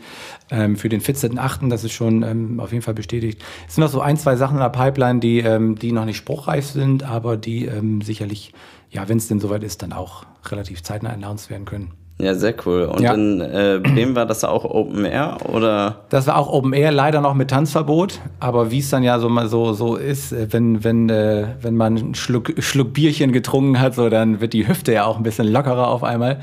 ähm, 0.50 0.76
für 0.76 0.90
den 0.90 1.02
14.8. 1.02 1.70
Das 1.70 1.84
ist 1.84 1.92
schon 1.92 2.24
ähm, 2.24 2.60
auf 2.60 2.72
jeden 2.72 2.84
Fall 2.84 2.94
bestätigt. 2.94 3.42
Es 3.68 3.76
sind 3.76 3.84
noch 3.84 3.92
so 3.92 4.02
ein, 4.02 4.18
zwei 4.18 4.36
Sachen 4.36 4.58
in 4.58 4.62
der 4.62 4.70
Pipeline, 4.70 5.20
die, 5.20 5.40
ähm, 5.40 5.76
die 5.76 5.92
noch 5.92 6.06
nicht 6.06 6.18
spruchreif 6.18 6.66
sind, 6.66 7.04
aber 7.04 7.38
die 7.38 7.66
ähm, 7.66 8.02
sicherlich, 8.02 8.54
ja, 8.90 9.10
wenn 9.10 9.18
es 9.18 9.28
denn 9.28 9.40
soweit 9.40 9.64
ist, 9.64 9.82
dann 9.82 9.94
auch 9.94 10.26
relativ 10.46 10.84
zeitnah 10.84 11.10
announced 11.10 11.50
werden 11.50 11.66
können. 11.66 12.01
Ja, 12.22 12.36
sehr 12.36 12.54
cool. 12.66 12.84
Und 12.84 13.02
ja. 13.02 13.14
in 13.14 13.42
äh, 13.42 13.80
Bremen 13.82 14.16
war 14.16 14.26
das 14.26 14.44
auch 14.44 14.64
Open 14.64 15.06
Air 15.06 15.38
oder? 15.52 16.02
Das 16.10 16.28
war 16.28 16.38
auch 16.38 16.52
Open 16.52 16.74
Air, 16.74 16.92
leider 16.92 17.20
noch 17.20 17.34
mit 17.34 17.50
Tanzverbot. 17.50 18.20
Aber 18.40 18.70
wie 18.70 18.80
es 18.80 18.90
dann 18.92 19.02
ja 19.02 19.18
so 19.20 19.28
mal 19.28 19.48
so, 19.48 19.74
so 19.74 19.96
ist, 19.96 20.32
äh, 20.32 20.48
wenn, 20.52 20.84
wenn, 20.84 21.10
äh, 21.10 21.48
wenn 21.62 21.76
man 21.76 21.98
einen 21.98 22.16
Schluck, 22.16 22.54
Schluck 22.60 22.94
Bierchen 22.94 23.32
getrunken 23.32 23.80
hat, 23.80 23.96
so 23.96 24.10
dann 24.10 24.40
wird 24.40 24.54
die 24.54 24.68
Hüfte 24.68 24.94
ja 24.94 25.06
auch 25.06 25.18
ein 25.18 25.24
bisschen 25.24 25.48
lockerer 25.48 25.88
auf 25.88 26.04
einmal. 26.04 26.42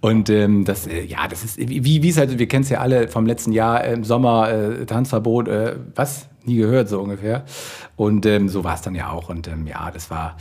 Und 0.00 0.28
ähm, 0.28 0.66
das, 0.66 0.86
äh, 0.86 1.02
ja, 1.04 1.26
das 1.28 1.42
ist 1.42 1.58
wie 1.58 2.02
wie 2.02 2.08
es 2.08 2.18
halt, 2.18 2.38
wir 2.38 2.46
kennen 2.46 2.64
es 2.64 2.70
ja 2.70 2.80
alle 2.80 3.08
vom 3.08 3.24
letzten 3.24 3.52
Jahr 3.52 3.82
im 3.84 4.04
Sommer 4.04 4.50
äh, 4.50 4.84
Tanzverbot, 4.84 5.48
äh, 5.48 5.76
was? 5.94 6.28
Nie 6.44 6.56
gehört, 6.56 6.90
so 6.90 7.00
ungefähr. 7.00 7.44
Und 7.96 8.26
ähm, 8.26 8.50
so 8.50 8.64
war 8.64 8.74
es 8.74 8.82
dann 8.82 8.94
ja 8.94 9.10
auch. 9.10 9.30
Und 9.30 9.48
ähm, 9.48 9.66
ja, 9.66 9.90
das 9.90 10.10
war, 10.10 10.36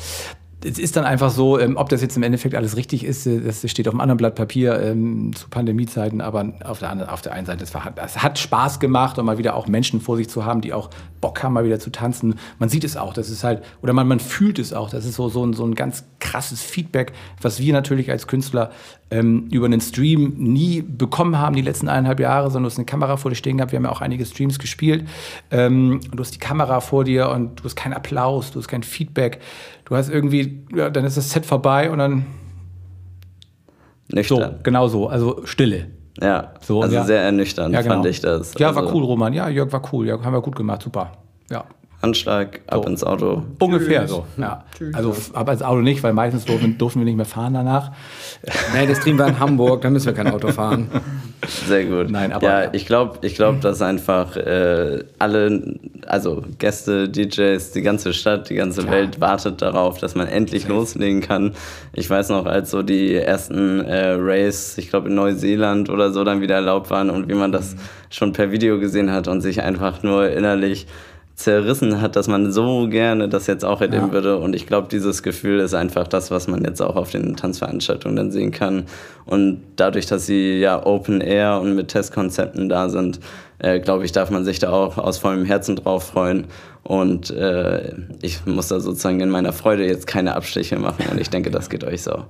es 0.66 0.80
ist 0.80 0.96
dann 0.96 1.06
einfach 1.06 1.30
so, 1.30 1.60
ähm, 1.60 1.78
ob 1.78 1.90
das 1.90 2.02
jetzt 2.02 2.16
im 2.16 2.24
Endeffekt 2.24 2.56
alles 2.56 2.78
richtig 2.78 3.04
ist, 3.04 3.26
äh, 3.26 3.42
das 3.42 3.70
steht 3.70 3.88
auf 3.88 3.94
einem 3.94 4.02
anderen 4.02 4.18
Blatt 4.18 4.36
Papier 4.36 4.80
ähm, 4.82 5.36
zu 5.36 5.50
Pandemiezeiten, 5.50 6.22
aber 6.22 6.54
auf 6.64 6.80
der, 6.80 6.90
anderen, 6.90 7.12
auf 7.12 7.22
der 7.22 7.34
einen 7.34 7.46
Seite, 7.46 7.64
es, 7.64 7.74
war, 7.74 7.86
hat 7.86 8.40
Spaß 8.40 8.80
gemacht 8.80 9.20
und 9.20 9.26
mal 9.26 9.38
wieder 9.38 9.56
auch 9.56 9.68
Menschen 9.68 10.02
vor 10.02 10.18
sich 10.18 10.30
zu 10.30 10.46
haben, 10.46 10.62
die 10.62 10.74
auch 10.74 10.90
Bock 11.22 11.44
haben, 11.44 11.54
mal 11.54 11.66
wieder 11.66 11.80
zu 11.80 11.92
tanzen. 11.92 12.36
Man 12.60 12.70
sieht 12.70 12.84
es 12.84 12.98
auch, 12.98 13.14
das 13.14 13.30
ist 13.30 13.44
halt, 13.44 13.64
oder 13.82 13.94
man, 13.94 14.08
man 14.08 14.20
fühlt 14.20 14.60
es 14.60 14.74
auch, 14.74 14.90
das 14.90 15.06
ist 15.06 15.16
so, 15.16 15.30
so, 15.30 15.46
ein, 15.46 15.54
so 15.54 15.66
ein 15.66 15.76
ganz 15.76 16.06
krasses 16.20 16.62
Feedback, 16.62 17.14
was 17.42 17.60
wir 17.60 17.74
natürlich 17.74 18.10
als 18.10 18.28
Künstler 18.28 18.72
ähm, 19.14 19.48
über 19.52 19.66
einen 19.68 19.82
Stream 19.82 20.34
nie 20.38 20.82
bekommen 20.82 21.38
haben, 21.38 21.56
die 21.56 21.62
letzten 21.62 21.88
eineinhalb 21.88 22.20
Jahre, 22.20 22.50
sondern 22.50 22.64
du 22.64 22.72
hast 22.72 22.78
eine 22.78 22.86
Kamera 22.86 23.18
vor 23.18 23.30
dir 23.30 23.36
stehen 23.36 23.58
gehabt. 23.58 23.72
Wir 23.72 23.78
haben 23.78 23.86
ja 23.86 23.92
auch 23.92 24.02
einige 24.02 24.26
Streams 24.26 24.58
gespielt. 24.58 25.08
Ähm, 25.52 26.00
du 26.12 26.20
hast 26.20 26.32
die 26.32 26.40
Kamera 26.40 26.80
vor 26.80 27.04
dir 27.04 27.30
und 27.30 27.60
du 27.60 27.64
hast 27.66 27.76
keinen 27.76 27.94
Applaus, 27.94 28.52
du 28.52 28.60
hast 28.60 28.68
kein 28.68 28.84
Feedback. 28.84 29.40
Du 29.86 29.96
hast 29.96 30.10
irgendwie, 30.10 30.66
ja, 30.74 30.90
dann 30.90 31.06
ist 31.06 31.18
das 31.18 31.32
Set 31.32 31.46
vorbei 31.46 31.92
und 31.92 32.00
dann. 32.00 32.26
Nüchtern. 34.12 34.40
So, 34.40 34.60
genau 34.64 34.88
so, 34.88 35.08
also 35.08 35.46
Stille. 35.46 35.88
Ja, 36.22 36.54
so, 36.62 36.82
also 36.82 36.96
ja. 36.96 37.04
sehr 37.04 37.22
ernüchternd 37.22 37.74
ja, 37.74 37.82
genau. 37.82 37.96
fand 37.96 38.06
ich 38.06 38.22
das. 38.22 38.54
Ja, 38.58 38.68
also 38.68 38.82
war 38.82 38.94
cool, 38.94 39.04
Roman. 39.04 39.34
Ja, 39.34 39.50
Jörg 39.50 39.72
war 39.72 39.82
cool. 39.92 40.08
Ja, 40.08 40.24
haben 40.24 40.34
wir 40.34 40.42
gut 40.42 40.56
gemacht, 40.56 40.84
super. 40.84 41.12
Ja. 41.50 41.66
Anschlag, 42.04 42.60
ab 42.68 42.82
so. 42.84 42.90
ins 42.90 43.04
Auto. 43.04 43.44
Ungefähr 43.60 44.02
Tschüss. 44.02 44.10
so. 44.10 44.26
Ja. 44.38 44.66
Tschüss. 44.78 44.94
Also 44.94 45.16
ab 45.34 45.50
ins 45.50 45.62
Auto 45.62 45.80
nicht, 45.80 46.04
weil 46.04 46.12
meistens 46.12 46.44
durften, 46.44 46.78
durften 46.78 47.00
wir 47.00 47.06
nicht 47.06 47.16
mehr 47.16 47.26
fahren 47.26 47.54
danach. 47.54 47.92
Nein, 48.74 48.90
das 48.90 48.98
Stream 48.98 49.18
war 49.18 49.30
in 49.30 49.40
Hamburg, 49.40 49.82
da 49.84 49.90
müssen 49.90 50.08
wir 50.08 50.14
kein 50.14 50.28
Auto 50.28 50.50
fahren. 50.50 50.90
Sehr 51.68 51.86
gut. 51.86 52.10
Nein, 52.10 52.34
aber 52.34 52.46
ja, 52.46 52.74
ich 52.74 52.86
glaube, 52.86 53.20
ich 53.22 53.36
glaub, 53.36 53.62
dass 53.62 53.82
einfach 53.82 54.36
äh, 54.36 55.04
alle, 55.18 55.80
also 56.06 56.44
Gäste, 56.58 57.08
DJs, 57.08 57.72
die 57.72 57.82
ganze 57.82 58.14
Stadt, 58.14 58.50
die 58.50 58.56
ganze 58.56 58.82
Klar. 58.82 58.96
Welt 58.96 59.22
wartet 59.22 59.62
darauf, 59.62 59.98
dass 59.98 60.14
man 60.16 60.28
endlich 60.28 60.68
loslegen 60.68 61.22
kann. 61.22 61.54
Ich 61.94 62.10
weiß 62.10 62.30
noch, 62.30 62.46
als 62.46 62.72
so 62.72 62.82
die 62.82 63.16
ersten 63.16 63.80
äh, 63.80 64.16
Race, 64.20 64.78
ich 64.78 64.90
glaube 64.90 65.08
in 65.08 65.16
Neuseeland 65.16 65.90
oder 65.90 66.12
so, 66.12 66.26
dann 66.26 66.42
wieder 66.42 66.56
erlaubt 66.56 66.90
waren 66.90 67.10
und 67.10 67.30
wie 67.30 67.36
man 67.36 67.54
das 67.54 67.76
mhm. 67.76 67.80
schon 68.10 68.34
per 68.34 68.52
Video 68.52 68.80
gesehen 68.80 69.12
hat 69.12 69.30
und 69.30 69.40
sich 69.40 69.62
einfach 69.62 70.04
nur 70.04 70.30
innerlich 70.30 70.86
zerrissen 71.36 72.00
hat, 72.00 72.16
dass 72.16 72.28
man 72.28 72.52
so 72.52 72.88
gerne 72.88 73.28
das 73.28 73.48
jetzt 73.48 73.66
auch 73.66 73.82
erleben 73.82 74.08
ja. 74.08 74.12
würde. 74.12 74.38
Und 74.38 74.56
ich 74.56 74.68
glaube, 74.68 74.88
dieses 74.90 75.24
Gefühl 75.24 75.60
ist 75.60 75.74
einfach 75.74 76.08
das, 76.08 76.30
was 76.30 76.48
man 76.48 76.64
jetzt 76.64 76.82
auch 76.82 76.96
auf 76.96 77.10
den 77.10 77.36
Tanzveranstaltungen 77.36 78.16
dann 78.16 78.32
sehen 78.32 78.52
kann. 78.52 78.86
Und 79.26 79.62
dadurch, 79.76 80.06
dass 80.06 80.26
sie 80.28 80.60
ja 80.60 80.86
Open 80.86 81.22
Air 81.22 81.60
und 81.60 81.76
mit 81.76 81.88
Testkonzepten 81.88 82.70
da 82.70 82.90
sind, 82.90 83.20
äh, 83.60 83.80
glaube 83.80 84.06
ich, 84.06 84.12
darf 84.12 84.30
man 84.30 84.46
sich 84.46 84.60
da 84.60 84.72
auch 84.72 84.98
aus 84.98 85.18
vollem 85.18 85.46
Herzen 85.46 85.76
drauf 85.76 86.04
freuen. 86.04 86.46
Und 86.84 87.32
äh, 87.32 87.94
ich 88.22 88.46
muss 88.46 88.68
da 88.68 88.80
sozusagen 88.80 89.20
in 89.20 89.30
meiner 89.30 89.54
Freude 89.54 89.86
jetzt 89.86 90.06
keine 90.06 90.36
Abstriche 90.36 90.78
machen. 90.78 91.06
Und 91.12 91.20
ich 91.20 91.30
denke, 91.30 91.50
das 91.50 91.70
geht 91.70 91.84
euch 91.84 92.04
so. 92.04 92.26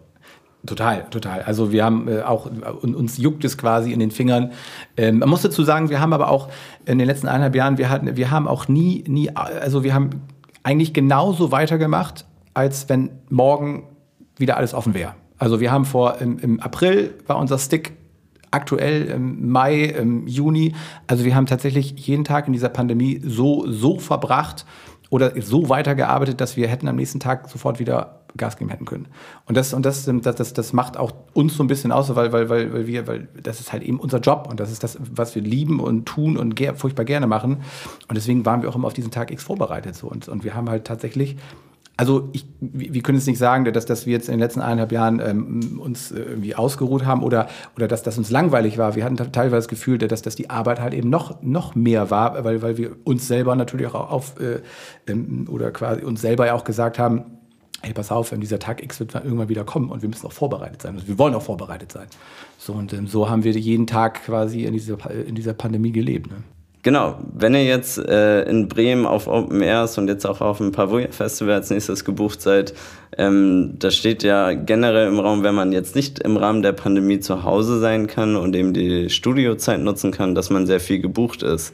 Total, 0.66 1.06
total. 1.10 1.42
Also 1.42 1.74
wir 1.74 1.84
haben 1.84 2.08
äh, 2.08 2.22
auch, 2.22 2.50
uns 2.82 3.18
juckt 3.18 3.44
es 3.44 3.58
quasi 3.58 3.92
in 3.92 4.00
den 4.00 4.12
Fingern. 4.12 4.54
Ähm, 4.96 5.20
man 5.20 5.28
muss 5.28 5.42
dazu 5.42 5.64
sagen, 5.64 5.90
wir 5.90 6.00
haben 6.00 6.14
aber 6.14 6.30
auch 6.30 6.50
in 6.86 7.00
den 7.00 7.08
letzten 7.08 7.28
eineinhalb 7.28 7.56
Jahren, 7.56 7.78
wir 7.78 7.90
hatten, 7.90 8.16
wir 8.16 8.32
haben 8.32 8.48
auch 8.48 8.70
nie, 8.70 9.04
nie, 9.08 9.30
also 9.36 9.84
wir 9.84 9.94
haben 9.94 10.22
eigentlich 10.64 10.94
genauso 10.94 11.52
weitergemacht, 11.52 12.26
als 12.54 12.88
wenn 12.88 13.10
morgen 13.30 13.84
wieder 14.38 14.56
alles 14.56 14.74
offen 14.74 14.94
wäre. 14.94 15.16
Also 15.38 15.60
wir 15.60 15.70
haben 15.70 15.84
vor, 15.84 16.22
im, 16.22 16.40
im 16.40 16.60
April 16.62 17.14
war 17.28 17.38
unser 17.38 17.58
Stick 17.58 17.94
aktuell 18.52 19.06
im 19.08 19.50
Mai, 19.50 19.84
im 19.84 20.28
Juni. 20.28 20.74
Also 21.08 21.26
wir 21.26 21.36
haben 21.36 21.48
tatsächlich 21.48 21.92
jeden 22.08 22.24
Tag 22.24 22.48
in 22.48 22.54
dieser 22.54 22.70
Pandemie 22.70 23.20
so, 23.26 23.70
so 23.70 24.00
verbracht 24.00 24.66
oder 25.14 25.32
so 25.40 25.70
weitergearbeitet, 25.70 26.42
dass 26.42 26.58
wir 26.58 26.68
hätten 26.68 26.88
am 26.88 26.96
nächsten 26.96 27.20
Tag 27.20 27.48
sofort 27.48 27.78
wieder 27.78 28.22
Gas 28.36 28.58
geben 28.58 28.72
hätten 28.72 28.86
können. 28.86 29.10
Und 29.46 29.56
das, 29.56 29.72
und 29.76 29.86
das, 29.86 30.06
das, 30.06 30.36
das, 30.36 30.54
das 30.54 30.74
macht 30.74 30.98
auch 30.98 31.12
uns 31.34 31.56
so 31.56 31.64
ein 31.64 31.68
bisschen 31.68 31.92
aus, 31.92 32.16
weil, 32.16 32.34
weil, 32.34 32.50
weil, 32.50 32.74
weil 32.74 32.88
wir, 32.88 33.06
weil 33.06 33.28
das 33.44 33.60
ist 33.60 33.72
halt 33.72 33.84
eben 33.84 34.00
unser 34.00 34.22
Job 34.22 34.48
und 34.50 34.60
das 34.60 34.72
ist 34.72 34.84
das, 34.84 34.98
was 35.00 35.36
wir 35.36 35.44
lieben 35.44 35.80
und 35.80 36.08
tun 36.08 36.36
und 36.36 36.56
ger 36.56 36.74
furchtbar 36.74 37.06
gerne 37.06 37.28
machen. 37.28 37.58
Und 38.08 38.16
deswegen 38.16 38.44
waren 38.44 38.64
wir 38.64 38.70
auch 38.70 38.76
immer 38.76 38.88
auf 38.88 38.96
diesen 38.96 39.12
Tag 39.12 39.30
X 39.30 39.44
vorbereitet. 39.44 39.96
So. 39.96 40.08
Und, 40.08 40.28
und 40.30 40.44
wir 40.44 40.56
haben 40.56 40.68
halt 40.68 40.86
tatsächlich 40.86 41.38
also 41.96 42.30
ich, 42.34 42.46
wir 42.60 43.04
können 43.04 43.20
jetzt 43.20 43.28
nicht 43.28 43.38
sagen, 43.38 43.66
dass, 43.72 43.86
dass 43.86 44.08
wir 44.08 44.14
jetzt 44.14 44.28
in 44.28 44.34
den 44.34 44.40
letzten 44.40 44.62
eineinhalb 44.62 44.92
Jahren 44.92 45.20
ähm, 45.20 45.80
uns 45.80 46.12
äh, 46.12 46.20
irgendwie 46.20 46.56
ausgeruht 46.56 47.06
haben 47.06 47.22
oder, 47.22 47.48
oder 47.76 47.88
dass 47.88 48.02
das 48.02 48.18
uns 48.18 48.32
langweilig 48.32 48.80
war. 48.80 48.96
Wir 48.96 49.06
hatten 49.06 49.16
teilweise 49.16 49.58
das 49.58 49.68
Gefühl, 49.68 50.00
dass, 50.00 50.24
dass 50.24 50.36
die 50.36 50.50
Arbeit 50.50 50.82
halt 50.82 50.96
eben 50.96 51.10
noch, 51.10 51.42
noch 51.44 51.76
mehr 51.76 52.10
war, 52.10 52.44
weil, 52.44 52.64
weil 52.64 52.78
wir 52.78 52.96
uns 53.04 53.28
selber 53.28 53.56
natürlich 53.56 53.88
auch 53.88 54.10
auf 54.10 54.40
äh, 54.40 54.62
ähm, 55.08 55.48
oder 55.50 55.72
quasi 55.72 56.04
uns 56.04 56.22
selber 56.22 56.48
ja 56.48 56.56
auch 56.56 56.64
gesagt 56.64 56.98
haben, 56.98 57.26
hey, 57.84 57.94
pass 57.94 58.12
auf, 58.12 58.32
dieser 58.32 58.60
Tag 58.60 58.82
X 58.82 59.00
wird 59.00 59.14
irgendwann 59.14 59.50
wieder 59.50 59.64
kommen 59.64 59.90
und 59.90 60.02
wir 60.02 60.10
müssen 60.10 60.26
auch 60.26 60.32
vorbereitet 60.32 60.82
sein. 60.82 60.96
Also 60.96 61.08
wir 61.08 61.20
wollen 61.20 61.36
auch 61.36 61.44
vorbereitet 61.44 61.92
sein. 61.92 62.08
So, 62.58 62.74
und 62.74 62.92
ähm, 62.94 63.06
so 63.08 63.30
haben 63.30 63.44
wir 63.44 63.52
jeden 63.52 63.86
Tag 63.86 64.24
quasi 64.24 64.64
in 64.64 64.74
dieser, 64.74 65.12
in 65.12 65.36
dieser 65.36 65.54
Pandemie 65.54 65.92
gelebt. 65.92 66.32
Ne? 66.32 66.38
Genau, 66.84 67.18
wenn 67.34 67.54
ihr 67.54 67.64
jetzt 67.64 67.98
äh, 67.98 68.44
in 68.44 68.68
Bremen 68.68 69.06
auf 69.06 69.28
Open 69.28 69.62
Airs 69.62 69.98
und 69.98 70.10
jetzt 70.10 70.26
auch 70.26 70.42
auf 70.42 70.58
dem 70.58 70.74
Pavoya 70.74 71.08
Festival 71.12 71.54
als 71.54 71.70
nächstes 71.70 72.04
gebucht 72.04 72.42
seid, 72.42 72.74
ähm, 73.18 73.76
da 73.80 73.90
steht 73.90 74.22
ja 74.22 74.52
generell 74.52 75.08
im 75.08 75.18
Raum, 75.18 75.44
wenn 75.44 75.56
man 75.56 75.72
jetzt 75.72 75.96
nicht 75.96 76.20
im 76.20 76.36
Rahmen 76.36 76.62
der 76.62 76.74
Pandemie 76.74 77.22
zu 77.22 77.46
Hause 77.46 77.80
sein 77.80 78.08
kann 78.08 78.36
und 78.36 78.54
eben 78.54 78.74
die 78.74 79.10
Studiozeit 79.10 79.80
nutzen 79.80 80.12
kann, 80.12 80.36
dass 80.36 80.50
man 80.50 80.68
sehr 80.68 80.82
viel 80.82 81.00
gebucht 81.00 81.42
ist. 81.42 81.74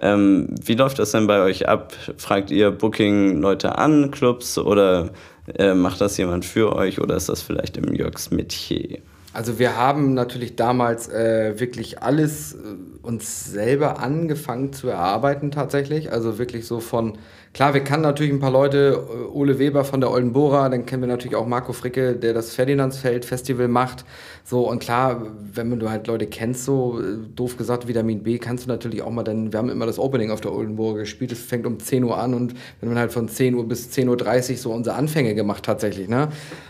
Ähm, 0.00 0.48
wie 0.64 0.74
läuft 0.74 0.98
das 1.00 1.10
denn 1.10 1.26
bei 1.26 1.42
euch 1.42 1.68
ab? 1.68 1.92
Fragt 2.16 2.50
ihr 2.50 2.70
Booking-Leute 2.70 3.76
an, 3.76 4.10
Clubs 4.10 4.56
oder 4.56 5.10
äh, 5.54 5.74
macht 5.74 6.00
das 6.00 6.16
jemand 6.16 6.46
für 6.46 6.74
euch 6.74 6.98
oder 6.98 7.16
ist 7.16 7.28
das 7.28 7.42
vielleicht 7.42 7.76
im 7.76 7.92
Jörgs 7.92 8.30
Metier? 8.30 9.00
Also 9.36 9.58
wir 9.58 9.76
haben 9.76 10.14
natürlich 10.14 10.56
damals 10.56 11.10
äh, 11.10 11.60
wirklich 11.60 12.02
alles 12.02 12.54
äh, 12.54 12.56
uns 13.02 13.44
selber 13.44 13.98
angefangen 13.98 14.72
zu 14.72 14.88
erarbeiten 14.88 15.50
tatsächlich. 15.50 16.10
Also 16.10 16.38
wirklich 16.38 16.66
so 16.66 16.80
von 16.80 17.18
Klar, 17.56 17.72
wir 17.72 17.80
kennen 17.80 18.02
natürlich 18.02 18.32
ein 18.32 18.38
paar 18.38 18.50
Leute, 18.50 19.02
äh, 19.08 19.32
Ole 19.32 19.58
Weber 19.58 19.84
von 19.84 20.02
der 20.02 20.10
Oldenbora, 20.10 20.68
dann 20.68 20.84
kennen 20.84 21.00
wir 21.00 21.08
natürlich 21.08 21.36
auch 21.36 21.46
Marco 21.46 21.72
Fricke, 21.72 22.14
der 22.14 22.34
das 22.34 22.54
Ferdinandsfeld 22.54 23.24
Festival 23.24 23.66
macht. 23.66 24.04
So, 24.48 24.70
und 24.70 24.78
klar, 24.78 25.26
wenn 25.54 25.76
du 25.76 25.90
halt 25.90 26.06
Leute 26.06 26.28
kennst, 26.28 26.66
so 26.66 27.00
äh, 27.00 27.16
doof 27.34 27.56
gesagt, 27.56 27.88
Vitamin 27.88 28.22
B, 28.22 28.38
kannst 28.38 28.64
du 28.64 28.68
natürlich 28.68 29.02
auch 29.02 29.10
mal 29.10 29.24
dann, 29.24 29.52
wir 29.52 29.58
haben 29.58 29.68
immer 29.68 29.86
das 29.86 29.98
Opening 29.98 30.30
auf 30.30 30.40
der 30.40 30.52
Oldenburger 30.52 31.00
gespielt, 31.00 31.32
es 31.32 31.40
fängt 31.40 31.66
um 31.66 31.80
10 31.80 32.04
Uhr 32.04 32.16
an 32.16 32.32
und 32.32 32.54
wenn 32.78 32.88
man 32.88 32.96
halt 32.96 33.10
von 33.10 33.28
10 33.28 33.56
Uhr 33.56 33.66
bis 33.66 33.90
10.30 33.90 34.52
Uhr 34.52 34.56
so 34.56 34.72
unsere 34.72 34.94
Anfänge 34.94 35.34
gemacht 35.34 35.64
tatsächlich, 35.64 36.08
ne? 36.08 36.28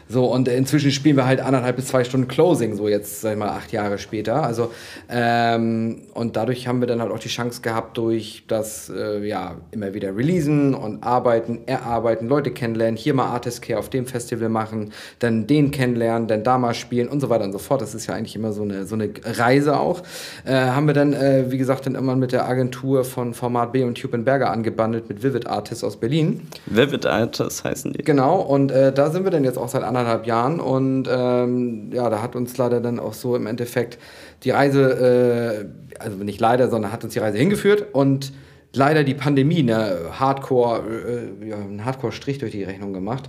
So, 0.09 0.25
und 0.27 0.47
inzwischen 0.49 0.93
spielen 0.93 1.17
wir 1.17 1.27
halt 1.27 1.41
anderthalb 1.41 1.77
bis 1.77 1.89
zwei 1.89 2.05
Stunden 2.05 2.29
Closing, 2.29 2.77
so 2.77 2.89
jetzt, 2.89 3.21
sag 3.21 3.33
ich 3.33 3.39
mal, 3.39 3.49
acht 3.49 3.73
Jahre 3.73 3.99
später. 3.99 4.43
Also, 4.43 4.71
ähm, 5.11 6.03
und 6.15 6.37
dadurch 6.37 6.69
haben 6.69 6.81
wir 6.81 6.87
dann 6.87 7.03
halt 7.03 7.11
auch 7.11 7.19
die 7.19 7.29
Chance 7.29 7.61
gehabt, 7.61 7.99
durch 7.99 8.45
das, 8.47 8.89
äh, 8.89 9.27
ja, 9.27 9.57
immer 9.73 9.93
wieder 9.93 10.17
releasen 10.17 10.75
und 10.75 11.03
arbeiten, 11.03 11.67
erarbeiten, 11.67 12.29
Leute 12.29 12.53
kennenlernen, 12.53 12.97
hier 12.97 13.15
mal 13.15 13.27
Artist 13.27 13.63
Care 13.63 13.81
auf 13.81 13.91
dem 13.91 14.07
Festival 14.07 14.49
machen, 14.49 14.93
dann 15.19 15.47
den 15.49 15.73
kennenlernen, 15.73 16.29
dann 16.29 16.45
da 16.45 16.57
mal 16.57 16.73
spielen 16.73 17.09
und 17.09 17.21
so 17.21 17.29
weiter 17.29 17.45
und 17.45 17.53
so 17.53 17.59
fort. 17.59 17.66
Das 17.83 17.95
ist 17.95 18.07
ja 18.07 18.15
eigentlich 18.15 18.37
immer 18.37 18.53
so 18.53 18.63
eine, 18.63 18.87
so 18.87 18.95
eine 18.95 19.11
Reise 19.25 19.79
auch. 19.79 20.03
Äh, 20.45 20.55
haben 20.55 20.87
wir 20.87 20.95
dann, 20.95 21.13
äh, 21.13 21.47
wie 21.49 21.59
gesagt, 21.59 21.87
dann 21.87 21.95
immer 21.95 22.17
mit 22.17 22.33
der 22.33 22.49
Agentur 22.49 23.05
von 23.05 23.35
Format 23.35 23.73
B 23.73 23.85
und 23.85 23.99
Tube 23.99 24.17
Berger 24.25 24.51
angebandelt 24.51 25.09
mit 25.09 25.23
Vivid 25.23 25.47
Artists 25.47 25.85
aus 25.85 25.97
Berlin. 25.97 26.49
Vivid 26.67 27.07
Artists 27.07 27.65
heißen 27.65 27.93
die. 27.93 28.03
Genau, 28.03 28.41
und 28.41 28.71
äh, 28.71 28.93
da 28.93 29.11
sind 29.11 29.25
wir 29.25 29.31
dann 29.31 29.45
jetzt 29.45 29.59
auch 29.59 29.69
seit 29.69 29.83
anderthalb 29.83 30.27
Jahren 30.27 30.61
und 30.61 31.09
ähm, 31.11 31.91
ja, 31.93 32.09
da 32.09 32.23
hat 32.23 32.37
uns 32.37 32.57
leider 32.57 32.81
dann 32.81 32.99
auch 32.99 33.15
so 33.15 33.37
im 33.37 33.47
Endeffekt 33.47 33.99
die 34.45 34.51
Reise, 34.51 35.67
äh, 35.99 36.01
also 36.03 36.17
nicht 36.19 36.41
leider, 36.41 36.69
sondern 36.69 36.93
hat 36.93 37.05
uns 37.05 37.13
die 37.13 37.19
Reise 37.19 37.39
hingeführt 37.39 37.87
und 37.93 38.33
leider 38.77 39.05
die 39.05 39.15
Pandemie 39.15 39.63
ne, 39.63 40.11
Hardcore, 40.13 40.83
äh, 41.43 41.49
ja, 41.49 41.57
einen 41.57 41.85
Hardcore-Strich 41.85 42.39
durch 42.39 42.53
die 42.53 42.65
Rechnung 42.65 42.93
gemacht. 42.93 43.29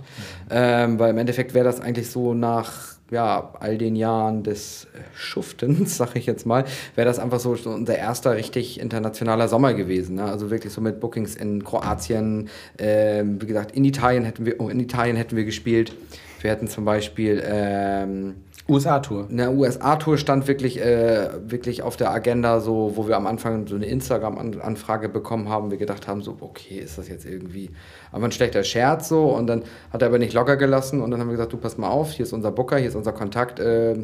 Ähm, 0.50 0.98
weil 0.98 1.10
im 1.10 1.18
Endeffekt 1.18 1.54
wäre 1.54 1.64
das 1.64 1.80
eigentlich 1.80 2.10
so 2.10 2.34
nach 2.34 2.98
ja, 3.10 3.54
all 3.58 3.78
den 3.78 3.96
Jahren 3.96 4.42
des 4.42 4.86
Schuftens, 5.14 5.96
sag 5.96 6.14
ich 6.16 6.26
jetzt 6.26 6.44
mal, 6.46 6.64
wäre 6.94 7.06
das 7.06 7.18
einfach 7.18 7.40
so 7.40 7.56
unser 7.64 7.96
erster 7.96 8.36
richtig 8.36 8.80
internationaler 8.80 9.48
Sommer 9.48 9.74
gewesen. 9.74 10.16
Ne? 10.16 10.24
Also 10.24 10.50
wirklich 10.50 10.72
so 10.72 10.80
mit 10.80 11.00
Bookings 11.00 11.34
in 11.34 11.64
Kroatien, 11.64 12.48
äh, 12.76 13.24
wie 13.24 13.46
gesagt, 13.46 13.72
in 13.72 13.84
Italien 13.84 14.24
hätten 14.24 14.44
wir, 14.44 14.60
oh, 14.60 14.68
in 14.68 14.80
Italien 14.80 15.16
hätten 15.16 15.36
wir 15.36 15.44
gespielt. 15.44 15.94
Wir 16.40 16.50
hätten 16.50 16.68
zum 16.68 16.84
Beispiel 16.84 17.42
ähm, 17.44 18.36
USA-Tour. 18.68 19.28
Eine 19.30 19.50
USA-Tour 19.50 20.18
stand 20.18 20.46
wirklich, 20.46 20.78
äh, 20.80 21.30
wirklich 21.46 21.82
auf 21.82 21.96
der 21.96 22.10
Agenda, 22.10 22.60
so, 22.60 22.92
wo 22.96 23.08
wir 23.08 23.16
am 23.16 23.26
Anfang 23.26 23.66
so 23.66 23.76
eine 23.76 23.86
Instagram-Anfrage 23.86 25.08
bekommen 25.08 25.48
haben. 25.48 25.70
Wir 25.70 25.78
gedacht 25.78 26.06
haben, 26.06 26.20
so, 26.20 26.36
okay, 26.40 26.78
ist 26.78 26.98
das 26.98 27.08
jetzt 27.08 27.24
irgendwie 27.24 27.70
aber 28.12 28.26
ein 28.26 28.32
schlechter 28.32 28.64
Scherz 28.64 29.08
so. 29.08 29.24
Und 29.24 29.46
dann 29.46 29.62
hat 29.90 30.02
er 30.02 30.08
aber 30.08 30.18
nicht 30.18 30.34
locker 30.34 30.56
gelassen 30.56 31.00
und 31.00 31.10
dann 31.10 31.20
haben 31.20 31.28
wir 31.28 31.32
gesagt, 31.32 31.52
du 31.52 31.56
pass 31.56 31.78
mal 31.78 31.88
auf, 31.88 32.12
hier 32.12 32.24
ist 32.24 32.34
unser 32.34 32.50
Booker, 32.50 32.76
hier 32.76 32.88
ist 32.88 32.94
unser 32.94 33.12
Kontakt. 33.12 33.58
Äh, 33.58 33.96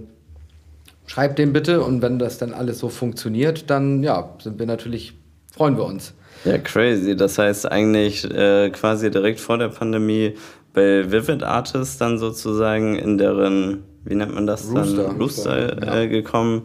schreib 1.07 1.37
den 1.37 1.53
bitte 1.53 1.83
und 1.83 2.01
wenn 2.01 2.19
das 2.19 2.39
dann 2.39 2.55
alles 2.55 2.79
so 2.79 2.89
funktioniert, 2.89 3.69
dann 3.69 4.03
ja, 4.03 4.31
sind 4.43 4.59
wir 4.59 4.67
natürlich, 4.67 5.13
freuen 5.53 5.77
wir 5.77 5.85
uns. 5.85 6.15
Ja, 6.47 6.57
crazy. 6.59 7.17
Das 7.17 7.39
heißt 7.39 7.71
eigentlich 7.71 8.25
äh, 8.31 8.71
quasi 8.71 9.11
direkt 9.11 9.41
vor 9.41 9.59
der 9.59 9.69
Pandemie 9.69 10.35
bei 10.73 11.11
Vivid 11.13 11.43
Artists 11.43 11.99
dann 11.99 12.19
sozusagen 12.19 12.97
in 12.97 13.19
deren 13.19 13.85
wie 14.05 14.15
nennt 14.15 14.35
man 14.35 14.47
das 14.47 14.71
Rooster, 14.71 15.05
dann, 15.05 15.17
Rooster, 15.21 15.83
äh, 15.83 15.87
ja. 15.87 16.07
gekommen. 16.07 16.63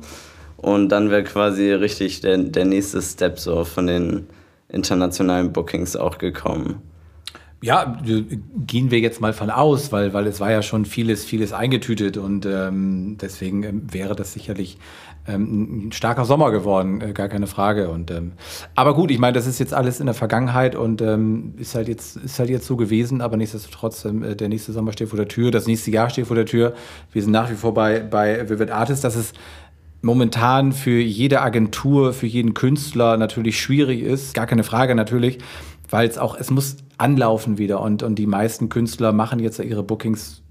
Und 0.58 0.90
dann 0.90 1.10
wäre 1.10 1.24
quasi 1.24 1.72
richtig 1.72 2.22
der, 2.22 2.38
der 2.38 2.66
nächste 2.66 3.02
Step 3.02 3.40
so 3.40 3.64
von 3.64 3.88
den 3.88 4.28
internationalen 4.68 5.54
Bookings 5.54 5.96
auch 5.96 6.18
gekommen. 6.18 6.82
Ja, 7.62 8.02
gehen 8.68 8.90
wir 8.90 9.00
jetzt 9.00 9.20
mal 9.20 9.34
von 9.34 9.50
aus, 9.50 9.92
weil, 9.92 10.14
weil 10.14 10.28
es 10.28 10.40
war 10.40 10.50
ja 10.50 10.62
schon 10.62 10.86
vieles, 10.86 11.26
vieles 11.26 11.52
eingetütet 11.52 12.16
und 12.16 12.46
ähm, 12.46 13.18
deswegen 13.20 13.64
ähm, 13.64 13.94
wäre 13.94 14.16
das 14.16 14.32
sicherlich 14.32 14.78
ähm, 15.30 15.88
ein 15.88 15.92
starker 15.92 16.26
Sommer 16.26 16.52
geworden, 16.52 17.02
äh, 17.02 17.14
gar 17.14 17.30
keine 17.30 17.48
Frage. 17.48 17.90
Und, 17.90 18.12
ähm, 18.12 18.34
aber 18.76 18.94
gut, 18.94 19.12
ich 19.12 19.20
meine, 19.20 19.34
das 19.34 19.48
ist 19.48 19.60
jetzt 19.60 19.74
alles 19.74 20.00
in 20.00 20.08
der 20.08 20.16
Vergangenheit 20.16 20.76
und 20.76 21.02
ähm, 21.02 21.54
ist, 21.58 21.76
halt 21.76 21.88
jetzt, 21.88 22.18
ist 22.18 22.40
halt 22.40 22.50
jetzt 22.50 22.66
so 22.66 22.76
gewesen, 22.76 23.22
aber 23.22 23.38
nichtsdestotrotz, 23.38 24.06
ähm, 24.06 24.24
äh, 24.24 24.36
der 24.36 24.50
nächste 24.50 24.72
Sommer 24.72 24.92
steht 24.92 25.10
vor 25.10 25.18
der 25.18 25.28
Tür, 25.28 25.52
das 25.52 25.68
nächste 25.68 25.92
Jahr 25.92 26.10
steht 26.10 26.28
vor 26.28 26.36
der 26.36 26.46
Tür. 26.46 26.74
Wir 27.12 27.22
sind 27.22 27.32
nach 27.32 27.50
wie 27.50 27.56
vor 27.56 27.74
bei, 27.74 28.00
bei 28.00 28.50
Vivid 28.50 28.72
Artist, 28.72 29.04
das 29.04 29.16
ist 29.16 29.36
momentan 30.02 30.72
für 30.72 31.00
jede 31.00 31.42
Agentur, 31.42 32.14
für 32.14 32.28
jeden 32.28 32.54
Künstler 32.54 33.18
natürlich 33.18 33.60
schwierig 33.60 34.02
ist, 34.02 34.34
gar 34.34 34.48
keine 34.48 34.64
Frage 34.64 34.96
natürlich, 34.96 35.40
weil 35.90 36.08
es 36.08 36.18
auch, 36.18 36.38
es 36.38 36.50
muss 36.52 36.78
anlaufen 36.98 37.58
wieder 37.58 37.82
und, 37.82 38.04
und 38.04 38.16
die 38.16 38.28
meisten 38.28 38.70
Künstler 38.70 39.12
machen 39.12 39.40
jetzt 39.40 39.60
ihre 39.60 39.84
Bookings 39.84 40.42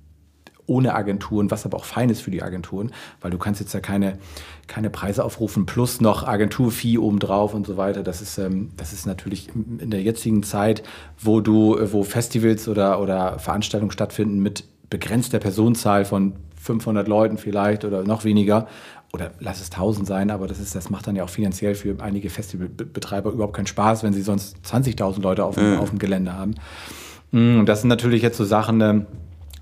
ohne 0.69 0.95
Agenturen, 0.95 1.51
was 1.51 1.65
aber 1.65 1.77
auch 1.77 1.85
fein 1.85 2.11
ist 2.11 2.21
für 2.21 2.31
die 2.31 2.43
Agenturen, 2.43 2.93
weil 3.21 3.31
du 3.31 3.39
kannst 3.39 3.61
jetzt 3.61 3.73
ja 3.75 3.81
keine, 3.81 4.19
keine 4.67 4.91
Preise 4.91 5.25
aufrufen 5.25 5.67
plus 5.67 6.01
noch 6.01 6.27
Agenturfee 6.27 6.99
obendrauf 6.99 7.55
und 7.55 7.67
so 7.67 7.77
weiter. 7.77 8.03
Das 8.03 8.23
ist, 8.23 8.39
ähm, 8.39 8.71
das 8.77 8.93
ist 8.93 9.07
natürlich 9.07 9.49
in 9.55 9.91
der 9.91 10.03
jetzigen 10.03 10.43
Zeit, 10.43 10.83
wo 11.19 11.41
du, 11.41 11.77
wo 11.93 12.05
Festivals 12.05 12.69
oder, 12.69 13.01
oder 13.01 13.39
Veranstaltungen 13.39 13.91
stattfinden 13.91 14.41
mit 14.41 14.65
begrenzter 14.91 15.39
Personenzahl 15.39 16.05
von 16.05 16.35
500 16.61 17.09
Leuten 17.09 17.39
vielleicht 17.39 17.85
oder 17.85 18.05
noch 18.05 18.25
weniger 18.25 18.67
oder 19.13 19.31
lass 19.41 19.61
es 19.61 19.71
1000 19.71 20.07
sein, 20.07 20.31
aber 20.31 20.47
das, 20.47 20.61
ist, 20.61 20.75
das 20.75 20.91
macht 20.91 21.07
dann 21.07 21.17
ja 21.17 21.25
auch 21.25 21.31
finanziell 21.31 21.75
für 21.75 21.97
einige 22.01 22.29
Festivalbetreiber 22.29 23.31
überhaupt 23.31 23.57
keinen 23.57 23.67
Spaß, 23.67 24.03
wenn 24.03 24.13
sie 24.13 24.23
sonst 24.23 24.57
20.000 24.67 25.23
Leute 25.23 25.45
auf, 25.45 25.57
mhm. 25.57 25.79
auf 25.79 25.91
dem 25.91 25.99
Gelände 25.99 26.35
haben. 26.35 26.55
Mm, 27.31 27.61
und 27.61 27.67
das 27.67 27.81
sind 27.81 27.89
natürlich 27.89 28.23
jetzt 28.23 28.37
so 28.37 28.45
Sachen, 28.45 28.81
ähm, 28.81 29.07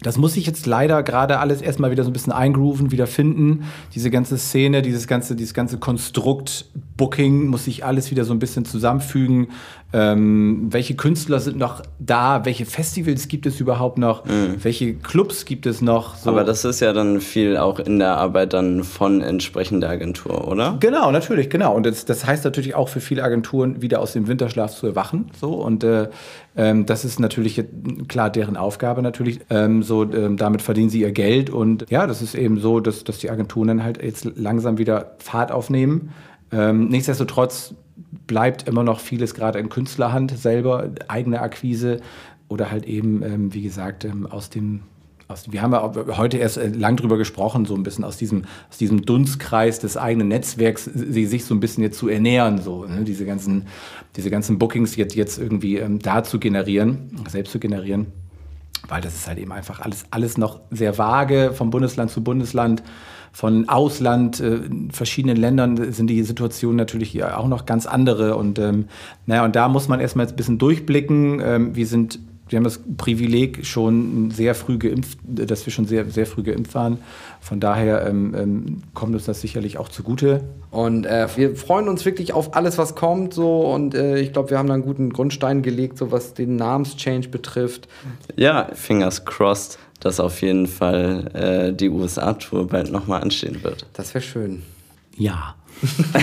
das 0.03 0.19
muss 0.19 0.37
ich 0.37 0.47
jetzt 0.47 0.67
leider 0.67 1.03
gerade 1.03 1.39
alles 1.39 1.63
erstmal 1.63 1.91
wieder 1.91 2.05
so 2.05 2.11
ein 2.11 2.13
bisschen 2.13 2.33
eingrooven, 2.33 2.91
wieder 2.91 3.07
finden. 3.07 3.65
Diese 3.95 4.11
ganze 4.11 4.37
Szene, 4.39 4.83
dieses 4.83 5.07
ganze, 5.07 5.37
dieses 5.37 5.55
ganze 5.55 5.79
Konstrukt 5.79 6.67
Booking 6.97 7.47
muss 7.47 7.65
sich 7.65 7.85
alles 7.85 8.11
wieder 8.11 8.25
so 8.25 8.33
ein 8.33 8.39
bisschen 8.39 8.65
zusammenfügen. 8.65 9.49
Ähm, 9.93 10.67
welche 10.71 10.97
Künstler 10.97 11.41
sind 11.41 11.59
noch 11.59 11.83
da? 11.99 12.45
Welche 12.45 12.67
Festivals 12.67 13.29
gibt 13.29 13.47
es 13.47 13.61
überhaupt 13.61 13.99
noch? 13.99 14.25
Mhm. 14.25 14.57
Welche 14.63 14.95
Clubs 14.95 15.45
gibt 15.45 15.67
es 15.67 15.81
noch? 15.81 16.17
So. 16.17 16.31
Aber 16.31 16.45
das 16.45 16.65
ist 16.65 16.81
ja 16.81 16.93
dann 16.93 17.21
viel 17.21 17.57
auch 17.57 17.79
in 17.79 17.99
der 17.99 18.17
Arbeit 18.17 18.53
dann 18.53 18.83
von 18.83 19.21
entsprechender 19.21 19.89
Agentur, 19.89 20.49
oder? 20.49 20.77
Genau, 20.81 21.11
natürlich, 21.11 21.51
genau. 21.51 21.75
Und 21.75 21.87
das, 21.87 22.05
das 22.05 22.27
heißt 22.27 22.45
natürlich 22.45 22.75
auch 22.75 22.89
für 22.89 23.01
viele 23.01 23.23
Agenturen 23.23 23.81
wieder 23.81 24.01
aus 24.01 24.13
dem 24.13 24.27
Winterschlaf 24.27 24.75
zu 24.75 24.87
erwachen. 24.89 25.31
So 25.39 25.55
und 25.55 25.85
äh, 25.85 26.09
ähm, 26.57 26.87
das 26.87 27.05
ist 27.05 27.21
natürlich 27.21 27.63
klar 28.09 28.31
deren 28.31 28.57
Aufgabe 28.57 29.03
natürlich. 29.03 29.41
Ähm, 29.51 29.83
so 29.83 30.03
ähm, 30.03 30.37
damit 30.37 30.63
verdienen 30.63 30.91
sie 30.91 31.03
ihr 31.03 31.13
Geld 31.13 31.51
und 31.51 31.87
ja, 31.91 32.07
das 32.07 32.23
ist 32.23 32.35
eben 32.35 32.59
so, 32.59 32.81
dass, 32.81 33.05
dass 33.05 33.19
die 33.19 33.31
Agenturen 33.31 33.69
dann 33.69 33.85
halt 33.85 34.03
jetzt 34.03 34.25
langsam 34.37 34.79
wieder 34.79 35.13
Fahrt 35.19 35.53
aufnehmen. 35.53 36.11
Ähm, 36.57 36.89
nichtsdestotrotz 36.89 37.75
bleibt 38.27 38.67
immer 38.67 38.83
noch 38.83 39.01
vieles 39.01 39.35
gerade 39.35 39.59
in 39.59 39.69
Künstlerhand 39.69 40.37
selber, 40.37 40.91
eigene 41.09 41.41
Akquise 41.41 42.01
oder 42.49 42.71
halt 42.71 42.87
eben, 42.87 43.23
ähm, 43.23 43.55
wie 43.55 43.63
gesagt, 43.63 44.05
ähm, 44.05 44.27
aus 44.27 44.49
dem 44.49 44.83
aus, 45.29 45.51
wir 45.51 45.61
haben 45.61 45.73
ja 45.73 45.93
heute 46.17 46.39
erst 46.39 46.57
äh, 46.57 46.69
lang 46.69 46.97
drüber 46.97 47.19
gesprochen, 47.19 47.65
so 47.65 47.75
ein 47.75 47.83
bisschen 47.83 48.05
aus 48.05 48.17
diesem, 48.17 48.45
aus 48.71 48.79
diesem 48.79 49.05
Dunstkreis 49.05 49.81
des 49.81 49.97
eigenen 49.97 50.29
Netzwerks, 50.29 50.85
sie 50.85 51.27
sich 51.27 51.45
so 51.45 51.53
ein 51.53 51.59
bisschen 51.59 51.83
jetzt 51.83 51.99
zu 51.99 52.09
ernähren, 52.09 52.63
so, 52.63 52.85
ne? 52.85 53.03
diese 53.03 53.27
ganzen, 53.27 53.67
diese 54.15 54.31
ganzen 54.31 54.59
Bookings 54.59 54.95
jetzt, 54.95 55.17
jetzt 55.17 55.39
irgendwie 55.39 55.79
ähm, 55.79 55.99
da 55.99 56.23
zu 56.23 56.39
generieren, 56.39 57.11
selbst 57.29 57.51
zu 57.51 57.59
generieren, 57.59 58.07
weil 58.87 59.01
das 59.01 59.17
ist 59.17 59.27
halt 59.27 59.39
eben 59.39 59.51
einfach 59.51 59.81
alles, 59.81 60.05
alles 60.11 60.39
noch 60.39 60.61
sehr 60.71 60.97
vage 60.97 61.53
vom 61.53 61.71
Bundesland 61.71 62.13
zu 62.13 62.23
Bundesland 62.23 62.85
von 63.37 63.69
Ausland, 63.69 64.41
äh, 64.41 64.61
verschiedenen 64.91 65.37
Ländern 65.37 65.93
sind 65.93 66.07
die 66.07 66.23
Situationen 66.23 66.79
natürlich 66.79 67.23
auch 67.23 67.49
noch 67.49 67.67
ganz 67.67 67.85
andere. 67.85 68.35
Und 68.35 68.59
ähm, 68.59 68.87
naja, 69.27 69.45
und 69.45 69.55
da 69.55 69.69
muss 69.69 69.89
man 69.89 70.01
erstmal 70.01 70.27
ein 70.27 70.37
bisschen 70.37 70.57
durchblicken. 70.57 71.43
Ähm, 71.45 71.77
wir 71.77 71.87
sind 71.87 72.19
wir 72.49 72.57
haben 72.57 72.65
das 72.65 72.81
Privileg 72.97 73.67
schon 73.67 74.31
sehr 74.31 74.55
früh 74.55 74.79
geimpft, 74.79 75.19
dass 75.25 75.67
wir 75.67 75.73
schon 75.73 75.85
sehr, 75.85 76.09
sehr 76.09 76.27
früh 76.27 76.45
geimpft 76.45 76.75
waren. 76.77 76.99
Von 77.41 77.61
daher 77.61 78.07
ähm, 78.07 78.35
ähm, 78.39 78.83
kommt 78.95 79.15
uns 79.15 79.25
das 79.25 79.41
sicherlich 79.41 79.77
auch 79.79 79.89
zugute. 79.89 80.45
Und 80.71 81.07
äh, 81.07 81.27
wir 81.37 81.57
freuen 81.57 81.89
uns 81.89 82.05
wirklich 82.05 82.33
auf 82.33 82.55
alles, 82.55 82.79
was 82.79 82.95
kommt. 82.95 83.35
So. 83.35 83.67
Und 83.67 83.95
äh, 83.95 84.19
ich 84.19 84.33
glaube, 84.33 84.51
wir 84.51 84.59
haben 84.59 84.69
da 84.69 84.75
einen 84.75 84.85
guten 84.85 85.13
Grundstein 85.13 85.63
gelegt, 85.63 85.99
so 85.99 86.13
was 86.13 86.35
den 86.35 86.57
Namenschange 86.57 87.29
betrifft. 87.29 87.89
Ja, 88.37 88.69
fingers 88.73 89.25
crossed 89.25 89.79
dass 90.01 90.21
auf 90.21 90.43
jeden 90.43 90.67
Fall 90.67 91.31
äh, 91.35 91.73
die 91.73 91.89
USA-Tour 91.89 92.69
bald 92.69 92.91
nochmal 92.91 93.23
anstehen 93.23 93.63
wird. 93.63 93.87
Das 93.95 94.15
wäre 94.15 94.23
schön. 94.23 94.63
Ja. 95.17 95.55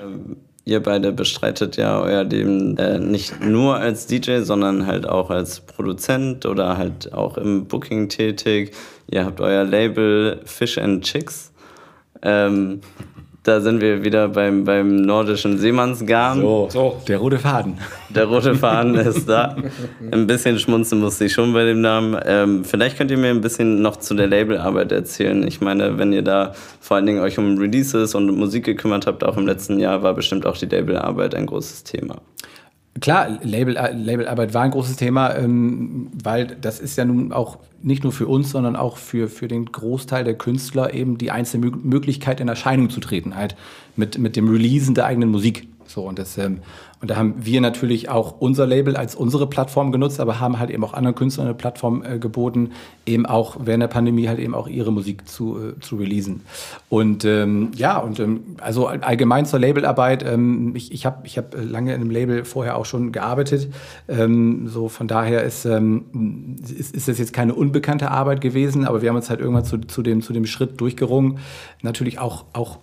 ähm, 0.00 0.36
ihr 0.64 0.82
beide 0.82 1.12
bestreitet 1.12 1.76
ja 1.76 2.00
euer 2.00 2.24
Leben 2.24 2.76
äh, 2.76 2.98
nicht 2.98 3.40
nur 3.40 3.76
als 3.76 4.06
DJ, 4.06 4.40
sondern 4.40 4.86
halt 4.86 5.06
auch 5.08 5.30
als 5.30 5.60
Produzent 5.60 6.46
oder 6.46 6.76
halt 6.76 7.12
auch 7.12 7.36
im 7.36 7.66
Booking 7.66 8.08
tätig. 8.08 8.72
Ihr 9.10 9.24
habt 9.24 9.40
euer 9.40 9.64
Label 9.64 10.40
Fish 10.44 10.78
and 10.78 11.04
Chicks. 11.04 11.52
Ähm, 12.22 12.80
da 13.42 13.60
sind 13.60 13.80
wir 13.80 14.04
wieder 14.04 14.28
beim, 14.28 14.64
beim 14.64 14.96
nordischen 14.96 15.56
Seemannsgarn. 15.56 16.40
So, 16.40 16.68
so, 16.70 17.00
der 17.08 17.18
rote 17.18 17.38
Faden. 17.38 17.78
Der 18.10 18.26
rote 18.26 18.54
Faden 18.54 18.94
ist 18.96 19.28
da. 19.28 19.56
Ein 20.10 20.26
bisschen 20.26 20.58
schmunzeln 20.58 21.00
musste 21.00 21.24
ich 21.24 21.32
schon 21.32 21.52
bei 21.52 21.64
dem 21.64 21.80
Namen. 21.80 22.20
Ähm, 22.26 22.64
vielleicht 22.64 22.98
könnt 22.98 23.10
ihr 23.10 23.16
mir 23.16 23.30
ein 23.30 23.40
bisschen 23.40 23.80
noch 23.80 23.96
zu 23.96 24.14
der 24.14 24.26
Labelarbeit 24.26 24.92
erzählen. 24.92 25.46
Ich 25.46 25.60
meine, 25.60 25.96
wenn 25.96 26.12
ihr 26.12 26.22
da 26.22 26.54
vor 26.80 26.96
allen 26.96 27.06
Dingen 27.06 27.20
euch 27.20 27.38
um 27.38 27.56
Releases 27.56 28.14
und 28.14 28.26
Musik 28.36 28.64
gekümmert 28.64 29.06
habt, 29.06 29.24
auch 29.24 29.36
im 29.38 29.46
letzten 29.46 29.78
Jahr, 29.78 30.02
war 30.02 30.14
bestimmt 30.14 30.44
auch 30.44 30.58
die 30.58 30.66
Labelarbeit 30.66 31.34
ein 31.34 31.46
großes 31.46 31.84
Thema. 31.84 32.16
Klar, 32.98 33.38
Label, 33.42 33.74
Labelarbeit 33.74 34.52
war 34.52 34.62
ein 34.62 34.72
großes 34.72 34.96
Thema, 34.96 35.34
ähm, 35.36 36.08
weil 36.22 36.46
das 36.46 36.80
ist 36.80 36.96
ja 36.96 37.04
nun 37.04 37.32
auch 37.32 37.58
nicht 37.82 38.02
nur 38.02 38.12
für 38.12 38.26
uns, 38.26 38.50
sondern 38.50 38.74
auch 38.76 38.96
für, 38.96 39.28
für 39.28 39.48
den 39.48 39.66
Großteil 39.66 40.24
der 40.24 40.34
Künstler 40.34 40.92
eben 40.92 41.16
die 41.16 41.30
einzige 41.30 41.70
Möglichkeit 41.70 42.40
in 42.40 42.48
Erscheinung 42.48 42.90
zu 42.90 43.00
treten, 43.00 43.36
halt 43.36 43.54
mit, 43.96 44.18
mit 44.18 44.36
dem 44.36 44.48
Releasen 44.48 44.94
der 44.94 45.06
eigenen 45.06 45.30
Musik. 45.30 45.68
So, 45.86 46.02
und, 46.02 46.18
das, 46.18 46.36
ähm, 46.36 46.58
und 47.00 47.10
da 47.10 47.16
haben 47.16 47.34
wir 47.38 47.62
natürlich 47.62 48.10
auch 48.10 48.40
unser 48.40 48.66
Label 48.66 48.94
als 48.94 49.14
unsere 49.14 49.46
Plattform 49.46 49.90
genutzt, 49.90 50.20
aber 50.20 50.38
haben 50.38 50.58
halt 50.58 50.68
eben 50.68 50.84
auch 50.84 50.92
anderen 50.92 51.14
Künstlern 51.14 51.46
eine 51.46 51.54
Plattform 51.54 52.04
äh, 52.04 52.18
geboten, 52.18 52.72
eben 53.06 53.24
auch 53.24 53.56
während 53.64 53.82
der 53.82 53.88
Pandemie 53.88 54.28
halt 54.28 54.38
eben 54.38 54.54
auch 54.54 54.68
ihre 54.68 54.92
Musik 54.92 55.26
zu, 55.26 55.58
äh, 55.58 55.80
zu 55.80 55.96
releasen. 55.96 56.42
Und 56.90 57.24
ähm, 57.24 57.70
ja, 57.74 57.96
und 57.96 58.20
ähm, 58.20 58.40
also 58.60 58.86
allgemein 58.86 59.46
zur 59.46 59.60
Labelarbeit, 59.60 60.22
ähm, 60.22 60.72
ich, 60.76 60.92
ich 60.92 61.06
habe 61.06 61.26
ich 61.26 61.38
hab 61.38 61.54
lange 61.54 61.94
in 61.94 62.02
einem 62.02 62.10
Label 62.10 62.44
vorher 62.44 62.76
auch 62.76 62.84
schon 62.84 63.12
gearbeitet. 63.12 63.72
Ähm, 64.06 64.68
so 64.68 64.90
von 64.90 65.08
daher 65.08 65.42
ist, 65.42 65.64
ähm, 65.64 66.56
ist, 66.62 66.94
ist 66.94 67.08
das 67.08 67.18
jetzt 67.18 67.32
keine 67.32 67.54
unbekannte 67.54 68.10
Arbeit 68.10 68.42
gewesen, 68.42 68.84
aber 68.84 69.00
wir 69.00 69.08
haben 69.08 69.16
uns 69.16 69.30
halt 69.30 69.40
irgendwann 69.40 69.64
zu, 69.64 69.78
zu, 69.78 70.02
dem, 70.02 70.20
zu 70.20 70.34
dem 70.34 70.44
Schritt 70.44 70.78
durchgerungen. 70.78 71.38
Natürlich 71.80 72.18
auch, 72.18 72.44
auch 72.52 72.78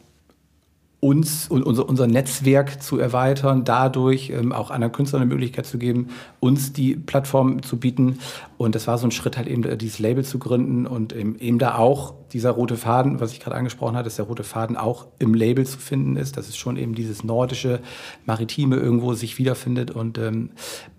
uns 0.99 1.47
und 1.47 1.63
unser, 1.63 1.87
unser 1.87 2.07
Netzwerk 2.07 2.81
zu 2.81 2.97
erweitern, 2.97 3.63
dadurch 3.63 4.31
ähm, 4.31 4.51
auch 4.51 4.71
anderen 4.71 4.91
Künstlern 4.91 5.21
eine 5.21 5.29
Möglichkeit 5.29 5.67
zu 5.67 5.77
geben, 5.77 6.07
uns 6.39 6.73
die 6.73 6.95
Plattform 6.95 7.61
zu 7.61 7.77
bieten. 7.77 8.17
Und 8.57 8.73
das 8.73 8.87
war 8.87 8.97
so 8.97 9.05
ein 9.05 9.11
Schritt, 9.11 9.37
halt 9.37 9.47
eben 9.47 9.63
äh, 9.63 9.77
dieses 9.77 9.99
Label 9.99 10.25
zu 10.25 10.39
gründen 10.39 10.87
und 10.87 11.13
eben, 11.13 11.37
eben 11.37 11.59
da 11.59 11.75
auch 11.75 12.15
dieser 12.33 12.49
rote 12.49 12.77
Faden, 12.77 13.19
was 13.19 13.31
ich 13.31 13.39
gerade 13.39 13.55
angesprochen 13.55 13.95
hatte, 13.95 14.05
dass 14.05 14.15
der 14.15 14.25
rote 14.25 14.43
Faden 14.43 14.75
auch 14.75 15.05
im 15.19 15.35
Label 15.35 15.67
zu 15.67 15.77
finden 15.77 16.15
ist, 16.15 16.35
dass 16.35 16.49
es 16.49 16.57
schon 16.57 16.77
eben 16.77 16.95
dieses 16.95 17.23
nordische, 17.23 17.79
maritime 18.25 18.77
irgendwo 18.77 19.13
sich 19.13 19.37
wiederfindet. 19.37 19.91
Und 19.91 20.17
ähm, 20.17 20.49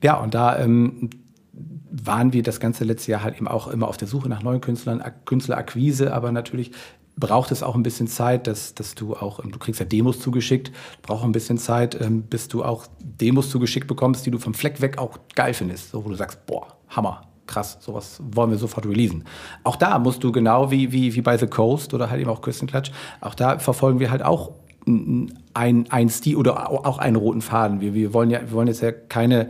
ja, 0.00 0.14
und 0.14 0.32
da 0.32 0.56
ähm, 0.60 1.10
waren 1.90 2.32
wir 2.32 2.44
das 2.44 2.60
ganze 2.60 2.84
letzte 2.84 3.10
Jahr 3.10 3.24
halt 3.24 3.36
eben 3.36 3.48
auch 3.48 3.66
immer 3.66 3.88
auf 3.88 3.96
der 3.96 4.06
Suche 4.06 4.28
nach 4.28 4.44
neuen 4.44 4.60
Künstlern, 4.60 5.02
Künstlerakquise, 5.24 6.14
aber 6.14 6.30
natürlich 6.30 6.70
braucht 7.18 7.50
es 7.50 7.62
auch 7.62 7.74
ein 7.74 7.82
bisschen 7.82 8.06
Zeit, 8.06 8.46
dass, 8.46 8.74
dass 8.74 8.94
du 8.94 9.14
auch, 9.16 9.40
du 9.40 9.58
kriegst 9.58 9.80
ja 9.80 9.86
Demos 9.86 10.20
zugeschickt, 10.20 10.72
braucht 11.02 11.24
ein 11.24 11.32
bisschen 11.32 11.58
Zeit, 11.58 12.00
ähm, 12.00 12.22
bis 12.22 12.48
du 12.48 12.64
auch 12.64 12.86
Demos 13.00 13.50
zugeschickt 13.50 13.86
bekommst, 13.86 14.26
die 14.26 14.30
du 14.30 14.38
vom 14.38 14.54
Fleck 14.54 14.80
weg 14.80 14.98
auch 14.98 15.18
geil 15.34 15.54
findest, 15.54 15.90
so, 15.90 16.04
wo 16.04 16.08
du 16.08 16.14
sagst, 16.14 16.46
boah, 16.46 16.68
Hammer, 16.88 17.22
krass, 17.46 17.78
sowas 17.80 18.20
wollen 18.22 18.50
wir 18.50 18.58
sofort 18.58 18.86
releasen. 18.86 19.24
Auch 19.64 19.76
da 19.76 19.98
musst 19.98 20.22
du 20.22 20.30
genau 20.30 20.70
wie, 20.70 20.92
wie, 20.92 21.14
wie 21.14 21.22
bei 21.22 21.36
The 21.36 21.46
Coast 21.46 21.94
oder 21.94 22.10
halt 22.10 22.20
eben 22.20 22.30
auch 22.30 22.42
Küstenklatsch, 22.42 22.92
auch 23.20 23.34
da 23.34 23.58
verfolgen 23.58 24.00
wir 24.00 24.10
halt 24.10 24.22
auch 24.22 24.52
ein, 25.54 25.86
ein 25.90 26.08
Stil 26.08 26.36
oder 26.36 26.70
auch 26.70 26.98
einen 26.98 27.16
roten 27.16 27.40
Faden. 27.40 27.80
Wir, 27.80 27.94
wir, 27.94 28.12
wollen 28.12 28.30
ja, 28.30 28.40
wir 28.40 28.52
wollen 28.52 28.68
jetzt 28.68 28.80
ja 28.80 28.92
keine, 28.92 29.48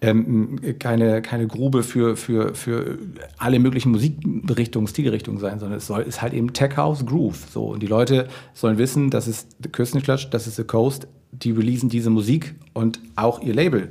ähm, 0.00 0.58
keine, 0.78 1.22
keine 1.22 1.46
Grube 1.46 1.82
für, 1.82 2.16
für, 2.16 2.54
für 2.54 2.98
alle 3.38 3.58
möglichen 3.58 3.90
Musikrichtungen, 3.90 4.86
Stilrichtungen 4.86 5.38
sein, 5.38 5.58
sondern 5.58 5.78
es 5.78 5.86
soll 5.86 6.02
ist 6.02 6.22
halt 6.22 6.34
eben 6.34 6.52
Tech 6.52 6.76
House 6.76 7.04
Groove. 7.04 7.46
So. 7.50 7.66
Und 7.66 7.82
die 7.82 7.86
Leute 7.86 8.28
sollen 8.54 8.78
wissen, 8.78 9.10
das 9.10 9.28
ist 9.28 9.56
The 9.62 9.68
Küstenklatsch, 9.68 10.28
das 10.30 10.46
ist 10.46 10.56
The 10.56 10.64
Coast, 10.64 11.08
die 11.32 11.52
releasen 11.52 11.88
diese 11.88 12.10
Musik 12.10 12.54
und 12.72 13.00
auch 13.16 13.40
ihr 13.40 13.54
Label 13.54 13.90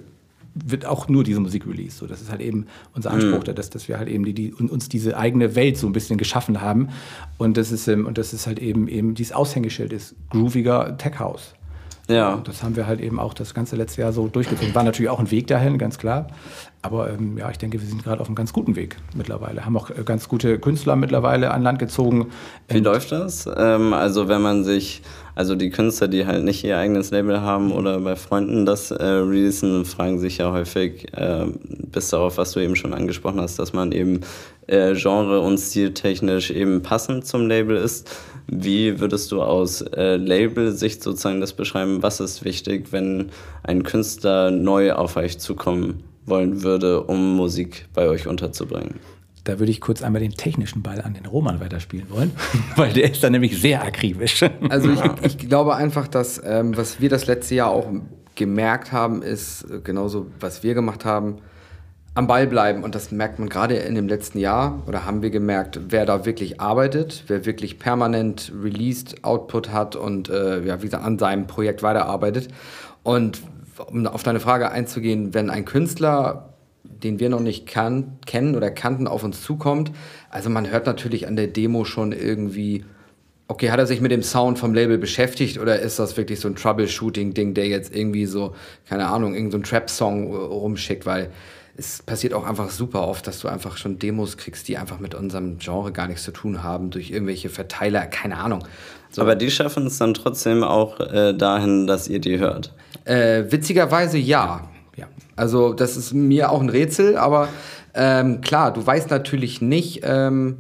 wird 0.56 0.86
auch 0.86 1.10
nur 1.10 1.24
diese 1.24 1.40
Musik 1.40 1.68
released. 1.68 1.98
So, 1.98 2.08
das 2.08 2.22
ist 2.22 2.32
halt 2.32 2.42
eben 2.42 2.66
unser 2.96 3.12
Anspruch, 3.12 3.46
mhm. 3.46 3.56
dass, 3.56 3.70
dass 3.70 3.88
wir 3.88 3.98
halt 3.98 4.08
eben 4.08 4.24
die, 4.24 4.34
die, 4.34 4.54
uns 4.54 4.90
diese 4.90 5.18
eigene 5.18 5.56
Welt 5.56 5.78
so 5.78 5.86
ein 5.88 5.94
bisschen 5.94 6.18
geschaffen 6.18 6.62
haben. 6.62 6.90
Und 7.38 7.58
das 7.58 7.72
ist, 7.72 7.88
ähm, 7.88 8.06
und 8.06 8.18
das 8.18 8.34
ist 8.34 8.48
halt 8.48 8.60
eben, 8.60 8.88
eben 8.88 9.16
dieses 9.16 9.34
Aushängeschild 9.34 9.92
ist 9.92 10.16
grooviger 10.30 10.98
Tech 10.98 11.20
House. 11.20 11.54
Ja. 12.08 12.36
Und 12.36 12.48
das 12.48 12.64
haben 12.64 12.76
wir 12.76 12.88
halt 12.88 13.02
eben 13.02 13.20
auch 13.20 13.34
das 13.34 13.54
ganze 13.54 13.76
letzte 13.76 14.02
Jahr 14.02 14.14
so 14.14 14.28
durchgezogen. 14.28 14.76
War 14.76 14.84
natürlich 14.84 15.10
auch 15.10 15.20
ein 15.20 15.32
Weg 15.32 15.48
dahin, 15.48 15.78
ganz 15.78 15.98
klar. 15.98 16.28
Aber 16.82 17.10
ähm, 17.10 17.38
ja, 17.38 17.50
ich 17.50 17.58
denke, 17.58 17.82
wir 17.82 17.88
sind 17.88 18.04
gerade 18.04 18.22
auf 18.22 18.28
einem 18.28 18.36
ganz 18.36 18.54
guten 18.54 18.76
Weg 18.76 18.98
mittlerweile. 19.16 19.66
Haben 19.66 19.76
auch 19.76 19.90
äh, 19.90 20.04
ganz 20.06 20.30
gute 20.30 20.60
Künstler 20.60 20.96
mittlerweile 20.96 21.52
an 21.52 21.64
Land 21.64 21.80
gezogen. 21.80 22.28
Wie 22.68 22.80
läuft 22.80 23.12
das? 23.12 23.50
Ähm, 23.58 23.94
also 23.94 24.28
wenn 24.28 24.42
man 24.42 24.64
sich, 24.64 25.02
also 25.36 25.56
die 25.56 25.70
Künstler, 25.70 26.08
die 26.08 26.26
halt 26.26 26.44
nicht 26.44 26.64
ihr 26.64 26.78
eigenes 26.78 27.12
Label 27.12 27.42
haben 27.42 27.72
oder 27.72 28.00
bei 28.00 28.16
Freunden 28.16 28.66
das 28.66 28.92
äh, 28.92 29.04
releasen, 29.04 29.84
fragen 29.84 30.18
sich 30.18 30.38
ja 30.38 30.52
häufig, 30.52 31.14
äh, 31.14 31.46
bis 31.68 32.10
darauf, 32.10 32.38
was 32.38 32.54
du 32.54 32.62
eben 32.62 32.78
schon 32.78 32.94
angesprochen 32.94 33.42
hast, 33.42 33.60
dass 33.60 33.74
man 33.74 33.92
eben 33.92 34.22
äh, 34.68 34.94
genre- 34.94 35.42
und 35.42 35.58
stiltechnisch 35.58 36.52
eben 36.52 36.82
passend 36.82 37.26
zum 37.26 37.48
Label 37.48 37.76
ist. 37.76 38.10
Wie 38.48 39.00
würdest 39.00 39.32
du 39.32 39.42
aus 39.42 39.82
äh, 39.82 40.16
Label-Sicht 40.16 41.04
sozusagen 41.04 41.42
das 41.42 41.54
beschreiben? 41.54 42.02
Was 42.02 42.20
ist 42.20 42.46
wichtig, 42.46 42.92
wenn 42.92 43.32
ein 43.64 43.84
Künstler 43.84 44.52
neu 44.52 44.94
auf 44.94 45.18
euch 45.18 45.40
zukommen 45.40 46.04
wollen 46.26 46.64
würde, 46.64 47.04
um 47.04 47.36
Musik 47.36 47.88
bei 47.94 48.08
euch 48.08 48.28
unterzubringen? 48.28 48.96
Da 49.46 49.60
würde 49.60 49.72
ich 49.72 49.80
kurz 49.80 50.02
einmal 50.02 50.22
den 50.22 50.32
technischen 50.32 50.82
Ball 50.82 51.02
an 51.02 51.14
den 51.14 51.26
Roman 51.26 51.60
weiterspielen 51.60 52.10
wollen, 52.10 52.32
weil 52.76 52.92
der 52.92 53.12
ist 53.12 53.24
da 53.24 53.30
nämlich 53.30 53.62
sehr 53.62 53.84
akribisch. 53.84 54.44
Also 54.70 54.92
ich, 54.92 55.02
ich 55.24 55.38
glaube 55.38 55.76
einfach, 55.76 56.08
dass 56.08 56.42
ähm, 56.44 56.76
was 56.76 57.00
wir 57.00 57.10
das 57.10 57.28
letzte 57.28 57.56
Jahr 57.56 57.70
auch 57.70 57.88
gemerkt 58.36 58.92
haben, 58.92 59.22
ist 59.22 59.64
äh, 59.64 59.80
genauso, 59.84 60.28
was 60.40 60.64
wir 60.64 60.74
gemacht 60.74 61.06
haben, 61.06 61.38
am 62.16 62.28
Ball 62.28 62.48
bleiben. 62.48 62.84
Und 62.84 62.96
das 62.96 63.12
merkt 63.12 63.40
man 63.40 63.50
gerade 63.50 63.76
in 63.76 63.94
dem 63.94 64.08
letzten 64.08 64.40
Jahr 64.40 64.82
oder 64.88 65.06
haben 65.06 65.22
wir 65.22 65.30
gemerkt, 65.30 65.80
wer 65.90 66.06
da 66.06 66.26
wirklich 66.26 66.60
arbeitet, 66.60 67.26
wer 67.28 67.46
wirklich 67.46 67.78
permanent 67.78 68.52
released 68.64 69.24
Output 69.24 69.72
hat 69.72 69.96
und 69.96 70.30
äh, 70.30 70.64
ja, 70.64 70.82
wie 70.82 70.86
gesagt, 70.86 71.04
an 71.04 71.20
seinem 71.20 71.46
Projekt 71.48 71.84
weiterarbeitet. 71.84 72.48
Und 73.04 73.42
um 73.88 74.08
auf 74.08 74.24
deine 74.24 74.40
Frage 74.40 74.72
einzugehen, 74.72 75.34
wenn 75.34 75.50
ein 75.50 75.66
Künstler, 75.66 76.55
den 77.06 77.20
wir 77.20 77.30
noch 77.30 77.40
nicht 77.40 77.68
kan 77.68 78.18
kennen 78.26 78.56
oder 78.56 78.72
kannten, 78.72 79.08
auf 79.08 79.24
uns 79.24 79.42
zukommt, 79.42 79.92
also 80.30 80.50
man 80.50 80.70
hört 80.70 80.88
natürlich 80.88 81.28
an 81.28 81.36
der 81.36 81.48
Demo 81.48 81.86
schon 81.86 82.12
irgendwie, 82.12 82.84
okay, 83.48 83.70
hat 83.70 83.80
er 83.80 83.86
sich 83.86 84.02
mit 84.02 84.12
dem 84.12 84.24
Sound 84.24 84.58
vom 84.58 84.74
Label 84.74 84.98
beschäftigt 84.98 85.60
oder 85.60 85.80
ist 85.80 86.00
das 86.00 86.18
wirklich 86.18 86.40
so 86.40 86.48
ein 86.48 86.56
Troubleshooting-Ding, 86.56 87.54
der 87.54 87.68
jetzt 87.68 87.96
irgendwie 87.96 88.26
so, 88.26 88.56
keine 88.90 89.08
Ahnung, 89.08 89.36
irgendein 89.36 89.64
so 89.64 89.70
Trap-Song 89.70 90.36
rumschickt, 90.36 91.06
weil 91.06 91.30
es 91.78 92.02
passiert 92.02 92.34
auch 92.34 92.46
einfach 92.46 92.70
super 92.70 93.08
oft, 93.08 93.28
dass 93.28 93.40
du 93.40 93.48
einfach 93.50 93.78
schon 93.78 94.00
Demos 94.00 94.38
kriegst, 94.38 94.68
die 94.68 94.78
einfach 94.78 95.00
mit 95.00 95.14
unserem 95.14 95.60
Genre 95.60 95.92
gar 95.92 96.08
nichts 96.08 96.24
zu 96.24 96.32
tun 96.32 96.64
haben, 96.64 96.90
durch 96.90 97.12
irgendwelche 97.12 97.50
Verteiler, 97.50 98.06
keine 98.08 98.38
Ahnung. 98.38 98.66
So. 99.12 99.22
Aber 99.22 99.36
die 99.36 99.52
schaffen 99.52 99.86
es 99.88 99.98
dann 99.98 100.14
trotzdem 100.14 100.64
auch 100.64 101.00
äh, 101.00 101.34
dahin, 101.34 101.86
dass 101.86 102.08
ihr 102.08 102.20
die 102.20 102.40
hört. 102.40 102.74
Äh, 103.04 103.44
witzigerweise 103.50 104.18
ja. 104.18 104.70
Also 105.36 105.74
das 105.74 105.98
ist 105.98 106.14
mir 106.14 106.52
auch 106.52 106.62
ein 106.62 106.70
Rätsel, 106.70 107.18
aber 107.18 107.50
ähm, 107.94 108.42
klar, 108.42 108.72
du 108.74 108.86
weißt 108.86 109.10
natürlich 109.10 109.62
nicht, 109.62 110.02
ähm, 110.04 110.58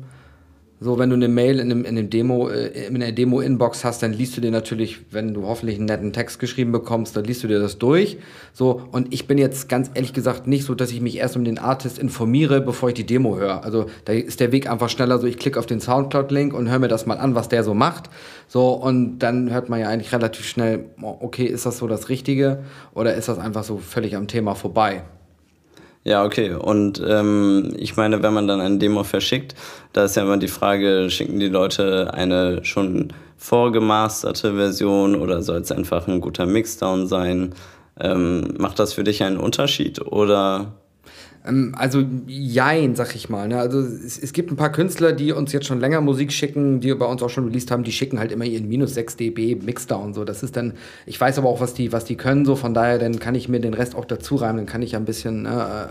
so, 0.85 0.99
wenn 0.99 1.09
du 1.09 1.15
eine 1.15 1.27
Mail 1.27 1.59
in, 1.59 1.71
einem, 1.71 1.83
in, 1.83 1.97
einem 1.97 2.11
Demo, 2.11 2.47
äh, 2.47 2.85
in 2.85 2.95
einer 2.95 3.11
Demo-Inbox 3.11 3.83
hast, 3.83 4.03
dann 4.03 4.13
liest 4.13 4.37
du 4.37 4.41
dir 4.41 4.51
natürlich, 4.51 4.99
wenn 5.09 5.33
du 5.33 5.47
hoffentlich 5.47 5.77
einen 5.77 5.85
netten 5.85 6.13
Text 6.13 6.37
geschrieben 6.37 6.71
bekommst, 6.71 7.17
dann 7.17 7.23
liest 7.23 7.43
du 7.43 7.47
dir 7.47 7.57
das 7.57 7.79
durch. 7.79 8.19
So, 8.53 8.83
und 8.91 9.11
ich 9.11 9.25
bin 9.25 9.39
jetzt 9.39 9.67
ganz 9.67 9.89
ehrlich 9.95 10.13
gesagt 10.13 10.45
nicht 10.45 10.63
so, 10.63 10.75
dass 10.75 10.91
ich 10.91 11.01
mich 11.01 11.17
erst 11.17 11.37
um 11.37 11.43
den 11.43 11.57
Artist 11.57 11.97
informiere, 11.97 12.61
bevor 12.61 12.89
ich 12.89 12.95
die 12.95 13.05
Demo 13.05 13.35
höre. 13.35 13.63
Also 13.63 13.87
da 14.05 14.13
ist 14.13 14.39
der 14.39 14.51
Weg 14.51 14.69
einfach 14.69 14.89
schneller 14.89 15.17
so, 15.17 15.25
ich 15.25 15.39
klicke 15.39 15.57
auf 15.57 15.65
den 15.65 15.81
Soundcloud-Link 15.81 16.53
und 16.53 16.69
höre 16.69 16.77
mir 16.77 16.87
das 16.87 17.07
mal 17.07 17.17
an, 17.17 17.33
was 17.33 17.49
der 17.49 17.63
so 17.63 17.73
macht. 17.73 18.11
So, 18.47 18.69
und 18.69 19.17
dann 19.17 19.51
hört 19.51 19.69
man 19.69 19.79
ja 19.79 19.89
eigentlich 19.89 20.13
relativ 20.13 20.45
schnell, 20.45 20.85
okay, 21.01 21.45
ist 21.45 21.65
das 21.65 21.79
so 21.79 21.87
das 21.87 22.09
Richtige 22.09 22.63
oder 22.93 23.15
ist 23.15 23.27
das 23.27 23.39
einfach 23.39 23.63
so 23.63 23.79
völlig 23.79 24.15
am 24.15 24.27
Thema 24.27 24.53
vorbei? 24.53 25.01
Ja, 26.07 26.23
okay. 26.23 26.53
Und 26.53 27.01
ähm, 27.05 27.73
ich 27.77 27.97
meine, 27.97 28.21
wenn 28.21 28.33
man 28.33 28.47
dann 28.47 28.61
eine 28.61 28.77
Demo 28.77 29.03
verschickt, 29.03 29.55
da 29.91 30.03
ist 30.05 30.15
ja 30.15 30.21
immer 30.21 30.37
die 30.37 30.47
Frage, 30.47 31.09
schicken 31.09 31.39
die 31.39 31.49
Leute 31.49 32.13
eine 32.13 32.63
schon 32.63 33.11
vorgemasterte 33.37 34.53
Version 34.53 35.15
oder 35.15 35.41
soll 35.41 35.61
es 35.61 35.71
einfach 35.71 36.07
ein 36.07 36.21
guter 36.21 36.45
Mixdown 36.45 37.07
sein? 37.07 37.55
Ähm, 37.99 38.53
macht 38.59 38.77
das 38.77 38.93
für 38.93 39.03
dich 39.03 39.23
einen 39.23 39.37
Unterschied 39.37 39.99
oder 39.99 40.73
also 41.77 42.03
jein, 42.27 42.95
sag 42.95 43.15
ich 43.15 43.29
mal. 43.29 43.47
Ne? 43.47 43.59
Also 43.59 43.79
es, 43.79 44.17
es, 44.17 44.33
gibt 44.33 44.51
ein 44.51 44.55
paar 44.55 44.71
Künstler, 44.71 45.11
die 45.13 45.31
uns 45.31 45.51
jetzt 45.53 45.67
schon 45.67 45.79
länger 45.79 46.01
Musik 46.01 46.31
schicken, 46.31 46.79
die 46.79 46.93
bei 46.95 47.05
uns 47.05 47.21
auch 47.21 47.29
schon 47.29 47.45
released 47.45 47.69
haben, 47.69 47.83
die 47.83 47.91
schicken 47.91 48.19
halt 48.19 48.31
immer 48.31 48.45
ihren 48.45 48.67
minus 48.67 48.95
6 48.95 49.17
dB 49.17 49.55
Mixdown. 49.55 50.13
So. 50.13 50.25
Das 50.25 50.41
ist 50.41 50.55
dann, 50.55 50.73
ich 51.05 51.21
weiß 51.21 51.37
aber 51.37 51.49
auch, 51.49 51.61
was 51.61 51.73
die, 51.75 51.91
was 51.91 52.03
die 52.05 52.15
können, 52.15 52.45
so 52.45 52.55
von 52.55 52.73
daher, 52.73 52.97
dann 52.97 53.19
kann 53.19 53.35
ich 53.35 53.47
mir 53.47 53.59
den 53.59 53.75
Rest 53.75 53.95
auch 53.95 54.05
dazu 54.05 54.35
reimen, 54.35 54.57
dann 54.57 54.65
kann 54.65 54.81
ich 54.81 54.95
ein 54.95 55.05
bisschen 55.05 55.45
äh, 55.45 55.49
äh, 55.49 55.85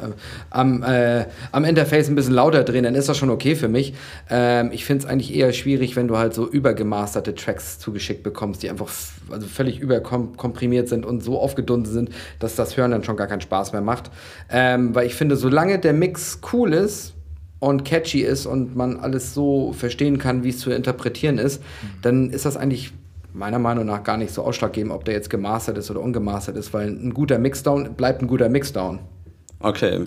am, 0.50 0.82
äh, 0.82 1.26
am 1.52 1.64
Interface 1.64 2.08
ein 2.08 2.16
bisschen 2.16 2.34
lauter 2.34 2.64
drehen, 2.64 2.84
dann 2.84 2.96
ist 2.96 3.08
das 3.08 3.16
schon 3.16 3.30
okay 3.30 3.54
für 3.54 3.68
mich. 3.68 3.94
Ähm, 4.30 4.70
ich 4.72 4.84
finde 4.84 5.04
es 5.04 5.10
eigentlich 5.10 5.34
eher 5.34 5.52
schwierig, 5.52 5.94
wenn 5.94 6.08
du 6.08 6.18
halt 6.18 6.34
so 6.34 6.48
übergemasterte 6.48 7.34
Tracks 7.34 7.78
zugeschickt 7.78 8.22
bekommst, 8.22 8.62
die 8.62 8.70
einfach 8.70 8.90
also 9.30 9.46
völlig 9.46 9.78
überkomprimiert 9.78 10.88
sind 10.88 11.06
und 11.06 11.22
so 11.22 11.38
aufgedunsen 11.38 11.92
sind, 11.92 12.10
dass 12.40 12.56
das 12.56 12.76
Hören 12.76 12.90
dann 12.90 13.04
schon 13.04 13.16
gar 13.16 13.26
keinen 13.26 13.40
Spaß 13.40 13.72
mehr 13.72 13.82
macht. 13.82 14.10
Ähm, 14.50 14.94
weil 14.94 15.06
ich 15.06 15.14
finde, 15.14 15.36
solange 15.44 15.78
der 15.78 15.92
Mix 15.92 16.40
cool 16.54 16.72
ist 16.72 17.12
und 17.60 17.84
catchy 17.84 18.22
ist 18.22 18.46
und 18.46 18.74
man 18.74 18.96
alles 18.96 19.34
so 19.34 19.74
verstehen 19.74 20.16
kann, 20.16 20.42
wie 20.42 20.48
es 20.48 20.58
zu 20.58 20.70
interpretieren 20.70 21.36
ist, 21.36 21.60
mhm. 21.60 21.88
dann 22.00 22.30
ist 22.30 22.46
das 22.46 22.56
eigentlich 22.56 22.94
meiner 23.34 23.58
Meinung 23.58 23.84
nach 23.84 24.02
gar 24.02 24.16
nicht 24.16 24.32
so 24.32 24.42
ausschlaggebend, 24.42 24.90
ob 24.90 25.04
der 25.04 25.12
jetzt 25.12 25.28
gemastert 25.28 25.76
ist 25.76 25.90
oder 25.90 26.00
ungemastert 26.00 26.56
ist, 26.56 26.72
weil 26.72 26.88
ein 26.88 27.12
guter 27.12 27.38
Mixdown 27.38 27.92
bleibt 27.92 28.22
ein 28.22 28.26
guter 28.26 28.48
Mixdown. 28.48 29.00
Okay. 29.60 30.04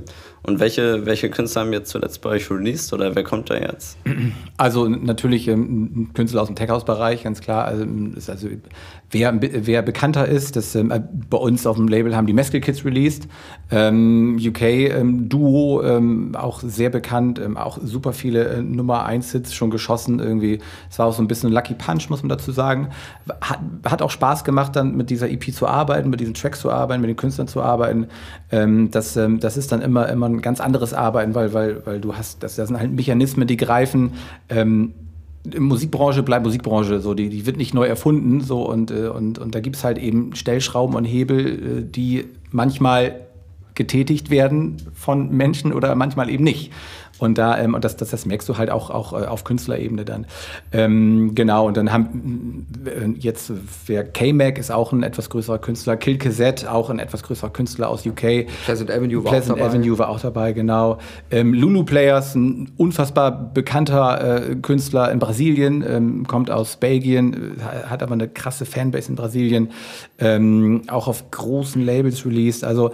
Und 0.47 0.61
welche, 0.61 1.05
welche 1.05 1.29
Künstler 1.29 1.63
haben 1.63 1.73
jetzt 1.73 1.89
zuletzt 1.89 2.21
bei 2.21 2.29
euch 2.29 2.49
released 2.49 2.93
oder 2.93 3.13
wer 3.15 3.23
kommt 3.25 3.49
da 3.49 3.55
jetzt? 3.55 3.97
Also 4.59 4.87
natürlich 4.87 5.47
ähm, 5.49 6.09
Künstler 6.15 6.41
aus 6.41 6.47
dem 6.47 6.55
Tech-House-Bereich, 6.55 7.23
ganz 7.23 7.41
klar. 7.41 7.65
Also, 7.65 7.85
ist 8.15 8.27
also 8.27 8.47
wer, 9.11 9.39
wer 9.39 9.81
bekannter 9.83 10.27
ist, 10.27 10.55
das, 10.55 10.73
ähm, 10.75 10.91
bei 11.29 11.37
uns 11.37 11.67
auf 11.67 11.77
dem 11.77 11.87
Label 11.87 12.15
haben 12.15 12.25
die 12.25 12.33
Mescal 12.33 12.59
Kids 12.59 12.83
released. 12.83 13.27
Ähm, 13.69 14.39
UK 14.39 14.61
ähm, 14.61 15.29
Duo, 15.29 15.83
ähm, 15.83 16.35
auch 16.35 16.61
sehr 16.61 16.89
bekannt, 16.89 17.39
ähm, 17.39 17.55
auch 17.55 17.77
super 17.83 18.13
viele 18.13 18.45
äh, 18.45 18.61
Nummer 18.61 19.05
1 19.05 19.31
Hits 19.31 19.53
schon 19.53 19.69
geschossen 19.69 20.19
irgendwie. 20.19 20.59
Es 20.89 20.97
war 20.97 21.05
auch 21.05 21.13
so 21.13 21.21
ein 21.21 21.27
bisschen 21.27 21.51
Lucky 21.51 21.75
Punch, 21.75 22.09
muss 22.09 22.23
man 22.23 22.29
dazu 22.29 22.51
sagen. 22.51 22.89
Hat, 23.41 23.59
hat 23.85 24.01
auch 24.01 24.11
Spaß 24.11 24.43
gemacht, 24.43 24.75
dann 24.75 24.95
mit 24.97 25.11
dieser 25.11 25.29
EP 25.29 25.53
zu 25.53 25.67
arbeiten, 25.67 26.09
mit 26.09 26.19
diesen 26.19 26.33
Tracks 26.33 26.61
zu 26.61 26.71
arbeiten, 26.71 27.01
mit 27.01 27.09
den 27.09 27.17
Künstlern 27.17 27.47
zu 27.47 27.61
arbeiten. 27.61 28.07
Das, 28.49 29.19
das 29.39 29.57
ist 29.57 29.71
dann 29.71 29.81
immer, 29.81 30.07
immer 30.09 30.27
ein 30.27 30.36
ganz 30.41 30.59
anderes 30.59 30.93
Arbeiten, 30.93 31.35
weil, 31.35 31.53
weil, 31.53 31.85
weil 31.85 31.99
du 31.99 32.15
hast, 32.15 32.43
das, 32.43 32.55
das 32.55 32.67
sind 32.67 32.79
halt 32.79 32.91
Mechanismen, 32.93 33.47
die 33.47 33.57
greifen. 33.57 34.13
Ähm, 34.49 34.93
Musikbranche 35.57 36.23
bleibt 36.23 36.45
Musikbranche, 36.45 36.99
so 36.99 37.13
die, 37.13 37.29
die 37.29 37.45
wird 37.45 37.57
nicht 37.57 37.73
neu 37.73 37.85
erfunden, 37.85 38.41
so 38.41 38.67
und, 38.67 38.91
äh, 38.91 39.07
und, 39.07 39.39
und 39.39 39.55
da 39.55 39.59
gibt 39.59 39.75
es 39.77 39.83
halt 39.83 39.97
eben 39.97 40.35
Stellschrauben 40.35 40.95
und 40.95 41.05
Hebel, 41.05 41.79
äh, 41.79 41.83
die 41.83 42.25
manchmal 42.51 43.27
getätigt 43.75 44.29
werden 44.29 44.77
von 44.93 45.29
Menschen 45.31 45.71
oder 45.71 45.95
manchmal 45.95 46.29
eben 46.29 46.43
nicht. 46.43 46.73
Und 47.19 47.37
da, 47.37 47.57
ähm, 47.57 47.73
und 47.73 47.83
das, 47.83 47.97
das, 47.97 48.09
das 48.09 48.25
merkst 48.25 48.47
du 48.47 48.57
halt 48.57 48.69
auch, 48.69 48.89
auch 48.89 49.13
äh, 49.13 49.25
auf 49.25 49.43
Künstlerebene 49.43 50.05
dann. 50.05 50.25
Ähm, 50.71 51.33
genau, 51.35 51.67
und 51.67 51.77
dann 51.77 51.91
haben 51.91 52.67
äh, 52.85 53.09
jetzt, 53.19 53.51
wer 53.85 54.03
K-Mac 54.03 54.57
ist 54.57 54.71
auch 54.71 54.91
ein 54.91 55.03
etwas 55.03 55.29
größerer 55.29 55.59
Künstler, 55.59 55.97
Kill 55.97 56.17
Cassette, 56.17 56.71
auch 56.71 56.89
ein 56.89 56.99
etwas 56.99 57.23
größerer 57.23 57.49
Künstler 57.49 57.89
aus 57.89 58.05
UK. 58.05 58.47
Pleasant 58.65 58.91
Avenue 58.91 59.23
war 59.23 59.31
Pleasant 59.31 59.53
auch 59.53 59.63
dabei. 59.63 59.69
Avenue 59.77 59.97
war 59.97 60.09
auch 60.09 60.19
dabei, 60.19 60.53
genau. 60.53 60.99
Ähm, 61.31 61.53
Lulu 61.53 61.83
Players, 61.83 62.35
ein 62.35 62.71
unfassbar 62.77 63.31
bekannter 63.31 64.49
äh, 64.49 64.55
Künstler 64.55 65.11
in 65.11 65.19
Brasilien, 65.19 65.83
ähm, 65.87 66.27
kommt 66.27 66.51
aus 66.51 66.77
Belgien, 66.77 67.57
äh, 67.57 67.87
hat 67.87 68.03
aber 68.03 68.13
eine 68.13 68.27
krasse 68.27 68.65
Fanbase 68.65 69.09
in 69.09 69.15
Brasilien, 69.15 69.71
ähm, 70.19 70.83
auch 70.87 71.07
auf 71.07 71.31
großen 71.31 71.83
Labels 71.83 72.25
released. 72.25 72.63
Also 72.63 72.91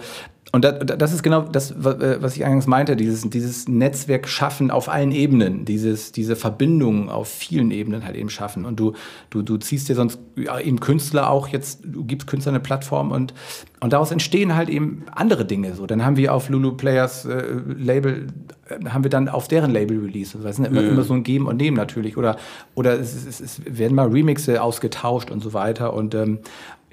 und 0.54 0.64
das 0.64 1.12
ist 1.12 1.24
genau 1.24 1.40
das, 1.40 1.72
äh, 1.72 2.22
was 2.22 2.36
ich 2.36 2.44
eingangs 2.44 2.68
meinte, 2.68 2.94
dieses, 2.94 3.28
dieses 3.28 3.66
Netzwerk 3.66 4.28
schaffen 4.28 4.70
auf 4.70 4.88
allen 4.88 5.10
Ebenen, 5.10 5.64
dieses, 5.64 6.12
diese 6.12 6.36
Verbindung 6.36 7.10
auf 7.10 7.26
vielen 7.26 7.72
Ebenen 7.72 8.04
halt 8.04 8.14
eben 8.14 8.30
schaffen. 8.30 8.64
Und 8.64 8.78
du, 8.78 8.92
du, 9.30 9.42
du 9.42 9.56
ziehst 9.56 9.88
dir 9.88 9.96
sonst 9.96 10.20
ja, 10.36 10.60
eben 10.60 10.78
Künstler 10.78 11.28
auch 11.28 11.48
jetzt, 11.48 11.80
du 11.82 12.04
gibst 12.04 12.28
Künstler 12.28 12.52
eine 12.52 12.60
Plattform 12.60 13.10
und, 13.10 13.34
und 13.80 13.92
daraus 13.92 14.12
entstehen 14.12 14.54
halt 14.54 14.68
eben 14.68 15.02
andere 15.10 15.44
Dinge. 15.44 15.74
So, 15.74 15.86
dann 15.86 16.04
haben 16.04 16.16
wir 16.16 16.32
auf 16.32 16.48
Lulu 16.48 16.76
Players 16.76 17.24
äh, 17.24 17.42
Label, 17.76 18.28
äh, 18.68 18.88
haben 18.90 19.02
wir 19.02 19.10
dann 19.10 19.28
auf 19.28 19.48
deren 19.48 19.72
Label 19.72 19.98
Release. 19.98 20.38
Das 20.38 20.60
ist 20.60 20.64
immer, 20.64 20.82
mhm. 20.82 20.90
immer 20.90 21.02
so 21.02 21.14
ein 21.14 21.24
Geben 21.24 21.48
und 21.48 21.56
Nehmen 21.56 21.76
natürlich. 21.76 22.16
Oder, 22.16 22.36
oder 22.76 23.00
es, 23.00 23.26
es, 23.26 23.40
es 23.40 23.60
werden 23.66 23.96
mal 23.96 24.06
Remixe 24.06 24.62
ausgetauscht 24.62 25.32
und 25.32 25.42
so 25.42 25.52
weiter. 25.52 25.94
Und 25.94 26.14
ähm, 26.14 26.38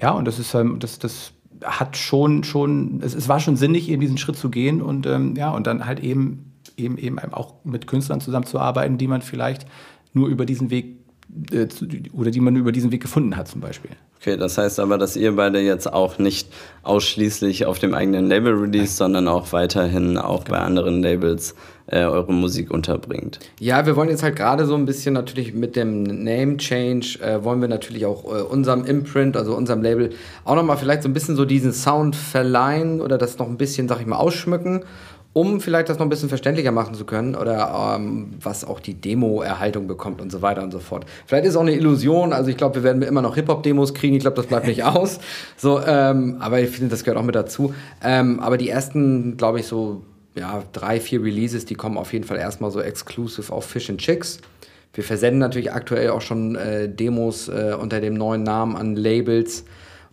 ja, 0.00 0.10
und 0.10 0.24
das 0.24 0.40
ist 0.40 0.52
ähm, 0.54 0.80
das, 0.80 0.98
das 0.98 1.32
hat 1.64 1.96
schon, 1.96 2.44
schon, 2.44 3.00
es, 3.02 3.14
es 3.14 3.28
war 3.28 3.40
schon 3.40 3.56
sinnig, 3.56 3.88
eben 3.88 4.00
diesen 4.00 4.18
Schritt 4.18 4.36
zu 4.36 4.50
gehen 4.50 4.82
und 4.82 5.06
ähm, 5.06 5.34
ja, 5.36 5.50
und 5.50 5.66
dann 5.66 5.86
halt 5.86 6.00
eben, 6.00 6.52
eben, 6.76 6.98
eben 6.98 7.18
auch 7.18 7.54
mit 7.64 7.86
Künstlern 7.86 8.20
zusammenzuarbeiten, 8.20 8.98
die 8.98 9.08
man 9.08 9.22
vielleicht 9.22 9.66
nur 10.12 10.28
über 10.28 10.46
diesen 10.46 10.70
Weg 10.70 11.01
oder 12.12 12.30
die 12.30 12.40
man 12.40 12.56
über 12.56 12.72
diesen 12.72 12.92
Weg 12.92 13.00
gefunden 13.00 13.36
hat, 13.36 13.48
zum 13.48 13.60
Beispiel. 13.60 13.92
Okay, 14.20 14.36
das 14.36 14.56
heißt 14.56 14.78
aber, 14.78 14.98
dass 14.98 15.16
ihr 15.16 15.34
beide 15.34 15.60
jetzt 15.60 15.92
auch 15.92 16.18
nicht 16.18 16.48
ausschließlich 16.82 17.66
auf 17.66 17.78
dem 17.78 17.94
eigenen 17.94 18.28
Label 18.28 18.52
release, 18.54 18.94
sondern 18.94 19.26
auch 19.26 19.52
weiterhin 19.52 20.16
auch 20.16 20.44
genau. 20.44 20.58
bei 20.58 20.64
anderen 20.64 21.02
Labels 21.02 21.56
äh, 21.86 22.04
eure 22.04 22.32
Musik 22.32 22.70
unterbringt. 22.70 23.40
Ja, 23.58 23.84
wir 23.84 23.96
wollen 23.96 24.10
jetzt 24.10 24.22
halt 24.22 24.36
gerade 24.36 24.66
so 24.66 24.76
ein 24.76 24.86
bisschen 24.86 25.14
natürlich 25.14 25.54
mit 25.54 25.74
dem 25.74 26.04
Name 26.04 26.56
Change, 26.58 27.18
äh, 27.20 27.42
wollen 27.42 27.60
wir 27.60 27.68
natürlich 27.68 28.06
auch 28.06 28.24
äh, 28.24 28.42
unserem 28.42 28.84
Imprint, 28.84 29.36
also 29.36 29.56
unserem 29.56 29.82
Label, 29.82 30.10
auch 30.44 30.54
nochmal 30.54 30.76
vielleicht 30.76 31.02
so 31.02 31.08
ein 31.08 31.14
bisschen 31.14 31.34
so 31.34 31.44
diesen 31.44 31.72
Sound 31.72 32.14
verleihen 32.14 33.00
oder 33.00 33.18
das 33.18 33.38
noch 33.38 33.48
ein 33.48 33.56
bisschen, 33.56 33.88
sag 33.88 34.00
ich 34.00 34.06
mal, 34.06 34.18
ausschmücken 34.18 34.84
um 35.32 35.60
vielleicht 35.60 35.88
das 35.88 35.98
noch 35.98 36.06
ein 36.06 36.10
bisschen 36.10 36.28
verständlicher 36.28 36.72
machen 36.72 36.94
zu 36.94 37.04
können 37.04 37.34
oder 37.34 37.96
ähm, 37.96 38.34
was 38.40 38.64
auch 38.64 38.80
die 38.80 38.94
Demo-Erhaltung 38.94 39.86
bekommt 39.86 40.20
und 40.20 40.30
so 40.30 40.42
weiter 40.42 40.62
und 40.62 40.72
so 40.72 40.78
fort. 40.78 41.06
Vielleicht 41.26 41.44
ist 41.44 41.50
es 41.52 41.56
auch 41.56 41.62
eine 41.62 41.74
Illusion, 41.74 42.32
also 42.32 42.50
ich 42.50 42.56
glaube, 42.56 42.76
wir 42.76 42.82
werden 42.82 43.02
immer 43.02 43.22
noch 43.22 43.34
Hip-Hop-Demos 43.36 43.94
kriegen, 43.94 44.14
ich 44.14 44.20
glaube, 44.20 44.36
das 44.36 44.46
bleibt 44.46 44.66
nicht 44.66 44.84
aus. 44.84 45.20
So, 45.56 45.80
ähm, 45.80 46.36
aber 46.40 46.60
ich 46.60 46.70
finde, 46.70 46.90
das 46.90 47.04
gehört 47.04 47.18
auch 47.18 47.24
mit 47.24 47.34
dazu. 47.34 47.74
Ähm, 48.02 48.40
aber 48.40 48.58
die 48.58 48.68
ersten, 48.68 49.36
glaube 49.36 49.60
ich, 49.60 49.66
so 49.66 50.02
ja, 50.34 50.62
drei, 50.72 51.00
vier 51.00 51.22
Releases, 51.22 51.64
die 51.64 51.74
kommen 51.74 51.96
auf 51.96 52.12
jeden 52.12 52.24
Fall 52.24 52.38
erstmal 52.38 52.70
so 52.70 52.80
exclusive 52.80 53.52
auf 53.52 53.64
Fish 53.64 53.90
and 53.90 54.00
Chicks. 54.00 54.38
Wir 54.94 55.04
versenden 55.04 55.38
natürlich 55.38 55.72
aktuell 55.72 56.10
auch 56.10 56.20
schon 56.20 56.56
äh, 56.56 56.88
Demos 56.88 57.48
äh, 57.48 57.74
unter 57.78 58.00
dem 58.00 58.14
neuen 58.14 58.42
Namen 58.42 58.76
an 58.76 58.96
Labels 58.96 59.64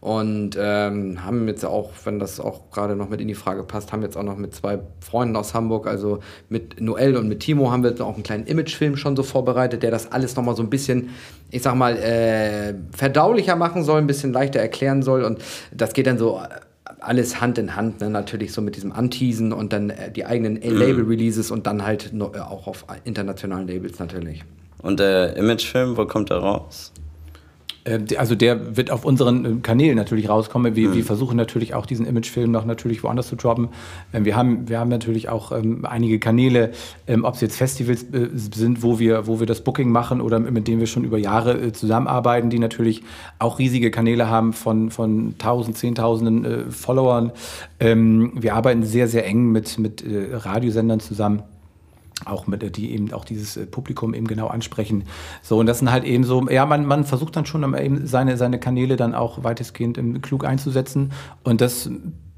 Und 0.02 0.58
ähm, 0.58 1.26
haben 1.26 1.48
jetzt 1.50 1.66
auch, 1.66 1.92
wenn 2.06 2.20
das 2.20 2.40
auch 2.40 2.72
gerade 2.72 2.96
noch 2.96 3.10
mit 3.10 3.20
in 3.20 3.28
die 3.28 3.36
Frage 3.36 3.64
passt, 3.64 3.92
haben 3.92 4.02
jetzt 4.02 4.16
auch 4.16 4.24
noch 4.24 4.38
mit 4.38 4.56
zwei 4.56 4.80
Freunden 5.02 5.36
aus 5.36 5.54
Hamburg, 5.54 5.88
also 5.88 6.20
mit 6.48 6.80
Noel 6.80 7.18
und 7.18 7.28
mit 7.28 7.42
Timo, 7.42 7.70
haben 7.70 7.84
wir 7.84 7.90
jetzt 7.90 8.02
auch 8.02 8.14
einen 8.14 8.24
kleinen 8.24 8.46
Imagefilm 8.46 8.96
schon 8.96 9.18
so 9.18 9.24
vorbereitet, 9.24 9.84
der 9.84 9.92
das 9.92 10.10
alles 10.12 10.38
nochmal 10.38 10.56
so 10.56 10.64
ein 10.64 10.70
bisschen, 10.70 11.10
ich 11.52 11.64
sag 11.64 11.76
mal, 11.76 11.98
äh, 11.98 12.76
verdaulicher 12.96 13.58
machen 13.58 13.84
soll, 13.84 14.00
ein 14.00 14.08
bisschen 14.08 14.32
leichter 14.32 14.62
erklären 14.62 15.04
soll. 15.04 15.24
Und 15.24 15.40
das 15.74 15.92
geht 15.92 16.08
dann 16.08 16.18
so 16.18 16.40
alles 17.02 17.42
Hand 17.42 17.58
in 17.58 17.76
Hand, 17.76 18.00
ne? 18.00 18.10
natürlich 18.10 18.54
so 18.54 18.62
mit 18.62 18.76
diesem 18.76 18.94
Anteasen 18.94 19.52
und 19.52 19.74
dann 19.74 19.90
äh, 19.90 20.12
die 20.12 20.26
eigenen 20.26 20.62
Label-Releases 20.62 21.52
und 21.52 21.68
dann 21.68 21.86
halt 21.86 22.12
no, 22.14 22.32
äh, 22.34 22.40
auch 22.40 22.68
auf 22.68 22.86
internationalen 23.04 23.68
Labels 23.68 24.00
natürlich. 24.00 24.44
Und 24.82 25.00
der 25.00 25.36
Imagefilm, 25.36 25.98
wo 25.98 26.06
kommt 26.06 26.30
der 26.30 26.38
raus? 26.38 26.94
Äh, 27.84 28.00
Also 28.18 28.36
der 28.36 28.78
wird 28.78 28.92
auf 28.92 29.06
unseren 29.06 29.46
äh, 29.46 29.62
Kanälen 29.62 29.96
natürlich 29.96 30.30
rauskommen. 30.30 30.76
Wir, 30.76 30.94
wir 30.94 31.04
versuchen 31.04 31.38
natürlich 31.38 31.74
auch 31.74 31.86
diesen 31.86 32.06
Imagefilm 32.06 32.52
noch 32.52 32.66
natürlich 32.66 33.04
woanders 33.04 33.28
zu 33.28 33.36
droppen. 33.36 33.70
Ähm, 34.14 34.26
Wir 34.26 34.36
haben, 34.36 34.68
wir 34.70 34.80
haben 34.80 34.90
natürlich 34.90 35.30
auch 35.30 35.52
ähm, 35.52 35.86
einige 35.86 36.20
Kanäle, 36.20 36.72
ähm, 37.08 37.24
ob 37.24 37.36
es 37.36 37.42
jetzt 37.42 37.58
Festivals 37.58 38.04
äh, 38.04 38.30
sind, 38.34 38.84
wo 38.84 39.00
wir, 39.00 39.28
wo 39.28 39.40
wir 39.40 39.48
das 39.48 39.62
Booking 39.62 39.92
machen 39.92 40.22
oder 40.22 40.40
mit 40.40 40.68
denen 40.68 40.80
wir 40.80 40.88
schon 40.88 41.04
über 41.04 41.18
Jahre 41.18 41.60
äh, 41.60 41.72
zusammenarbeiten, 41.74 42.50
die 42.50 42.60
natürlich 42.60 43.04
auch 43.40 43.60
riesige 43.60 43.92
Kanäle 43.92 44.30
haben 44.30 44.54
von, 44.54 44.92
von 44.92 45.36
Tausend, 45.38 45.78
Zehntausenden 45.78 46.46
äh, 46.46 46.72
Followern. 46.72 47.32
Ähm, 47.80 48.32
wir 48.36 48.56
arbeiten 48.56 48.84
sehr, 48.84 49.08
sehr 49.08 49.26
eng 49.26 49.52
mit, 49.52 49.80
mit 49.80 50.04
äh, 50.06 50.36
Radiosendern 50.36 51.00
zusammen 51.00 51.44
auch 52.26 52.48
mit, 52.48 52.76
die 52.78 52.92
eben 52.92 53.14
auch 53.14 53.26
dieses 53.26 53.58
äh, 53.58 53.66
Publikum 53.66 54.14
eben 54.14 54.28
genau 54.28 54.48
ansprechen. 54.48 55.04
So, 55.42 55.58
und 55.60 55.66
das 55.66 55.80
sind 55.80 55.92
halt 55.92 56.04
eben 56.04 56.24
so, 56.24 56.48
ja, 56.50 56.66
man, 56.66 56.86
man 56.86 57.04
versucht 57.04 57.36
dann 57.36 57.46
schon 57.46 57.74
eben 57.76 58.06
seine, 58.08 58.38
seine 58.38 58.60
Kanäle 58.60 58.96
dann 58.96 59.16
auch 59.16 59.44
weitestgehend 59.44 59.98
im 59.98 60.22
klug 60.22 60.46
einzusetzen. 60.46 61.12
Und 61.44 61.62
das 61.62 61.90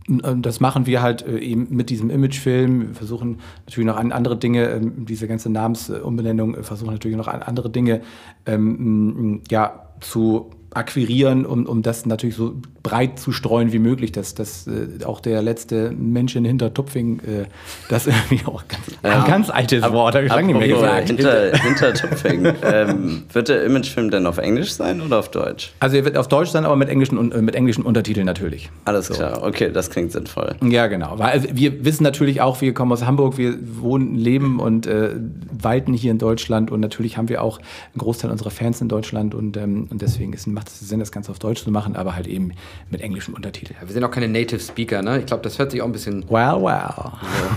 und 0.08 0.46
das 0.46 0.60
machen 0.60 0.88
wir 0.88 1.02
halt 1.02 1.26
äh, 1.26 1.38
eben 1.38 1.68
mit 1.70 1.90
diesem 1.90 2.10
Imagefilm. 2.10 2.88
Wir 2.90 2.96
versuchen 2.96 3.40
natürlich 3.66 3.88
noch 3.88 3.98
an 3.98 4.12
andere 4.12 4.36
Dinge, 4.36 4.70
ähm, 4.70 5.06
diese 5.06 5.28
ganze 5.28 5.50
Namensumbenennung, 5.50 6.56
äh, 6.56 6.64
versuchen 6.64 6.92
natürlich 6.92 7.18
noch 7.18 7.28
an 7.28 7.42
andere 7.44 7.70
Dinge 7.70 8.02
ähm, 8.46 9.42
ja, 9.50 9.90
zu 10.00 10.50
akquirieren, 10.74 11.46
um, 11.46 11.66
um 11.66 11.82
das 11.82 12.06
natürlich 12.06 12.36
so 12.36 12.56
breit 12.82 13.20
zu 13.20 13.32
streuen 13.32 13.74
wie 13.74 13.80
möglich, 13.80 14.12
dass, 14.12 14.36
dass 14.36 14.68
äh, 14.68 15.04
auch 15.06 15.20
der 15.20 15.42
letzte 15.42 15.92
Mensch 15.92 16.36
in 16.36 16.46
Hintertupfing, 16.46 17.20
äh, 17.20 17.46
das 17.90 18.08
irgendwie 18.08 18.46
auch 18.46 18.64
ganz, 18.68 18.82
ein 19.04 19.30
ganz 19.30 19.50
altes 19.50 19.84
Wort, 19.92 20.16
habe 20.16 20.26
ich 20.26 20.32
lange 20.32 20.48
nicht 20.48 20.58
mehr 20.58 20.68
gesagt. 20.68 21.08
Hinter, 21.08 21.58
hinter 21.58 21.94
Tupfing. 21.94 22.54
ähm, 22.64 23.24
wird 23.32 23.50
der 23.50 23.66
Imagefilm 23.66 24.12
denn 24.12 24.26
auf 24.26 24.38
Englisch 24.38 24.72
sein 24.72 25.02
oder 25.02 25.20
auf 25.20 25.30
Deutsch? 25.30 25.74
Also 25.80 25.98
er 25.98 26.06
wird 26.06 26.18
auf 26.18 26.28
Deutsch 26.28 26.50
sein, 26.50 26.66
aber 26.66 26.76
mit 26.76 26.90
englischen, 26.90 27.32
äh, 27.32 27.42
mit 27.42 27.56
englischen 27.56 27.84
Untertiteln 27.84 28.26
natürlich. 28.26 28.70
Alles 28.86 29.10
klar, 29.10 29.44
okay, 29.44 29.72
das 29.72 29.90
klingt 29.90 30.12
sinnvoll. 30.12 30.56
Ja, 30.64 30.88
genau. 30.88 31.20
Weil 31.20 31.32
also 31.32 31.50
wir 31.52 31.84
wissen 31.84 32.04
natürlich 32.04 32.42
auch, 32.42 32.62
wir 32.62 32.74
kommen 32.74 32.92
aus 32.94 33.06
Hamburg, 33.06 33.38
wir 33.38 33.58
wohnen, 33.82 34.16
leben 34.16 34.60
und 34.60 34.88
äh, 34.88 35.10
walten 35.52 35.94
hier 35.94 36.12
in 36.12 36.18
Deutschland 36.18 36.72
und 36.72 36.80
natürlich 36.80 37.18
haben 37.18 37.30
wir 37.30 37.44
auch 37.44 37.58
einen 37.58 38.00
Großteil 38.00 38.32
unserer 38.32 38.52
Fans 38.52 38.80
in 38.82 38.88
Deutschland 38.88 39.36
und, 39.36 39.58
ähm, 39.58 39.88
und 39.90 40.02
deswegen 40.02 40.34
ist, 40.34 40.48
macht 40.62 40.68
es 40.68 40.80
Sinn, 40.80 41.00
das 41.00 41.12
Ganze 41.12 41.32
auf 41.32 41.40
Deutsch 41.40 41.64
zu 41.64 41.72
machen, 41.72 41.96
aber 41.96 42.16
halt 42.16 42.28
eben 42.28 42.52
mit 42.92 43.02
englischem 43.02 43.34
Untertitel. 43.34 43.74
Ja, 43.74 43.88
wir 43.88 43.94
sind 43.94 44.04
auch 44.04 44.12
keine 44.12 44.28
Native 44.28 44.60
Speaker, 44.60 45.02
ne? 45.02 45.18
Ich 45.20 45.26
glaube, 45.26 45.42
das 45.42 45.58
hört 45.58 45.72
sich 45.72 45.82
auch 45.82 45.88
ein 45.88 45.92
bisschen. 45.92 46.24
Well, 46.30 46.62
well. 46.62 47.12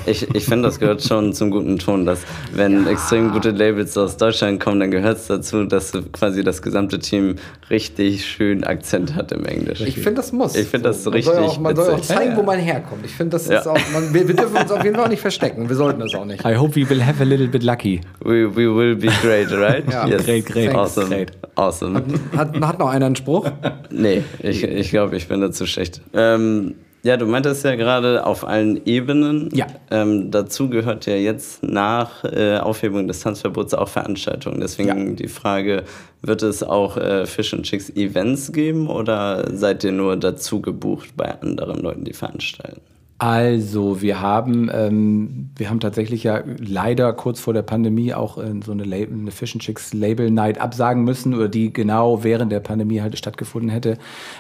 Ich, 0.06 0.34
ich 0.34 0.46
finde, 0.46 0.68
das 0.68 0.78
gehört 0.80 1.02
schon 1.02 1.34
zum 1.34 1.50
guten 1.50 1.78
Ton, 1.78 2.06
dass 2.06 2.20
wenn 2.54 2.86
extrem 2.86 3.30
gute 3.32 3.50
Labels 3.50 3.94
aus 3.98 4.16
Deutschland 4.16 4.58
kommen, 4.58 4.80
dann 4.80 4.90
gehört 4.90 5.18
es 5.18 5.26
dazu, 5.26 5.64
dass 5.64 5.92
quasi 6.12 6.42
das 6.42 6.62
gesamte 6.62 6.98
Team 6.98 7.36
richtig 7.68 8.24
schön 8.24 8.64
Akzent 8.64 9.14
hat 9.14 9.32
im 9.32 9.44
Englisch. 9.44 9.82
Ich 9.82 9.96
finde, 9.96 10.14
das 10.14 10.32
muss. 10.32 10.54
Ich 10.56 10.66
finde 10.68 10.88
das 10.88 11.04
man 11.04 11.12
richtig 11.14 11.34
Soll 11.34 11.44
auch, 11.44 11.58
man 11.60 11.76
soll 11.76 11.90
auch 11.94 12.00
zeigen, 12.00 12.36
wo 12.38 12.42
man 12.42 12.58
herkommt. 12.58 13.04
Ich 13.04 13.12
finde, 13.14 13.32
das 13.32 13.48
Ja. 13.48 13.60
ist 13.60 13.66
auch. 13.66 13.78
Man, 13.92 14.14
wir, 14.14 14.26
wir 14.28 14.34
dürfen 14.34 14.56
uns 14.56 14.70
auf 14.72 14.82
jeden 14.82 14.96
Fall 14.96 15.04
auch 15.04 15.10
nicht 15.10 15.20
verstecken. 15.20 15.68
Wir 15.68 15.76
sollten 15.76 16.00
das 16.00 16.14
auch 16.14 16.24
nicht. 16.24 16.42
I 16.42 16.56
hope 16.56 16.74
we 16.74 16.88
will 16.88 17.04
have 17.04 17.20
a 17.22 17.26
little 17.26 17.48
bit 17.48 17.62
lucky. 17.64 18.00
We, 18.20 18.48
we 18.56 18.74
will 18.74 18.96
be 18.96 19.08
great, 19.20 19.50
right? 19.52 19.84
Ja. 19.92 20.06
Great, 20.06 20.46
great, 20.46 20.74
Awesome. 20.74 21.08
great. 21.08 21.32
Awesome. 21.56 22.02
Hat, 22.36 22.58
hat 22.60 22.78
noch 22.78 22.88
einer 22.94 23.06
einen 23.06 23.16
Spruch? 23.16 23.50
Nee, 23.90 24.22
ich, 24.42 24.64
ich 24.64 24.90
glaube, 24.90 25.16
ich 25.16 25.28
bin 25.28 25.40
da 25.40 25.52
zu 25.52 25.66
schlecht. 25.66 26.00
Ähm, 26.14 26.74
ja, 27.04 27.16
du 27.16 27.26
meintest 27.26 27.64
ja 27.64 27.76
gerade 27.76 28.26
auf 28.26 28.44
allen 28.46 28.80
Ebenen. 28.86 29.50
Ja. 29.52 29.66
Ähm, 29.90 30.30
dazu 30.30 30.68
gehört 30.70 31.06
ja 31.06 31.14
jetzt 31.14 31.62
nach 31.62 32.24
äh, 32.24 32.56
Aufhebung 32.58 33.06
des 33.06 33.20
Tanzverbots 33.20 33.74
auch 33.74 33.88
Veranstaltungen. 33.88 34.58
Deswegen 34.60 34.88
Ja. 35.10 35.14
die 35.14 35.28
Frage, 35.28 35.84
wird 36.22 36.42
es 36.42 36.62
auch 36.62 36.96
äh, 36.96 37.26
Fish 37.26 37.52
and 37.54 37.64
Chicks 37.64 37.90
Events 37.90 38.52
geben 38.52 38.88
oder 38.88 39.54
seid 39.54 39.84
ihr 39.84 39.92
nur 39.92 40.16
dazu 40.16 40.60
gebucht 40.62 41.10
bei 41.16 41.40
anderen 41.40 41.80
Leuten, 41.82 42.04
die 42.04 42.14
veranstalten? 42.14 42.80
Also, 43.24 44.02
wir 44.02 44.20
haben, 44.20 44.70
ähm, 44.70 45.48
wir 45.56 45.70
haben 45.70 45.80
tatsächlich 45.80 46.24
ja 46.24 46.42
leider 46.58 47.14
kurz 47.14 47.40
vor 47.40 47.54
der 47.54 47.62
Pandemie 47.62 48.12
auch 48.12 48.36
äh, 48.36 48.52
so 48.62 48.72
eine, 48.72 48.84
Label, 48.84 49.18
eine 49.18 49.30
Fish 49.30 49.54
and 49.54 49.62
Chicks 49.62 49.94
Label 49.94 50.30
Night 50.30 50.60
absagen 50.60 51.04
müssen 51.04 51.32
oder 51.32 51.48
die 51.48 51.72
genau 51.72 52.22
während 52.22 52.52
der 52.52 52.60
Pandemie 52.60 53.00
halt 53.00 53.16
stattgefunden 53.16 53.70
hätte. 53.70 53.96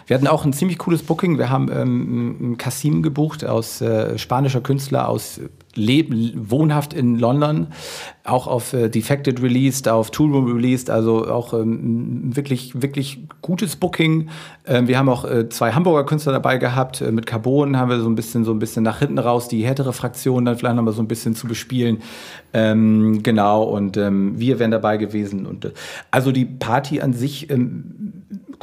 Wir 0.06 0.16
hatten 0.16 0.26
auch 0.26 0.44
ein 0.44 0.52
ziemlich 0.52 0.76
cooles 0.76 1.02
Booking. 1.02 1.38
Wir 1.38 1.48
haben 1.48 1.70
ähm, 1.72 2.56
Kasim 2.58 3.02
gebucht 3.02 3.42
aus 3.42 3.80
äh, 3.80 4.18
spanischer 4.18 4.60
Künstler 4.60 5.08
aus 5.08 5.40
Leb 5.74 6.12
wohnhaft 6.34 6.94
in 6.94 7.18
London, 7.18 7.68
auch 8.24 8.46
auf 8.46 8.72
äh, 8.72 8.88
Defected 8.88 9.42
released, 9.42 9.88
auf 9.88 10.10
Toolroom 10.10 10.50
released, 10.52 10.88
also 10.88 11.28
auch 11.28 11.52
ähm, 11.52 12.34
wirklich, 12.34 12.80
wirklich 12.80 13.26
gutes 13.42 13.76
Booking. 13.76 14.28
Ähm, 14.66 14.88
wir 14.88 14.98
haben 14.98 15.08
auch 15.08 15.24
äh, 15.24 15.48
zwei 15.50 15.72
Hamburger 15.72 16.06
Künstler 16.06 16.32
dabei 16.32 16.56
gehabt. 16.56 17.00
Äh, 17.00 17.12
mit 17.12 17.26
Carbon 17.26 17.76
haben 17.76 17.90
wir 17.90 18.00
so 18.00 18.08
ein 18.08 18.14
bisschen, 18.14 18.44
so 18.44 18.52
ein 18.52 18.58
bisschen 18.58 18.82
nach 18.82 19.00
hinten 19.00 19.18
raus 19.18 19.48
die 19.48 19.64
härtere 19.64 19.92
Fraktion 19.92 20.44
dann 20.44 20.56
vielleicht 20.56 20.76
noch 20.76 20.82
mal 20.82 20.92
so 20.92 21.02
ein 21.02 21.08
bisschen 21.08 21.34
zu 21.34 21.46
bespielen. 21.46 21.98
Ähm, 22.54 23.22
genau, 23.22 23.64
und 23.64 23.96
ähm, 23.96 24.38
wir 24.38 24.58
wären 24.58 24.70
dabei 24.70 24.96
gewesen. 24.96 25.44
Und 25.44 25.66
äh, 25.66 25.72
also 26.10 26.32
die 26.32 26.46
Party 26.46 27.00
an 27.00 27.12
sich 27.12 27.50
ähm, 27.50 28.13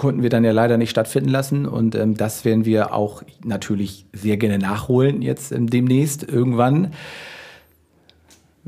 konnten 0.01 0.23
wir 0.23 0.31
dann 0.31 0.43
ja 0.43 0.51
leider 0.51 0.77
nicht 0.77 0.89
stattfinden 0.89 1.29
lassen. 1.29 1.67
Und 1.67 1.93
ähm, 1.93 2.17
das 2.17 2.43
werden 2.43 2.65
wir 2.65 2.91
auch 2.91 3.21
natürlich 3.45 4.07
sehr 4.13 4.37
gerne 4.37 4.57
nachholen 4.57 5.21
jetzt 5.21 5.51
ähm, 5.51 5.69
demnächst 5.69 6.27
irgendwann. 6.27 6.93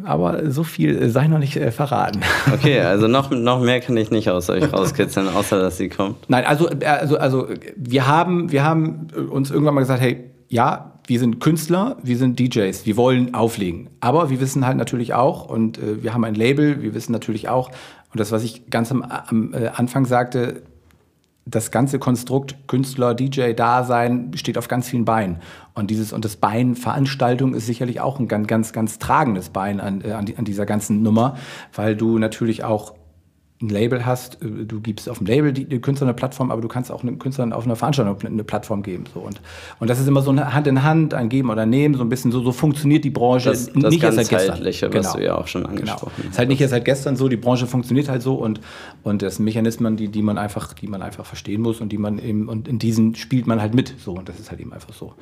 Aber 0.04 0.52
so 0.52 0.64
viel 0.64 0.96
äh, 0.96 1.10
sei 1.10 1.28
noch 1.28 1.40
nicht 1.40 1.56
äh, 1.56 1.72
verraten. 1.72 2.22
Okay, 2.54 2.82
also 2.82 3.08
noch, 3.08 3.32
noch 3.32 3.62
mehr 3.62 3.80
kann 3.80 3.98
ich 3.98 4.12
nicht 4.12 4.30
aus 4.30 4.48
euch 4.52 4.72
rauskitzeln, 4.72 5.28
außer 5.28 5.60
dass 5.60 5.78
sie 5.78 5.90
kommt. 5.90 6.18
Nein, 6.30 6.46
also, 6.46 6.70
äh, 6.70 6.86
also, 6.86 7.18
also 7.18 7.48
wir, 7.76 8.06
haben, 8.06 8.52
wir 8.52 8.64
haben 8.64 9.08
äh, 9.16 9.20
uns 9.22 9.50
irgendwann 9.50 9.74
mal 9.74 9.82
gesagt, 9.82 10.02
hey, 10.02 10.30
ja, 10.50 11.00
wir 11.08 11.20
sind 11.20 11.40
Künstler, 11.40 11.98
wir 12.04 12.18
sind 12.18 12.40
DJs, 12.40 12.86
wir 12.86 12.96
wollen 12.96 13.34
auflegen. 13.34 13.90
Aber 14.02 14.30
wir 14.30 14.40
wissen 14.40 14.68
halt 14.68 14.78
natürlich 14.78 15.16
auch, 15.16 15.50
und 15.50 15.80
äh, 15.80 16.04
wir 16.04 16.14
haben 16.14 16.26
ein 16.26 16.36
Label, 16.36 16.84
wir 16.84 16.94
wissen 16.94 17.12
natürlich 17.12 17.50
auch, 17.50 17.70
und 18.12 18.20
das, 18.20 18.32
was 18.32 18.44
ich 18.44 18.70
ganz 18.70 18.92
am, 18.92 19.02
am 19.02 19.52
äh, 19.56 19.70
Anfang 19.70 20.06
sagte, 20.06 20.62
das 21.46 21.72
ganze 21.72 22.00
Konstrukt 22.00 22.56
Künstler, 22.68 23.14
DJ, 23.14 23.54
Dasein 23.54 24.32
steht 24.36 24.58
auf 24.58 24.68
ganz 24.68 24.88
vielen 24.88 25.06
Beinen. 25.06 25.38
Und 25.74 25.90
dieses 25.92 26.14
und 26.14 26.24
das 26.24 26.38
Bein 26.38 26.76
Veranstaltung 26.76 27.54
ist 27.54 27.66
sicherlich 27.66 28.00
auch 28.00 28.20
ein 28.20 28.28
ganz, 28.28 28.48
ganz, 28.48 28.74
ganz 28.74 29.00
tragendes 29.00 29.50
Bein 29.50 29.80
an, 29.80 30.02
äh, 30.02 30.12
an, 30.12 30.26
an 30.38 30.46
dieser 30.46 30.66
ganzen 30.66 31.04
Nummer, 31.04 31.36
weil 31.74 31.96
du 31.96 32.18
natürlich 32.18 32.64
auch 32.64 32.94
ein 33.64 33.70
Label 33.70 34.06
hast, 34.06 34.42
äh, 34.42 34.66
du 34.66 34.80
gibst 34.82 35.10
auf 35.10 35.18
dem 35.18 35.28
Label 35.28 35.54
die, 35.54 35.66
die 35.66 35.80
Künstler 35.80 36.08
eine 36.08 36.14
Plattform, 36.14 36.52
aber 36.52 36.62
du 36.62 36.68
kannst 36.68 36.92
auch 36.92 37.02
einem 37.02 37.18
Künstler 37.18 37.56
auf 37.56 37.66
einer 37.66 37.76
Veranstaltung 37.76 38.18
eine 38.26 38.44
Plattform 38.44 38.84
geben. 38.84 39.06
So. 39.14 39.22
Und, 39.22 39.42
und 39.80 39.90
das 39.90 40.00
ist 40.00 40.08
immer 40.08 40.22
so 40.22 40.32
eine 40.32 40.54
Hand 40.54 40.68
in 40.68 40.84
Hand, 40.84 41.14
ein 41.14 41.30
Geben 41.30 41.50
oder 41.50 41.66
Nehmen, 41.66 41.96
so 41.96 42.04
ein 42.04 42.10
bisschen 42.10 42.32
so, 42.32 42.42
so 42.42 42.52
funktioniert 42.52 43.04
die 43.04 43.10
Branche. 43.10 43.50
Das, 43.50 43.72
das 43.74 43.96
erst 43.96 44.16
seit 44.18 44.30
gestern. 44.30 44.94
Was 44.94 45.14
du 45.14 45.24
ja 45.24 45.36
auch 45.36 45.48
schon 45.48 45.64
Genau. 45.64 45.72
angesprochen 45.76 46.14
Ist 46.24 46.30
hast. 46.32 46.38
halt 46.40 46.50
nicht 46.50 46.62
erst 46.62 46.72
seit 46.72 46.86
gestern 46.86 47.16
so, 47.16 47.30
die 47.30 47.38
Branche 47.38 47.68
funktioniert 47.68 48.10
halt 48.10 48.22
so 48.22 48.36
und, 48.36 48.60
und 49.04 49.22
das 49.22 49.38
sind 49.38 49.46
Mechanismen, 49.46 49.96
die, 49.96 50.10
die 50.10 50.22
man 50.22 50.38
einfach, 50.38 50.74
die 50.74 50.88
man 50.88 51.02
einfach 51.02 51.26
verstehen 51.26 51.62
muss 51.62 51.80
und 51.80 51.90
die 51.90 51.98
man 51.98 52.20
eben, 52.20 52.50
und 52.50 52.68
in 52.68 52.80
diesen 52.80 53.16
spielt 53.16 53.48
man 53.48 53.62
halt 53.62 53.74
mit. 53.74 53.94
So, 54.00 54.14
und 54.14 54.28
das 54.28 54.40
ist 54.40 54.52
halt 54.52 54.60
eben 54.60 54.74
einfach 54.74 54.94
so. 54.94 55.14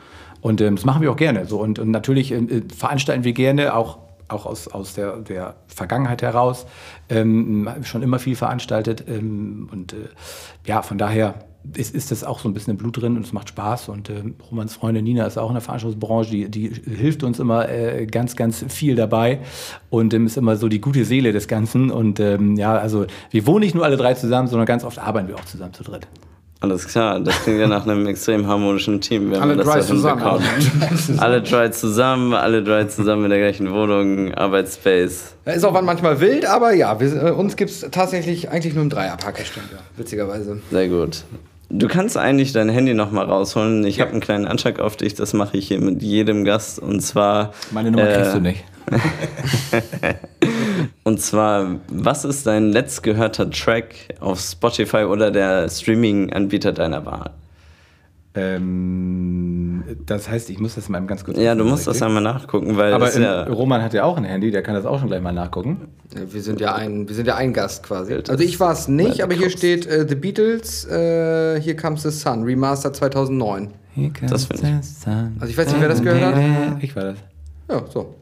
Und 0.42 0.62
ähm, 0.62 0.76
das 0.76 0.86
machen 0.86 1.02
wir 1.02 1.12
auch 1.12 1.16
gerne. 1.18 1.46
So, 1.46 1.60
und, 1.60 1.78
und 1.78 1.92
natürlich 1.92 2.32
ähm, 2.32 2.50
äh, 2.50 2.62
veranstalten 2.76 3.24
wir 3.24 3.34
gerne 3.34 3.76
auch 3.76 4.00
auch 4.32 4.46
aus, 4.46 4.68
aus 4.68 4.94
der, 4.94 5.18
der 5.18 5.56
Vergangenheit 5.68 6.22
heraus 6.22 6.66
ähm, 7.10 7.70
schon 7.84 8.02
immer 8.02 8.20
viel 8.20 8.36
veranstaltet. 8.36 9.06
Ähm, 9.08 9.70
und 9.72 9.94
äh, 9.94 10.10
ja, 10.66 10.82
von 10.82 10.98
daher 10.98 11.36
ist, 11.76 11.94
ist 11.94 12.12
das 12.12 12.24
auch 12.24 12.40
so 12.40 12.50
ein 12.50 12.54
bisschen 12.54 12.78
Blut 12.78 13.02
drin 13.02 13.16
und 13.16 13.26
es 13.26 13.34
macht 13.34 13.50
Spaß. 13.50 13.90
Und 13.90 14.10
äh, 14.10 14.24
Romans 14.50 14.76
Freundin 14.76 15.04
Nina 15.04 15.26
ist 15.26 15.38
auch 15.38 15.50
in 15.50 15.56
der 15.56 15.62
Veranstaltungsbranche, 15.62 16.32
die, 16.32 16.50
die 16.50 16.70
hilft 16.70 17.24
uns 17.24 17.40
immer 17.40 17.70
äh, 17.70 18.06
ganz, 18.06 18.36
ganz 18.36 18.66
viel 18.68 18.96
dabei 18.96 19.42
und 19.90 20.14
ähm, 20.14 20.26
ist 20.26 20.38
immer 20.38 20.56
so 20.56 20.68
die 20.70 20.82
gute 20.82 21.06
Seele 21.06 21.32
des 21.32 21.48
Ganzen. 21.48 21.92
Und 21.92 22.20
ähm, 22.20 22.56
ja, 22.56 22.78
also 22.78 23.06
wir 23.30 23.46
wohnen 23.46 23.62
nicht 23.62 23.76
nur 23.76 23.86
alle 23.86 23.98
drei 23.98 24.14
zusammen, 24.14 24.48
sondern 24.48 24.66
ganz 24.66 24.84
oft 24.84 25.00
arbeiten 25.00 25.28
wir 25.28 25.36
auch 25.36 25.46
zusammen 25.46 25.74
zu 25.74 25.84
dritt. 25.84 26.08
Alles 26.62 26.88
klar, 26.88 27.20
das 27.20 27.42
klingt 27.42 27.60
ja 27.60 27.66
nach 27.68 27.88
einem 27.88 28.06
extrem 28.06 28.46
harmonischen 28.46 29.02
Team, 29.02 29.32
wenn 29.32 29.42
Alle 29.42 29.56
man 29.56 29.66
das 29.66 29.68
drei 29.68 29.82
zusammen. 29.82 30.22
alle 31.18 31.42
drei 31.42 31.70
zusammen, 31.70 32.36
alle 32.36 32.64
drei 32.64 32.84
zusammen 32.84 33.24
in 33.24 33.30
der 33.32 33.40
gleichen 33.40 33.72
Wohnung, 33.72 34.32
Arbeitsspace. 34.36 35.34
Ja, 35.48 35.54
Ist 35.54 35.66
auch 35.66 35.82
manchmal 35.82 36.20
wild, 36.20 36.46
aber 36.46 36.74
ja, 36.74 37.00
wir, 37.00 37.24
äh, 37.24 37.32
uns 37.32 37.56
gibt 37.56 37.72
es 37.72 37.88
tatsächlich 37.90 38.50
eigentlich 38.52 38.76
nur 38.76 38.84
im 38.84 38.92
Dreierpack. 38.92 39.40
Stimmt, 39.44 39.72
ja. 39.72 39.80
Witzigerweise. 39.98 40.62
Sehr 40.70 40.88
gut. 40.88 41.24
Du 41.72 41.88
kannst 41.88 42.16
eigentlich 42.16 42.54
dein 42.54 42.70
Handy 42.70 42.94
nochmal 42.94 43.26
rausholen. 43.26 43.84
Ich 43.86 44.00
habe 44.00 44.12
einen 44.12 44.20
kleinen 44.20 44.46
Antrag 44.46 44.80
auf 44.80 44.96
dich, 44.98 45.16
das 45.16 45.34
mache 45.34 45.58
ich 45.58 45.68
hier 45.68 45.82
mit 45.82 46.04
jedem 46.04 46.46
Gast. 46.46 46.78
Und 46.78 47.02
zwar. 47.02 47.54
Meine 47.72 47.90
Nummer 47.90 48.08
äh, 48.08 48.14
kriegst 48.18 48.36
du 48.36 48.40
nicht. 48.40 48.64
und 51.04 51.22
zwar, 51.22 51.80
was 51.90 52.26
ist 52.26 52.48
dein 52.48 52.72
letztgehörter 52.72 53.50
Track 53.50 53.96
auf 54.20 54.40
Spotify 54.40 55.04
oder 55.04 55.32
der 55.32 55.70
Streaming-Anbieter 55.70 56.72
deiner 56.74 57.06
Wahl? 57.06 57.32
Ähm, 58.34 59.84
das 60.06 60.30
heißt, 60.30 60.50
ich 60.50 60.60
muss 60.60 60.76
das 60.76 60.88
mal 60.88 61.02
ganz 61.02 61.26
kurz. 61.26 61.38
Ja, 61.38 61.54
du 61.54 61.66
musst 61.66 61.86
das 61.86 62.02
einmal 62.02 62.24
nachgucken, 62.24 62.78
weil. 62.78 62.94
Aber 62.94 63.14
ja 63.20 63.44
Roman 63.44 63.82
hat 63.82 63.94
ja 63.94 64.06
auch 64.06 64.16
ein 64.16 64.24
Handy, 64.24 64.52
der 64.52 64.64
kann 64.64 64.74
das 64.74 64.86
auch 64.86 65.00
schon 65.00 65.10
gleich 65.10 65.22
mal 65.22 65.34
nachgucken. 65.34 65.90
Wir 66.14 66.42
sind 66.42 66.62
ja 66.62 66.74
ein, 66.74 67.10
wir 67.10 67.16
sind 67.16 67.28
ja 67.28 67.36
ein 67.36 67.52
Gast 67.52 67.84
quasi. 67.84 68.14
Also 68.14 68.40
ich 68.40 68.58
war 68.60 68.72
es 68.72 68.88
nicht, 68.88 69.22
aber 69.22 69.34
hier 69.34 69.50
steht 69.50 69.86
uh, 69.86 70.08
The 70.08 70.16
Beatles, 70.16 70.88
uh, 70.90 71.60
Here 71.60 71.76
Comes 71.76 72.04
the 72.04 72.10
Sun, 72.10 72.44
Remaster 72.44 72.94
2009. 72.94 73.74
Das 74.30 74.46
finde 74.46 74.80
ich. 74.82 75.08
Also 75.40 75.52
ich 75.52 75.58
weiß 75.58 75.68
nicht, 75.68 75.82
wer 75.82 75.90
das 75.90 76.02
gehört 76.02 76.36
hat. 76.36 76.84
Ich 76.84 76.96
war 76.96 77.04
das. 77.04 77.18
Ja, 77.70 77.84
so. 77.90 78.16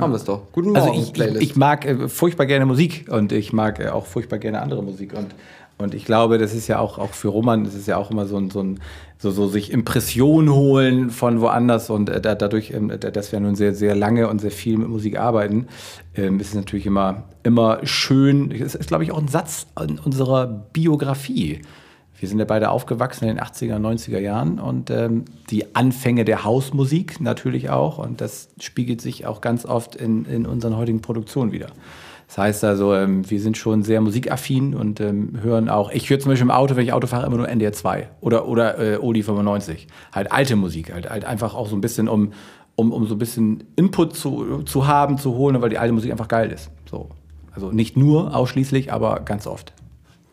Haben 0.00 0.12
wir 0.12 0.16
es 0.16 0.24
doch. 0.24 0.42
Guten 0.52 0.72
Morgen, 0.72 0.88
also 0.88 1.00
ich, 1.00 1.12
Playlist. 1.12 1.42
Ich, 1.42 1.50
ich 1.50 1.56
mag 1.56 1.84
äh, 1.84 2.08
furchtbar 2.08 2.46
gerne 2.46 2.66
Musik 2.66 3.06
und 3.10 3.32
ich 3.32 3.52
mag 3.52 3.80
äh, 3.80 3.88
auch 3.88 4.06
furchtbar 4.06 4.38
gerne 4.38 4.60
andere 4.60 4.82
Musik 4.82 5.14
und 5.14 5.34
und 5.78 5.92
ich 5.94 6.06
glaube, 6.06 6.38
das 6.38 6.54
ist 6.54 6.68
ja 6.68 6.78
auch, 6.78 6.98
auch 6.98 7.10
für 7.10 7.28
Roman, 7.28 7.64
das 7.64 7.74
ist 7.74 7.86
ja 7.86 7.98
auch 7.98 8.10
immer 8.10 8.24
so 8.24 8.38
ein, 8.38 8.50
so 8.50 8.62
ein 8.62 8.80
so, 9.18 9.30
so 9.30 9.46
sich 9.46 9.70
Impressionen 9.72 10.52
holen 10.52 11.10
von 11.10 11.40
woanders 11.40 11.90
und 11.90 12.08
äh, 12.08 12.20
dadurch, 12.20 12.70
ähm, 12.70 12.92
dass 12.98 13.32
wir 13.32 13.40
nun 13.40 13.56
sehr, 13.56 13.74
sehr 13.74 13.94
lange 13.94 14.28
und 14.28 14.40
sehr 14.40 14.50
viel 14.50 14.78
mit 14.78 14.88
Musik 14.88 15.18
arbeiten, 15.18 15.68
ähm, 16.14 16.40
ist 16.40 16.48
es 16.48 16.54
natürlich 16.54 16.86
immer, 16.86 17.24
immer 17.42 17.80
schön. 17.84 18.54
Das 18.58 18.74
ist, 18.74 18.88
glaube 18.88 19.04
ich, 19.04 19.12
auch 19.12 19.18
ein 19.18 19.28
Satz 19.28 19.66
in 19.80 19.98
unserer 19.98 20.46
Biografie. 20.46 21.60
Wir 22.18 22.28
sind 22.28 22.38
ja 22.38 22.46
beide 22.46 22.70
aufgewachsen 22.70 23.28
in 23.28 23.36
den 23.36 23.44
80er, 23.44 23.76
90er 23.78 24.18
Jahren 24.18 24.58
und 24.58 24.90
ähm, 24.90 25.26
die 25.50 25.74
Anfänge 25.74 26.24
der 26.24 26.44
Hausmusik 26.44 27.20
natürlich 27.20 27.68
auch. 27.68 27.98
Und 27.98 28.20
das 28.20 28.48
spiegelt 28.58 29.02
sich 29.02 29.26
auch 29.26 29.40
ganz 29.40 29.66
oft 29.66 29.94
in, 29.96 30.24
in 30.24 30.46
unseren 30.46 30.76
heutigen 30.76 31.02
Produktionen 31.02 31.52
wieder. 31.52 31.68
Das 32.26 32.38
heißt 32.38 32.64
also, 32.64 32.94
ähm, 32.94 33.28
wir 33.30 33.40
sind 33.40 33.56
schon 33.56 33.82
sehr 33.82 34.00
musikaffin 34.00 34.74
und 34.74 35.00
ähm, 35.00 35.38
hören 35.42 35.68
auch, 35.68 35.90
ich 35.92 36.08
höre 36.10 36.18
zum 36.18 36.30
Beispiel 36.30 36.46
im 36.46 36.50
Auto, 36.50 36.74
wenn 36.74 36.84
ich 36.84 36.92
Auto 36.92 37.06
fahre, 37.06 37.26
immer 37.26 37.36
nur 37.36 37.48
NDR 37.48 37.72
2 37.72 38.08
oder, 38.20 38.48
oder 38.48 38.78
äh, 38.78 38.96
Oli 38.96 39.22
95. 39.22 39.86
Halt 40.12 40.32
alte 40.32 40.56
Musik, 40.56 40.92
halt, 40.92 41.08
halt 41.08 41.24
einfach 41.24 41.54
auch 41.54 41.68
so 41.68 41.76
ein 41.76 41.80
bisschen, 41.80 42.08
um, 42.08 42.32
um, 42.74 42.92
um 42.92 43.06
so 43.06 43.14
ein 43.14 43.18
bisschen 43.18 43.64
Input 43.76 44.16
zu, 44.16 44.62
zu 44.64 44.86
haben, 44.86 45.18
zu 45.18 45.34
holen, 45.34 45.60
weil 45.62 45.70
die 45.70 45.78
alte 45.78 45.92
Musik 45.92 46.10
einfach 46.10 46.28
geil 46.28 46.50
ist. 46.50 46.70
So. 46.90 47.10
Also 47.52 47.70
nicht 47.70 47.96
nur 47.96 48.34
ausschließlich, 48.34 48.92
aber 48.92 49.20
ganz 49.20 49.46
oft. 49.46 49.72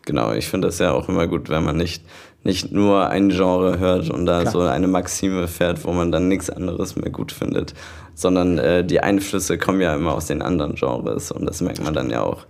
Genau, 0.06 0.34
ich 0.34 0.47
finde 0.47 0.68
das 0.68 0.80
ja 0.80 0.91
auch 0.91 1.08
immer 1.08 1.28
gut, 1.28 1.49
wenn 1.49 1.64
man 1.64 1.78
nicht, 1.78 2.04
nicht 2.43 2.72
nur 2.72 3.08
ein 3.08 3.30
Genre 3.30 3.80
hört 3.80 4.10
und 4.10 4.26
da 4.26 4.41
Klar. 4.41 4.51
so 4.51 4.60
eine 4.62 4.88
Maxime 4.88 5.47
fährt, 5.47 5.86
wo 5.86 5.93
man 5.93 6.12
dann 6.12 6.28
nichts 6.28 6.49
anderes 6.49 6.95
mehr 6.97 7.10
gut 7.10 7.32
findet, 7.32 7.74
sondern 8.14 8.58
äh, 8.58 8.84
die 8.84 8.99
Einflüsse 8.99 9.58
kommen 9.58 9.80
ja 9.80 9.95
immer 9.95 10.14
aus 10.14 10.28
den 10.28 10.41
anderen 10.41 10.76
Genres 10.76 11.32
und 11.32 11.45
das 11.45 11.62
merkt 11.62 11.84
man 11.84 11.93
dann 11.93 12.10
ja 12.10 12.22
auch. 12.22 12.45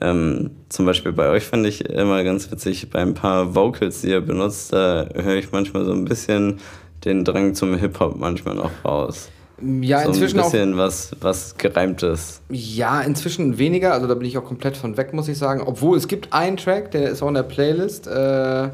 Ähm, 0.00 0.50
zum 0.68 0.86
Beispiel 0.86 1.12
bei 1.12 1.28
euch 1.30 1.44
fand 1.44 1.66
ich 1.66 1.84
immer 1.88 2.22
ganz 2.24 2.50
witzig, 2.50 2.90
bei 2.90 3.00
ein 3.00 3.14
paar 3.14 3.54
Vocals, 3.54 4.00
die 4.02 4.08
ihr 4.08 4.20
benutzt, 4.20 4.72
da 4.72 5.08
höre 5.14 5.36
ich 5.36 5.52
manchmal 5.52 5.84
so 5.84 5.92
ein 5.92 6.04
bisschen 6.04 6.58
den 7.04 7.24
Drang 7.24 7.54
zum 7.54 7.76
Hip-Hop 7.76 8.16
manchmal 8.16 8.54
noch 8.54 8.70
raus. 8.84 9.30
Ja, 9.62 10.02
so 10.02 10.08
inzwischen 10.08 10.40
ein 10.40 10.44
bisschen 10.44 10.74
auch, 10.74 10.78
was, 10.78 11.12
was 11.20 11.56
gereimtes. 11.56 12.40
Ja, 12.50 13.00
inzwischen 13.00 13.56
weniger. 13.58 13.92
Also 13.92 14.08
da 14.08 14.14
bin 14.14 14.26
ich 14.26 14.36
auch 14.36 14.44
komplett 14.44 14.76
von 14.76 14.96
weg, 14.96 15.12
muss 15.12 15.28
ich 15.28 15.38
sagen. 15.38 15.62
Obwohl 15.64 15.96
es 15.96 16.08
gibt 16.08 16.32
einen 16.32 16.56
Track, 16.56 16.90
der 16.90 17.10
ist 17.10 17.22
auch 17.22 17.28
in 17.28 17.34
der 17.34 17.44
Playlist. 17.44 18.06
Äh, 18.06 18.70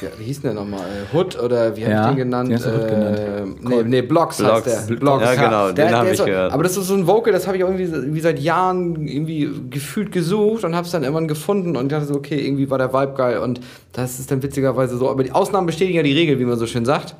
ja, 0.00 0.08
wie 0.18 0.24
hieß 0.24 0.40
denn 0.40 0.54
der 0.54 0.64
nochmal? 0.64 0.80
Äh, 0.80 1.14
Hood 1.14 1.38
oder 1.38 1.76
wie 1.76 1.82
ja, 1.82 2.02
ich 2.02 2.08
den 2.08 2.16
genannt? 2.16 2.50
Den 2.50 2.56
äh, 2.56 2.88
genannt. 2.88 3.62
Nee, 3.62 3.82
nee, 3.84 4.02
Blocks, 4.02 4.38
Blocks 4.38 4.66
heißt 4.66 4.88
der. 4.88 4.96
Blocks. 4.96 5.22
Ja, 5.22 5.34
genau, 5.34 5.72
der, 5.72 5.88
den 5.88 5.94
habe 5.94 6.10
ich 6.10 6.16
so, 6.16 6.24
gehört. 6.24 6.52
Aber 6.52 6.62
das 6.62 6.76
ist 6.78 6.86
so 6.86 6.94
ein 6.94 7.06
Vocal, 7.06 7.34
das 7.34 7.46
habe 7.46 7.58
ich 7.58 7.64
auch 7.64 7.68
irgendwie 7.70 8.20
seit 8.20 8.38
Jahren 8.38 9.06
irgendwie 9.06 9.50
gefühlt 9.68 10.10
gesucht 10.10 10.64
und 10.64 10.74
habe 10.74 10.86
es 10.86 10.92
dann 10.92 11.02
irgendwann 11.02 11.28
gefunden 11.28 11.76
und 11.76 11.92
dachte 11.92 12.06
so, 12.06 12.14
okay, 12.14 12.40
irgendwie 12.40 12.70
war 12.70 12.78
der 12.78 12.94
Vibe 12.94 13.12
geil 13.14 13.38
und 13.38 13.60
das 13.92 14.18
ist 14.18 14.30
dann 14.30 14.42
witzigerweise 14.42 14.96
so. 14.96 15.10
Aber 15.10 15.22
die 15.22 15.32
Ausnahmen 15.32 15.66
bestätigen 15.66 15.96
ja 15.98 16.02
die 16.02 16.14
Regel, 16.14 16.38
wie 16.38 16.46
man 16.46 16.58
so 16.58 16.66
schön 16.66 16.86
sagt. 16.86 17.14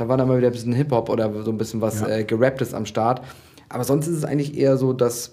Da 0.00 0.08
war 0.08 0.16
dann 0.16 0.28
mal 0.28 0.38
wieder 0.38 0.48
ein 0.48 0.52
bisschen 0.52 0.72
Hip-Hop 0.72 1.10
oder 1.10 1.30
so 1.44 1.50
ein 1.50 1.58
bisschen 1.58 1.82
was 1.82 2.00
ja. 2.00 2.08
äh, 2.08 2.24
Gerapptes 2.24 2.72
am 2.72 2.86
Start. 2.86 3.20
Aber 3.68 3.84
sonst 3.84 4.06
ist 4.06 4.16
es 4.16 4.24
eigentlich 4.24 4.56
eher 4.56 4.78
so, 4.78 4.94
dass 4.94 5.32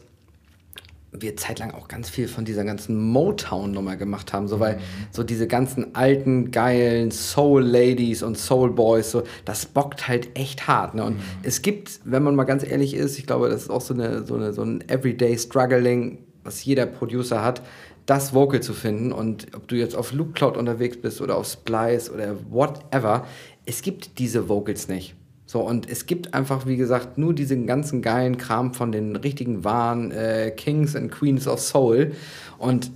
wir 1.13 1.37
zeitlang 1.37 1.71
auch 1.71 1.87
ganz 1.87 2.09
viel 2.09 2.27
von 2.27 2.43
dieser 2.43 2.65
ganzen 2.65 2.97
Motown-Nummer 2.97 3.95
gemacht 3.95 4.33
haben, 4.33 4.49
so 4.49 4.59
weil 4.59 4.75
mhm. 4.75 4.81
so 5.11 5.23
diese 5.23 5.47
ganzen 5.47 5.95
alten, 5.95 6.51
geilen 6.51 7.11
Soul-Ladies 7.11 8.23
und 8.23 8.37
Soul-Boys, 8.37 9.11
so, 9.11 9.23
das 9.45 9.67
bockt 9.67 10.09
halt 10.09 10.37
echt 10.37 10.67
hart. 10.67 10.95
Ne? 10.95 11.05
Und 11.05 11.15
mhm. 11.15 11.21
es 11.43 11.61
gibt, 11.61 12.01
wenn 12.03 12.21
man 12.21 12.35
mal 12.35 12.43
ganz 12.43 12.69
ehrlich 12.69 12.93
ist, 12.93 13.17
ich 13.17 13.25
glaube, 13.25 13.47
das 13.47 13.63
ist 13.63 13.69
auch 13.69 13.79
so, 13.79 13.93
eine, 13.93 14.25
so, 14.25 14.35
eine, 14.35 14.51
so 14.51 14.63
ein 14.63 14.83
Everyday-Struggling, 14.89 16.17
was 16.43 16.65
jeder 16.65 16.85
Producer 16.87 17.41
hat, 17.41 17.61
das 18.05 18.33
Vocal 18.33 18.61
zu 18.61 18.73
finden. 18.73 19.13
Und 19.13 19.47
ob 19.55 19.69
du 19.69 19.75
jetzt 19.75 19.95
auf 19.95 20.11
Loop 20.11 20.35
Cloud 20.35 20.57
unterwegs 20.57 20.97
bist 20.97 21.21
oder 21.21 21.37
auf 21.37 21.47
Splice 21.47 22.11
oder 22.11 22.35
whatever, 22.49 23.25
es 23.67 23.81
gibt 23.83 24.17
diese 24.17 24.49
Vocals 24.49 24.87
nicht. 24.87 25.13
So, 25.45 25.61
und 25.61 25.89
es 25.89 26.05
gibt 26.07 26.33
einfach, 26.33 26.65
wie 26.65 26.75
gesagt, 26.75 27.17
nur 27.17 27.33
diesen 27.33 27.67
ganzen 27.67 28.01
geilen 28.01 28.37
Kram 28.37 28.73
von 28.73 28.91
den 28.91 29.15
richtigen 29.15 29.63
wahren 29.63 30.11
äh, 30.11 30.51
Kings 30.51 30.95
and 30.95 31.11
Queens 31.11 31.47
of 31.47 31.61
Soul. 31.61 32.11
Und 32.57 32.91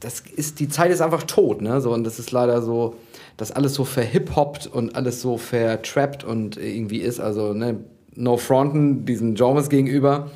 das 0.00 0.20
ist, 0.20 0.58
die 0.58 0.68
Zeit 0.68 0.90
ist 0.90 1.00
einfach 1.00 1.22
tot, 1.24 1.62
ne? 1.62 1.80
So, 1.80 1.92
und 1.92 2.02
das 2.02 2.18
ist 2.18 2.32
leider 2.32 2.60
so, 2.62 2.96
dass 3.36 3.52
alles 3.52 3.74
so 3.74 3.84
verhip-hoppt 3.84 4.66
und 4.66 4.96
alles 4.96 5.20
so 5.20 5.38
vertrappt 5.38 6.24
und 6.24 6.56
irgendwie 6.56 6.98
ist. 6.98 7.20
Also, 7.20 7.52
ne, 7.52 7.78
no 8.16 8.36
fronten 8.36 9.04
diesen 9.04 9.34
Genres 9.34 9.68
gegenüber. 9.68 10.30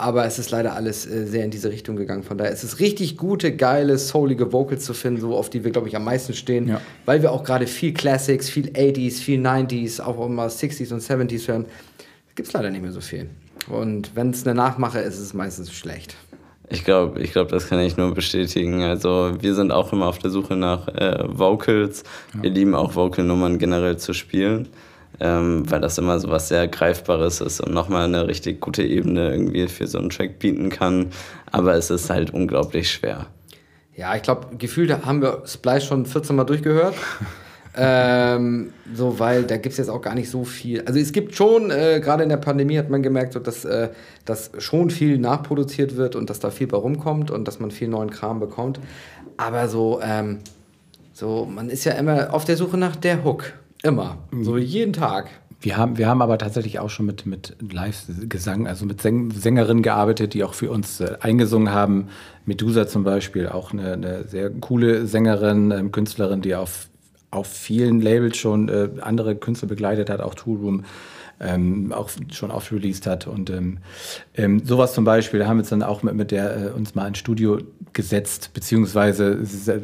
Aber 0.00 0.24
es 0.24 0.38
ist 0.38 0.50
leider 0.50 0.74
alles 0.74 1.06
äh, 1.06 1.26
sehr 1.26 1.44
in 1.44 1.50
diese 1.50 1.70
Richtung 1.70 1.96
gegangen. 1.96 2.22
Von 2.22 2.38
daher 2.38 2.52
ist 2.52 2.64
es 2.64 2.80
richtig 2.80 3.18
gute, 3.18 3.54
geile, 3.54 3.98
soulige 3.98 4.50
Vocals 4.50 4.84
zu 4.84 4.94
finden, 4.94 5.20
so 5.20 5.36
auf 5.36 5.50
die 5.50 5.62
wir, 5.62 5.72
glaube 5.72 5.88
ich, 5.88 5.96
am 5.96 6.04
meisten 6.04 6.32
stehen. 6.32 6.68
Ja. 6.68 6.80
Weil 7.04 7.20
wir 7.20 7.32
auch 7.32 7.44
gerade 7.44 7.66
viel 7.66 7.92
Classics, 7.92 8.48
viel 8.48 8.70
80s, 8.70 9.20
viel 9.20 9.40
90s, 9.40 10.00
auch 10.00 10.24
immer 10.24 10.46
60s 10.46 10.92
und 10.92 11.02
70s 11.02 11.48
hören. 11.48 11.66
Gibt 12.34 12.48
es 12.48 12.54
leider 12.54 12.70
nicht 12.70 12.80
mehr 12.80 12.92
so 12.92 13.02
viel. 13.02 13.28
Und 13.68 14.16
wenn 14.16 14.30
es 14.30 14.46
eine 14.46 14.54
Nachmache 14.54 15.00
ist, 15.00 15.16
ist 15.16 15.20
es 15.20 15.34
meistens 15.34 15.70
schlecht. 15.70 16.16
Ich 16.70 16.84
glaube, 16.84 17.20
ich 17.20 17.32
glaub, 17.32 17.48
das 17.48 17.68
kann 17.68 17.80
ich 17.80 17.98
nur 17.98 18.14
bestätigen. 18.14 18.82
Also 18.82 19.32
wir 19.38 19.54
sind 19.54 19.70
auch 19.70 19.92
immer 19.92 20.06
auf 20.06 20.18
der 20.18 20.30
Suche 20.30 20.56
nach 20.56 20.88
äh, 20.88 21.24
Vocals. 21.26 22.04
Ja. 22.34 22.44
Wir 22.44 22.50
lieben 22.50 22.74
auch 22.74 22.94
Vocalnummern 22.94 23.58
generell 23.58 23.98
zu 23.98 24.14
spielen 24.14 24.68
ähm, 25.20 25.70
weil 25.70 25.80
das 25.80 25.98
immer 25.98 26.18
so 26.18 26.30
was 26.30 26.48
sehr 26.48 26.66
Greifbares 26.66 27.40
ist 27.40 27.60
und 27.60 27.72
nochmal 27.72 28.04
eine 28.04 28.26
richtig 28.26 28.60
gute 28.60 28.82
Ebene 28.82 29.30
irgendwie 29.30 29.68
für 29.68 29.86
so 29.86 29.98
einen 29.98 30.10
Track 30.10 30.38
bieten 30.38 30.70
kann. 30.70 31.08
Aber 31.52 31.74
es 31.74 31.90
ist 31.90 32.10
halt 32.10 32.32
unglaublich 32.32 32.90
schwer. 32.90 33.26
Ja, 33.94 34.16
ich 34.16 34.22
glaube, 34.22 34.56
gefühlt 34.56 35.04
haben 35.04 35.20
wir 35.20 35.42
Splice 35.46 35.84
schon 35.84 36.06
14 36.06 36.34
Mal 36.34 36.44
durchgehört. 36.44 36.94
ähm, 37.76 38.72
so, 38.94 39.18
weil 39.18 39.42
da 39.42 39.58
gibt 39.58 39.72
es 39.72 39.76
jetzt 39.76 39.90
auch 39.90 40.00
gar 40.00 40.14
nicht 40.14 40.30
so 40.30 40.44
viel. 40.44 40.80
Also 40.86 40.98
es 40.98 41.12
gibt 41.12 41.34
schon, 41.34 41.70
äh, 41.70 42.00
gerade 42.02 42.22
in 42.22 42.30
der 42.30 42.38
Pandemie 42.38 42.78
hat 42.78 42.88
man 42.88 43.02
gemerkt, 43.02 43.34
so, 43.34 43.40
dass, 43.40 43.66
äh, 43.66 43.90
dass 44.24 44.52
schon 44.58 44.88
viel 44.88 45.18
nachproduziert 45.18 45.96
wird 45.96 46.16
und 46.16 46.30
dass 46.30 46.40
da 46.40 46.50
viel 46.50 46.66
bei 46.66 46.78
rumkommt 46.78 47.30
und 47.30 47.46
dass 47.46 47.60
man 47.60 47.70
viel 47.70 47.88
neuen 47.88 48.10
Kram 48.10 48.40
bekommt. 48.40 48.80
Aber 49.36 49.68
so, 49.68 50.00
ähm, 50.02 50.38
so, 51.12 51.44
man 51.44 51.68
ist 51.68 51.84
ja 51.84 51.92
immer 51.92 52.32
auf 52.32 52.46
der 52.46 52.56
Suche 52.56 52.78
nach 52.78 52.96
der 52.96 53.22
Hook. 53.22 53.52
Immer. 53.82 54.18
So 54.42 54.58
jeden 54.58 54.92
Tag. 54.92 55.30
Wir 55.62 55.76
haben, 55.76 55.98
wir 55.98 56.08
haben 56.08 56.22
aber 56.22 56.38
tatsächlich 56.38 56.78
auch 56.78 56.88
schon 56.88 57.04
mit, 57.04 57.26
mit 57.26 57.56
Live-Gesang, 57.60 58.66
also 58.66 58.86
mit 58.86 59.02
Säng 59.02 59.30
Sängerinnen 59.30 59.82
gearbeitet, 59.82 60.32
die 60.32 60.42
auch 60.42 60.54
für 60.54 60.70
uns 60.70 61.00
äh, 61.00 61.16
eingesungen 61.20 61.70
haben. 61.70 62.08
Medusa 62.46 62.86
zum 62.88 63.04
Beispiel, 63.04 63.46
auch 63.46 63.72
eine, 63.72 63.92
eine 63.92 64.24
sehr 64.26 64.48
coole 64.50 65.06
Sängerin, 65.06 65.70
ähm, 65.70 65.92
Künstlerin, 65.92 66.40
die 66.40 66.54
auf, 66.54 66.88
auf 67.30 67.46
vielen 67.46 68.00
Labels 68.00 68.38
schon 68.38 68.70
äh, 68.70 68.88
andere 69.02 69.36
Künstler 69.36 69.68
begleitet 69.68 70.08
hat, 70.08 70.20
auch 70.20 70.34
Toolroom 70.34 70.84
ähm, 71.40 71.92
auch 71.92 72.10
schon 72.32 72.50
oft 72.50 72.70
released 72.70 73.06
hat. 73.06 73.26
Und 73.26 73.50
ähm, 73.50 73.78
ähm, 74.34 74.64
sowas 74.64 74.92
zum 74.92 75.04
Beispiel, 75.04 75.40
da 75.40 75.46
haben 75.46 75.56
wir 75.56 75.62
uns 75.62 75.70
dann 75.70 75.82
auch 75.82 76.02
mit, 76.02 76.14
mit 76.14 76.30
der 76.30 76.56
äh, 76.56 76.70
uns 76.70 76.94
mal 76.94 77.08
ins 77.08 77.18
Studio 77.18 77.58
gesetzt, 77.92 78.50
beziehungsweise 78.52 79.32
es 79.32 79.54
ist, 79.54 79.68
äh, 79.68 79.80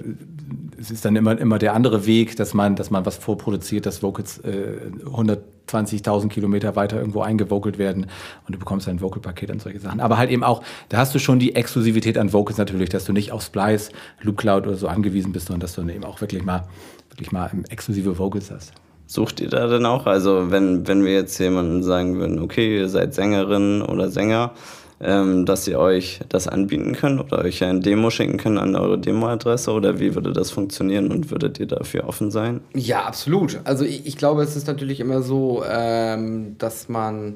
es 0.78 0.90
ist, 0.90 1.04
dann 1.04 1.16
immer, 1.16 1.38
immer 1.38 1.58
der 1.58 1.74
andere 1.74 2.06
Weg, 2.06 2.36
dass 2.36 2.52
man, 2.52 2.76
dass 2.76 2.90
man 2.90 3.06
was 3.06 3.16
vorproduziert, 3.16 3.86
dass 3.86 4.02
Vocals 4.02 4.38
äh, 4.40 4.90
120.000 5.04 6.28
Kilometer 6.28 6.76
weiter 6.76 6.98
irgendwo 6.98 7.22
eingevocalt 7.22 7.78
werden 7.78 8.06
und 8.46 8.54
du 8.54 8.58
bekommst 8.58 8.86
ein 8.88 9.00
Vocal-Paket 9.00 9.50
und 9.50 9.62
solche 9.62 9.80
Sachen. 9.80 10.00
Aber 10.00 10.18
halt 10.18 10.30
eben 10.30 10.44
auch, 10.44 10.62
da 10.90 10.98
hast 10.98 11.14
du 11.14 11.18
schon 11.18 11.38
die 11.38 11.54
Exklusivität 11.54 12.18
an 12.18 12.32
Vocals 12.32 12.58
natürlich, 12.58 12.90
dass 12.90 13.06
du 13.06 13.12
nicht 13.12 13.32
auf 13.32 13.42
Splice, 13.42 13.90
Loop 14.20 14.36
Cloud 14.36 14.66
oder 14.66 14.76
so 14.76 14.88
angewiesen 14.88 15.32
bist, 15.32 15.46
sondern 15.46 15.60
dass 15.60 15.74
du 15.74 15.80
dann 15.80 15.90
eben 15.90 16.04
auch 16.04 16.20
wirklich 16.20 16.44
mal, 16.44 16.68
wirklich 17.10 17.32
mal 17.32 17.50
exklusive 17.70 18.18
Vocals 18.18 18.50
hast. 18.50 18.72
Sucht 19.06 19.40
ihr 19.40 19.48
da 19.48 19.68
denn 19.68 19.86
auch? 19.86 20.06
Also 20.06 20.50
wenn, 20.50 20.86
wenn 20.88 21.04
wir 21.04 21.12
jetzt 21.12 21.38
jemanden 21.38 21.82
sagen 21.82 22.18
würden, 22.18 22.40
okay, 22.40 22.76
ihr 22.76 22.88
seid 22.88 23.14
Sängerin 23.14 23.82
oder 23.82 24.10
Sänger, 24.10 24.52
ähm, 25.00 25.44
dass 25.44 25.64
sie 25.64 25.76
euch 25.76 26.20
das 26.28 26.48
anbieten 26.48 26.94
können 26.94 27.20
oder 27.20 27.38
euch 27.44 27.62
ein 27.62 27.82
Demo 27.82 28.10
schicken 28.10 28.38
können 28.38 28.58
an 28.58 28.74
eure 28.74 28.98
Demo-Adresse 28.98 29.70
oder 29.70 30.00
wie 30.00 30.14
würde 30.14 30.32
das 30.32 30.50
funktionieren 30.50 31.12
und 31.12 31.30
würdet 31.30 31.60
ihr 31.60 31.66
dafür 31.66 32.08
offen 32.08 32.30
sein? 32.30 32.60
Ja, 32.74 33.04
absolut. 33.04 33.60
Also 33.64 33.84
ich, 33.84 34.06
ich 34.06 34.16
glaube, 34.16 34.42
es 34.42 34.56
ist 34.56 34.66
natürlich 34.66 35.00
immer 35.00 35.22
so, 35.22 35.62
ähm, 35.68 36.56
dass 36.58 36.88
man 36.88 37.34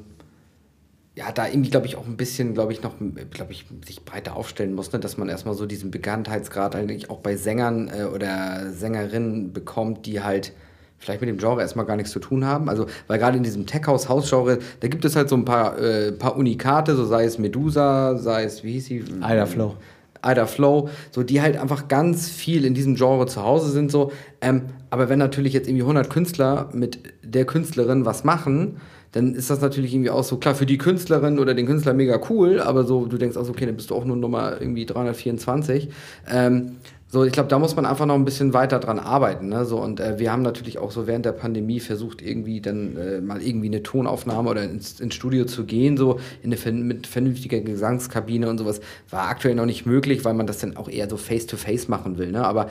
ja, 1.16 1.32
da 1.32 1.46
irgendwie, 1.46 1.70
glaube 1.70 1.86
ich, 1.86 1.96
auch 1.96 2.06
ein 2.06 2.16
bisschen, 2.16 2.54
glaube 2.54 2.72
ich, 2.72 2.82
noch, 2.82 2.94
glaube 3.30 3.52
ich, 3.52 3.66
sich 3.84 4.04
breiter 4.04 4.36
aufstellen 4.36 4.74
muss, 4.74 4.92
ne? 4.92 5.00
dass 5.00 5.18
man 5.18 5.28
erstmal 5.28 5.54
so 5.54 5.66
diesen 5.66 5.90
Bekanntheitsgrad 5.90 6.74
eigentlich 6.74 7.10
auch 7.10 7.18
bei 7.18 7.36
Sängern 7.36 7.88
äh, 7.88 8.04
oder 8.04 8.72
Sängerinnen 8.72 9.52
bekommt, 9.52 10.06
die 10.06 10.22
halt 10.22 10.52
vielleicht 11.00 11.20
mit 11.20 11.28
dem 11.28 11.38
Genre 11.38 11.60
erstmal 11.60 11.86
gar 11.86 11.96
nichts 11.96 12.12
zu 12.12 12.20
tun 12.20 12.44
haben. 12.44 12.68
Also, 12.68 12.86
weil 13.08 13.18
gerade 13.18 13.36
in 13.36 13.42
diesem 13.42 13.66
Tech-House-House-Genre, 13.66 14.58
da 14.80 14.88
gibt 14.88 15.04
es 15.04 15.16
halt 15.16 15.28
so 15.28 15.36
ein 15.36 15.44
paar, 15.44 15.78
äh, 15.78 16.12
paar 16.12 16.36
Unikate, 16.36 16.94
so 16.94 17.04
sei 17.04 17.24
es 17.24 17.38
Medusa, 17.38 18.16
sei 18.16 18.44
es, 18.44 18.62
wie 18.62 18.72
hieß 18.72 18.86
sie? 18.86 19.04
Ida 19.18 19.46
Flow. 19.46 19.76
Ida 20.24 20.46
Flow, 20.46 20.90
so 21.10 21.22
die 21.22 21.40
halt 21.40 21.56
einfach 21.56 21.88
ganz 21.88 22.28
viel 22.28 22.66
in 22.66 22.74
diesem 22.74 22.94
Genre 22.94 23.26
zu 23.26 23.42
Hause 23.42 23.70
sind, 23.70 23.90
so. 23.90 24.12
Ähm, 24.42 24.64
aber 24.90 25.08
wenn 25.08 25.18
natürlich 25.18 25.54
jetzt 25.54 25.66
irgendwie 25.66 25.82
100 25.82 26.10
Künstler 26.10 26.68
mit 26.74 26.98
der 27.22 27.46
Künstlerin 27.46 28.04
was 28.04 28.22
machen, 28.22 28.76
dann 29.12 29.34
ist 29.34 29.50
das 29.50 29.60
natürlich 29.60 29.92
irgendwie 29.92 30.10
auch 30.10 30.24
so, 30.24 30.36
klar, 30.36 30.54
für 30.54 30.66
die 30.66 30.78
Künstlerin 30.78 31.38
oder 31.38 31.54
den 31.54 31.66
Künstler 31.66 31.94
mega 31.94 32.20
cool, 32.30 32.60
aber 32.60 32.84
so, 32.84 33.06
du 33.06 33.18
denkst 33.18 33.36
auch 33.36 33.44
so, 33.44 33.52
okay, 33.52 33.66
dann 33.66 33.76
bist 33.76 33.90
du 33.90 33.94
auch 33.94 34.04
nur 34.04 34.16
Nummer 34.16 34.60
irgendwie 34.60 34.86
324. 34.86 35.88
Ähm, 36.30 36.76
so, 37.12 37.24
ich 37.24 37.32
glaube, 37.32 37.48
da 37.48 37.58
muss 37.58 37.74
man 37.74 37.86
einfach 37.86 38.06
noch 38.06 38.14
ein 38.14 38.24
bisschen 38.24 38.54
weiter 38.54 38.78
dran 38.78 39.00
arbeiten. 39.00 39.48
Ne? 39.48 39.64
So, 39.64 39.82
und 39.82 39.98
äh, 39.98 40.20
wir 40.20 40.30
haben 40.30 40.42
natürlich 40.42 40.78
auch 40.78 40.92
so 40.92 41.08
während 41.08 41.26
der 41.26 41.32
Pandemie 41.32 41.80
versucht, 41.80 42.22
irgendwie 42.22 42.60
dann 42.60 42.96
äh, 42.96 43.20
mal 43.20 43.42
irgendwie 43.42 43.66
eine 43.66 43.82
Tonaufnahme 43.82 44.48
oder 44.48 44.62
ins, 44.62 45.00
ins 45.00 45.14
Studio 45.14 45.44
zu 45.44 45.64
gehen, 45.64 45.96
so 45.96 46.20
in 46.44 46.54
eine 46.54 46.72
mit 46.84 47.08
vernünftiger 47.08 47.58
Gesangskabine 47.62 48.48
und 48.48 48.58
sowas. 48.58 48.80
War 49.10 49.28
aktuell 49.28 49.56
noch 49.56 49.66
nicht 49.66 49.86
möglich, 49.86 50.24
weil 50.24 50.34
man 50.34 50.46
das 50.46 50.58
dann 50.58 50.76
auch 50.76 50.88
eher 50.88 51.10
so 51.10 51.16
face-to-face 51.16 51.86
-face 51.86 51.90
machen 51.90 52.16
will. 52.16 52.30
Ne? 52.30 52.44
Aber 52.44 52.68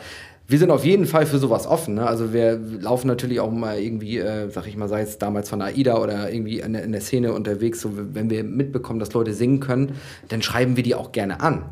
wir 0.49 0.57
sind 0.57 0.71
auf 0.71 0.83
jeden 0.83 1.05
Fall 1.05 1.27
für 1.27 1.37
sowas 1.37 1.67
offen. 1.67 1.93
Ne? 1.93 2.07
Also 2.07 2.33
wir 2.33 2.57
laufen 2.57 3.05
natürlich 3.05 3.39
auch 3.39 3.51
mal 3.51 3.79
irgendwie, 3.79 4.17
äh, 4.17 4.49
sag 4.49 4.65
ich 4.65 4.75
mal, 4.75 4.89
sei 4.89 5.01
es 5.01 5.19
damals 5.19 5.47
von 5.47 5.61
AIDA 5.61 6.01
oder 6.01 6.33
irgendwie 6.33 6.59
in 6.59 6.73
der, 6.73 6.83
in 6.83 6.91
der 6.91 7.01
Szene 7.01 7.33
unterwegs, 7.33 7.81
so 7.81 7.91
wenn 7.95 8.31
wir 8.31 8.43
mitbekommen, 8.43 8.99
dass 8.99 9.13
Leute 9.13 9.35
singen 9.35 9.59
können, 9.59 9.93
dann 10.27 10.41
schreiben 10.41 10.75
wir 10.75 10.81
die 10.81 10.95
auch 10.95 11.11
gerne 11.11 11.41
an. 11.41 11.65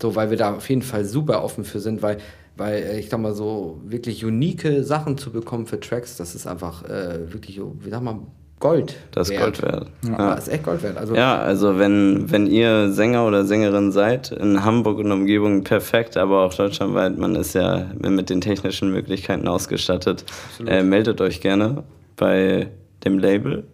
So, 0.00 0.16
weil 0.16 0.30
wir 0.30 0.38
da 0.38 0.54
auf 0.56 0.68
jeden 0.70 0.80
Fall 0.80 1.04
super 1.04 1.44
offen 1.44 1.64
für 1.64 1.80
sind, 1.80 2.00
weil, 2.00 2.16
weil 2.56 2.82
äh, 2.82 2.98
ich 2.98 3.10
sag 3.10 3.20
mal 3.20 3.34
so, 3.34 3.82
wirklich 3.84 4.24
unique 4.24 4.82
Sachen 4.82 5.18
zu 5.18 5.30
bekommen 5.30 5.66
für 5.66 5.78
Tracks, 5.78 6.16
das 6.16 6.34
ist 6.34 6.46
einfach 6.46 6.82
äh, 6.84 7.30
wirklich, 7.30 7.60
wie 7.60 7.90
sag 7.90 8.02
mal, 8.02 8.20
Gold. 8.60 8.96
Das 9.10 9.28
ist 9.28 9.38
Gold 9.38 9.60
wert. 9.62 9.88
Ja, 10.04 10.10
ja. 10.10 10.34
Das 10.34 10.46
ist 10.46 10.54
echt 10.54 10.64
Gold 10.64 10.82
wert. 10.82 10.96
Also 10.96 11.14
ja, 11.14 11.38
also 11.38 11.78
wenn, 11.78 12.30
wenn 12.30 12.46
ihr 12.46 12.90
Sänger 12.90 13.26
oder 13.26 13.44
Sängerin 13.44 13.92
seid, 13.92 14.30
in 14.32 14.64
Hamburg 14.64 14.98
und 14.98 15.12
Umgebung 15.12 15.64
perfekt, 15.64 16.16
aber 16.16 16.44
auch 16.44 16.54
deutschlandweit, 16.54 17.18
man 17.18 17.34
ist 17.36 17.54
ja 17.54 17.86
mit 17.98 18.30
den 18.30 18.40
technischen 18.40 18.90
Möglichkeiten 18.90 19.48
ausgestattet, 19.48 20.24
äh, 20.66 20.82
meldet 20.82 21.20
euch 21.20 21.40
gerne 21.40 21.84
bei 22.16 22.68
dem 23.04 23.18
Label 23.18 23.64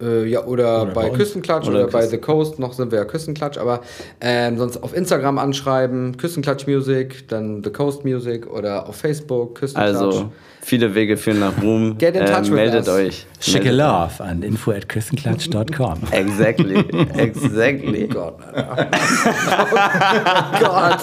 äh, 0.00 0.26
ja, 0.26 0.44
oder, 0.44 0.82
oder 0.82 0.92
bei, 0.92 1.08
bei 1.08 1.16
Küstenklatsch 1.16 1.68
oder, 1.68 1.84
oder 1.84 1.92
bei 1.92 2.06
The 2.06 2.18
Coast, 2.18 2.58
noch 2.58 2.72
sind 2.72 2.90
wir 2.90 2.98
ja 2.98 3.04
Küstenklatsch, 3.04 3.58
aber 3.58 3.82
ähm, 4.20 4.58
sonst 4.58 4.82
auf 4.82 4.94
Instagram 4.94 5.38
anschreiben, 5.38 6.16
Küstenklatsch 6.16 6.66
Music, 6.66 7.28
dann 7.28 7.62
The 7.62 7.70
Coast 7.70 8.04
Music 8.04 8.46
oder 8.46 8.88
auf 8.88 8.96
Facebook, 8.96 9.56
Küstenklatsch. 9.56 9.94
Also 9.94 10.32
viele 10.60 10.94
Wege 10.94 11.16
führen 11.16 11.40
nach 11.40 11.62
Ruhm. 11.62 11.96
Get 11.98 12.16
in 12.16 12.26
touch 12.26 12.48
äh, 12.48 12.50
meldet 12.50 12.88
us. 12.88 12.94
euch. 12.94 13.26
Schicke 13.40 13.70
Love 13.70 14.22
an 14.22 14.42
info 14.42 14.72
at 14.72 14.88
küstenklatsch.com. 14.88 16.00
Exactly, 16.10 16.78
exactly. 17.16 18.08
oh 18.10 18.14
Gott, 18.14 18.38
oh 18.56 18.64
Gott. 20.60 21.00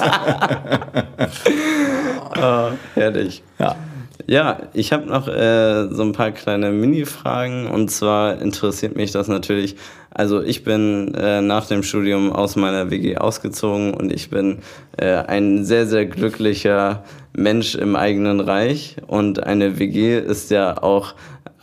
oh, 2.42 2.72
herrlich. 2.96 3.44
Ja. 3.60 3.76
Ja, 4.30 4.60
ich 4.74 4.94
habe 4.94 5.08
noch 5.08 5.28
äh, 5.28 5.88
so 5.90 6.04
ein 6.04 6.12
paar 6.12 6.30
kleine 6.30 6.70
Mini-Fragen 6.70 7.66
und 7.66 7.90
zwar 7.90 8.40
interessiert 8.40 8.96
mich 8.96 9.12
das 9.12 9.28
natürlich. 9.28 9.76
Also 10.12 10.44
ich 10.44 10.64
bin 10.64 11.16
äh, 11.16 11.42
nach 11.42 11.66
dem 11.66 11.82
Studium 11.82 12.32
aus 12.32 12.56
meiner 12.56 12.92
WG 12.92 13.18
ausgezogen 13.18 13.92
und 13.92 14.14
ich 14.14 14.30
bin 14.30 14.60
äh, 14.98 15.16
ein 15.16 15.66
sehr, 15.66 15.88
sehr 15.88 16.06
glücklicher 16.06 17.04
Mensch 17.36 17.74
im 17.74 17.96
eigenen 17.96 18.40
Reich 18.40 18.98
und 19.08 19.42
eine 19.42 19.80
WG 19.80 20.20
ist 20.20 20.52
ja 20.52 20.78
auch 20.78 21.16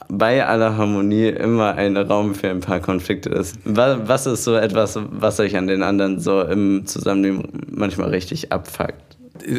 bei 0.09 0.45
aller 0.45 0.77
Harmonie 0.77 1.29
immer 1.29 1.77
ein 1.77 1.97
Raum 1.97 2.35
für 2.35 2.51
ein 2.51 2.63
paar 2.63 2.81
Konflikte 2.81 3.31
ist. 3.31 3.61
Was 3.65 4.27
ist 4.27 4.43
so 4.43 4.57
etwas, 4.57 4.99
was 5.13 5.39
euch 5.39 5.57
an 5.57 5.69
den 5.69 5.85
anderen 5.85 6.19
so 6.19 6.43
im 6.43 6.85
Zusammenleben 6.85 7.45
manchmal 7.71 8.09
richtig 8.09 8.51
abfuckt? 8.51 9.06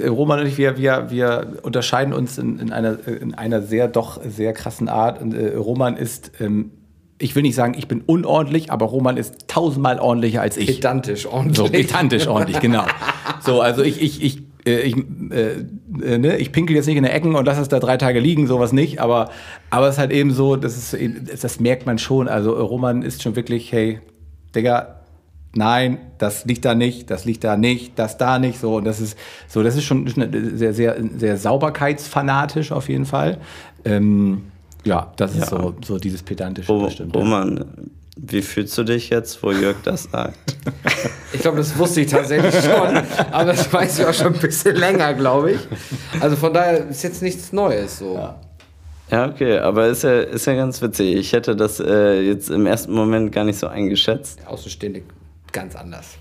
Roman 0.07 0.39
und 0.39 0.47
ich, 0.47 0.57
wir, 0.57 0.77
wir, 0.77 1.07
wir 1.09 1.57
unterscheiden 1.63 2.13
uns 2.13 2.37
in, 2.37 2.59
in, 2.59 2.71
einer, 2.71 2.97
in 3.07 3.33
einer 3.33 3.61
sehr, 3.61 3.87
doch 3.87 4.21
sehr 4.23 4.53
krassen 4.53 4.89
Art. 4.89 5.21
Und, 5.21 5.33
äh, 5.33 5.55
Roman 5.55 5.97
ist, 5.97 6.31
ähm, 6.39 6.71
ich 7.19 7.35
will 7.35 7.43
nicht 7.43 7.55
sagen, 7.55 7.75
ich 7.77 7.87
bin 7.87 8.01
unordentlich, 8.05 8.71
aber 8.71 8.85
Roman 8.85 9.17
ist 9.17 9.47
tausendmal 9.47 9.99
ordentlicher 9.99 10.41
als 10.41 10.57
ich. 10.57 10.67
Pedantisch 10.67 11.25
ordentlich. 11.25 11.57
So, 11.57 11.65
pedantisch 11.65 12.27
ordentlich, 12.27 12.59
genau. 12.59 12.83
So, 13.41 13.61
also 13.61 13.83
ich, 13.83 14.01
ich, 14.01 14.21
ich, 14.23 14.43
äh, 14.65 14.81
ich, 14.81 14.95
äh, 15.31 15.65
äh, 16.03 16.17
ne? 16.17 16.37
ich 16.37 16.51
pinkel 16.51 16.75
jetzt 16.75 16.87
nicht 16.87 16.97
in 16.97 17.03
der 17.03 17.15
Ecken 17.15 17.35
und 17.35 17.45
lasse 17.45 17.61
es 17.61 17.69
da 17.69 17.79
drei 17.79 17.97
Tage 17.97 18.19
liegen, 18.19 18.47
sowas 18.47 18.73
nicht, 18.73 18.99
aber, 18.99 19.29
aber 19.69 19.87
es 19.87 19.95
ist 19.95 19.99
halt 19.99 20.11
eben 20.11 20.31
so, 20.31 20.55
das, 20.55 20.93
ist, 20.93 21.43
das 21.43 21.59
merkt 21.59 21.85
man 21.85 21.97
schon. 21.97 22.27
Also 22.27 22.53
Roman 22.53 23.01
ist 23.01 23.23
schon 23.23 23.35
wirklich, 23.35 23.71
hey, 23.71 23.99
Digga, 24.53 24.96
nein, 25.55 25.99
das 26.17 26.45
liegt 26.45 26.65
da 26.65 26.75
nicht, 26.75 27.09
das 27.09 27.25
liegt 27.25 27.43
da 27.43 27.57
nicht, 27.57 27.97
das 27.97 28.17
da 28.17 28.39
nicht, 28.39 28.59
so 28.59 28.75
und 28.75 28.85
das 28.85 28.99
ist 28.99 29.17
so, 29.47 29.63
das 29.63 29.75
ist 29.75 29.83
schon 29.83 30.07
sehr, 30.07 30.73
sehr, 30.73 30.97
sehr 31.17 31.37
sauberkeitsfanatisch 31.37 32.71
auf 32.71 32.89
jeden 32.89 33.05
Fall. 33.05 33.37
Ähm, 33.85 34.43
ja, 34.83 35.11
das 35.17 35.33
ist 35.33 35.51
ja. 35.51 35.61
so, 35.61 35.75
so 35.83 35.97
dieses 35.97 36.23
pedantische 36.23 36.71
oh, 36.71 36.85
bestimmt. 36.85 37.15
Roman, 37.15 37.65
wie 38.15 38.41
fühlst 38.41 38.77
du 38.77 38.83
dich 38.83 39.09
jetzt, 39.09 39.41
wo 39.43 39.51
Jörg 39.51 39.77
das 39.83 40.03
sagt? 40.03 40.37
Ich 41.33 41.41
glaube, 41.41 41.57
das 41.57 41.77
wusste 41.77 42.01
ich 42.01 42.07
tatsächlich 42.07 42.55
schon, 42.63 42.97
aber 43.31 43.51
das 43.51 43.71
weiß 43.71 43.99
ich 43.99 44.05
auch 44.05 44.13
schon 44.13 44.33
ein 44.33 44.39
bisschen 44.39 44.77
länger, 44.77 45.13
glaube 45.13 45.51
ich. 45.51 45.59
Also 46.21 46.37
von 46.37 46.53
daher 46.53 46.87
ist 46.87 47.03
jetzt 47.03 47.21
nichts 47.21 47.51
Neues 47.51 47.99
so. 47.99 48.13
Ja. 48.13 48.39
Ja, 49.11 49.29
okay, 49.29 49.59
aber 49.59 49.87
ist 49.87 50.03
ja, 50.03 50.21
ist 50.21 50.47
ja 50.47 50.55
ganz 50.55 50.81
witzig. 50.81 51.15
Ich 51.15 51.33
hätte 51.33 51.55
das 51.55 51.79
äh, 51.79 52.21
jetzt 52.21 52.49
im 52.49 52.65
ersten 52.65 52.93
Moment 52.93 53.31
gar 53.31 53.43
nicht 53.43 53.59
so 53.59 53.67
eingeschätzt. 53.67 54.39
Außenstehende 54.47 55.03
ganz 55.57 55.75
anders. 55.75 56.17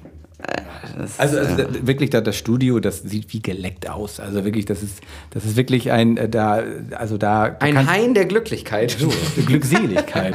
Also, 1.19 1.39
also 1.39 1.63
ja. 1.63 1.87
wirklich 1.87 2.11
da, 2.11 2.21
das 2.21 2.37
Studio, 2.37 2.79
das 2.81 3.03
sieht 3.03 3.33
wie 3.33 3.41
geleckt 3.41 3.89
aus. 3.89 4.21
Also 4.21 4.45
wirklich, 4.45 4.67
das 4.67 4.83
ist, 4.83 5.01
das 5.31 5.45
ist 5.45 5.57
wirklich 5.57 5.91
ein 5.91 6.17
äh, 6.17 6.29
da, 6.29 6.63
also 6.97 7.17
da. 7.19 7.57
Ein 7.61 7.89
Hain 7.89 8.15
der 8.15 8.27
Glücklichkeit. 8.27 8.97
So, 9.07 9.13
Glückseligkeit. 9.43 10.35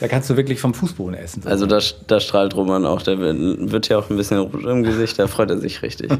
da 0.00 0.08
kannst 0.08 0.30
du 0.30 0.36
wirklich 0.36 0.60
vom 0.60 0.74
Fußboden 0.74 1.14
essen. 1.14 1.42
So. 1.42 1.48
Also 1.48 1.66
da, 1.66 1.80
da 2.06 2.20
strahlt 2.20 2.54
Roman 2.54 2.86
auch, 2.86 3.02
der 3.02 3.18
wird 3.18 3.88
ja 3.88 3.98
auch 3.98 4.08
ein 4.10 4.16
bisschen 4.16 4.38
rot 4.38 4.64
im 4.64 4.82
Gesicht, 4.84 5.18
da 5.18 5.26
freut 5.26 5.50
er 5.50 5.58
sich 5.58 5.82
richtig. 5.82 6.10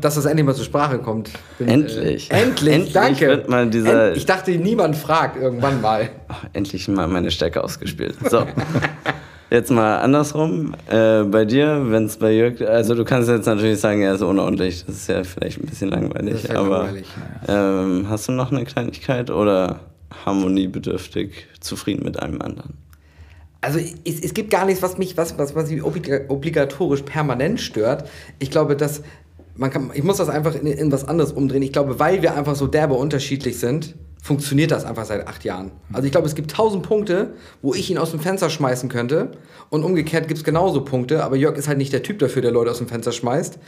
Dass 0.00 0.16
das 0.16 0.24
endlich 0.24 0.44
mal 0.44 0.54
zur 0.54 0.64
Sprache 0.64 0.98
kommt. 0.98 1.30
Bin, 1.58 1.68
endlich. 1.68 2.30
Äh, 2.30 2.42
endlich. 2.42 2.74
endlich, 2.74 2.92
danke. 2.92 3.28
Wird 3.28 3.48
mal 3.48 3.70
dieser 3.70 4.08
End, 4.08 4.16
ich 4.16 4.26
dachte, 4.26 4.50
niemand 4.52 4.96
fragt 4.96 5.36
irgendwann 5.36 5.80
mal. 5.80 6.10
Oh, 6.28 6.34
endlich 6.52 6.88
mal 6.88 7.06
meine 7.06 7.30
Stärke 7.30 7.62
ausgespielt. 7.62 8.16
So. 8.28 8.46
Jetzt 9.48 9.70
mal 9.70 9.98
andersrum, 9.98 10.74
äh, 10.90 11.22
bei 11.22 11.44
dir, 11.44 11.80
wenn 11.90 12.06
es 12.06 12.16
bei 12.16 12.32
Jörg, 12.32 12.60
also 12.62 12.96
du 12.96 13.04
kannst 13.04 13.28
jetzt 13.28 13.46
natürlich 13.46 13.78
sagen, 13.78 14.02
er 14.02 14.14
ist 14.14 14.22
unordentlich, 14.22 14.84
das 14.84 14.96
ist 14.96 15.08
ja 15.08 15.22
vielleicht 15.22 15.60
ein 15.60 15.66
bisschen 15.66 15.90
langweilig, 15.90 16.50
aber 16.50 16.78
langweilig, 16.78 17.06
ja. 17.46 17.82
ähm, 17.82 18.06
hast 18.08 18.26
du 18.28 18.32
noch 18.32 18.50
eine 18.50 18.64
Kleinigkeit 18.64 19.30
oder 19.30 19.80
harmoniebedürftig, 20.24 21.46
zufrieden 21.60 22.04
mit 22.04 22.20
einem 22.20 22.42
anderen? 22.42 22.74
Also 23.60 23.78
es, 23.78 24.20
es 24.20 24.34
gibt 24.34 24.50
gar 24.50 24.66
nichts, 24.66 24.82
was 24.82 24.98
mich, 24.98 25.16
was, 25.16 25.38
was, 25.38 25.54
was 25.54 25.70
mich 25.70 25.82
obligatorisch 25.82 27.02
permanent 27.02 27.60
stört. 27.60 28.08
Ich 28.40 28.50
glaube, 28.50 28.76
dass 28.76 29.02
man 29.54 29.70
kann, 29.70 29.90
ich 29.94 30.02
muss 30.02 30.18
das 30.18 30.28
einfach 30.28 30.54
in, 30.54 30.66
in 30.66 30.92
was 30.92 31.06
anderes 31.06 31.32
umdrehen. 31.32 31.62
Ich 31.62 31.72
glaube, 31.72 31.98
weil 31.98 32.22
wir 32.22 32.36
einfach 32.36 32.56
so 32.56 32.66
derbe 32.66 32.94
unterschiedlich 32.94 33.58
sind, 33.58 33.94
funktioniert 34.26 34.72
das 34.72 34.84
einfach 34.84 35.04
seit 35.04 35.28
acht 35.28 35.44
Jahren. 35.44 35.70
Also 35.92 36.04
ich 36.04 36.10
glaube, 36.10 36.26
es 36.26 36.34
gibt 36.34 36.50
tausend 36.50 36.82
Punkte, 36.82 37.34
wo 37.62 37.74
ich 37.74 37.88
ihn 37.92 37.96
aus 37.96 38.10
dem 38.10 38.18
Fenster 38.18 38.50
schmeißen 38.50 38.88
könnte. 38.88 39.30
Und 39.70 39.84
umgekehrt 39.84 40.26
gibt 40.26 40.38
es 40.38 40.44
genauso 40.44 40.84
Punkte. 40.84 41.22
Aber 41.22 41.36
Jörg 41.36 41.56
ist 41.56 41.68
halt 41.68 41.78
nicht 41.78 41.92
der 41.92 42.02
Typ 42.02 42.18
dafür, 42.18 42.42
der 42.42 42.50
Leute 42.50 42.72
aus 42.72 42.78
dem 42.78 42.88
Fenster 42.88 43.12
schmeißt. 43.12 43.58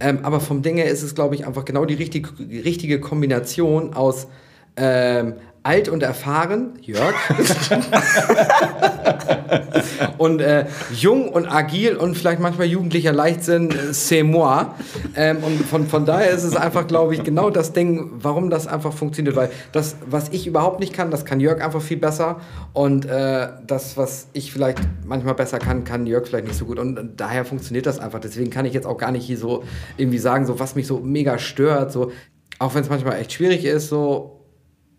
Ähm, 0.00 0.18
aber 0.24 0.40
vom 0.40 0.62
Ding 0.62 0.76
her 0.76 0.90
ist 0.90 1.04
es, 1.04 1.14
glaube 1.14 1.36
ich, 1.36 1.46
einfach 1.46 1.64
genau 1.64 1.84
die 1.84 1.94
richtig, 1.94 2.28
richtige 2.40 2.98
Kombination 2.98 3.94
aus 3.94 4.26
ähm, 4.74 5.34
alt 5.62 5.88
und 5.88 6.02
erfahren, 6.02 6.74
Jörg. 6.80 7.14
und 10.18 10.40
äh, 10.40 10.66
jung 10.94 11.28
und 11.28 11.46
agil 11.46 11.96
und 11.96 12.16
vielleicht 12.16 12.40
manchmal 12.40 12.66
jugendlicher 12.66 13.12
Leichtsinn, 13.12 13.70
äh, 13.70 13.92
c'est 13.92 14.24
moi. 14.24 14.74
Ähm, 15.16 15.38
und 15.38 15.64
von, 15.64 15.86
von 15.86 16.06
daher 16.06 16.30
ist 16.30 16.44
es 16.44 16.56
einfach, 16.56 16.86
glaube 16.86 17.14
ich, 17.14 17.24
genau 17.24 17.50
das 17.50 17.72
Ding, 17.72 18.10
warum 18.20 18.50
das 18.50 18.66
einfach 18.66 18.92
funktioniert. 18.92 19.36
Weil 19.36 19.50
das, 19.72 19.96
was 20.06 20.28
ich 20.30 20.46
überhaupt 20.46 20.80
nicht 20.80 20.92
kann, 20.92 21.10
das 21.10 21.24
kann 21.24 21.40
Jörg 21.40 21.62
einfach 21.62 21.82
viel 21.82 21.98
besser. 21.98 22.40
Und 22.72 23.06
äh, 23.06 23.48
das, 23.66 23.96
was 23.96 24.28
ich 24.32 24.52
vielleicht 24.52 24.78
manchmal 25.04 25.34
besser 25.34 25.58
kann, 25.58 25.84
kann 25.84 26.06
Jörg 26.06 26.26
vielleicht 26.26 26.46
nicht 26.46 26.56
so 26.56 26.64
gut. 26.64 26.78
Und, 26.78 26.98
daher 27.16 27.44
funktioniert 27.44 27.86
das 27.86 27.98
einfach. 27.98 28.20
Deswegen 28.20 28.50
kann 28.50 28.64
ich 28.64 28.74
jetzt 28.74 28.86
auch 28.86 28.98
gar 28.98 29.10
nicht 29.10 29.24
hier 29.24 29.38
so 29.38 29.64
irgendwie 29.96 30.18
sagen, 30.18 30.46
so 30.46 30.60
was 30.60 30.74
mich 30.74 30.86
so 30.86 31.00
mega 31.00 31.38
stört. 31.38 31.92
So, 31.92 32.12
auch 32.58 32.74
wenn 32.74 32.82
es 32.82 32.88
manchmal 32.88 33.20
echt 33.20 33.32
schwierig 33.32 33.64
ist, 33.64 33.88
so 33.88 34.37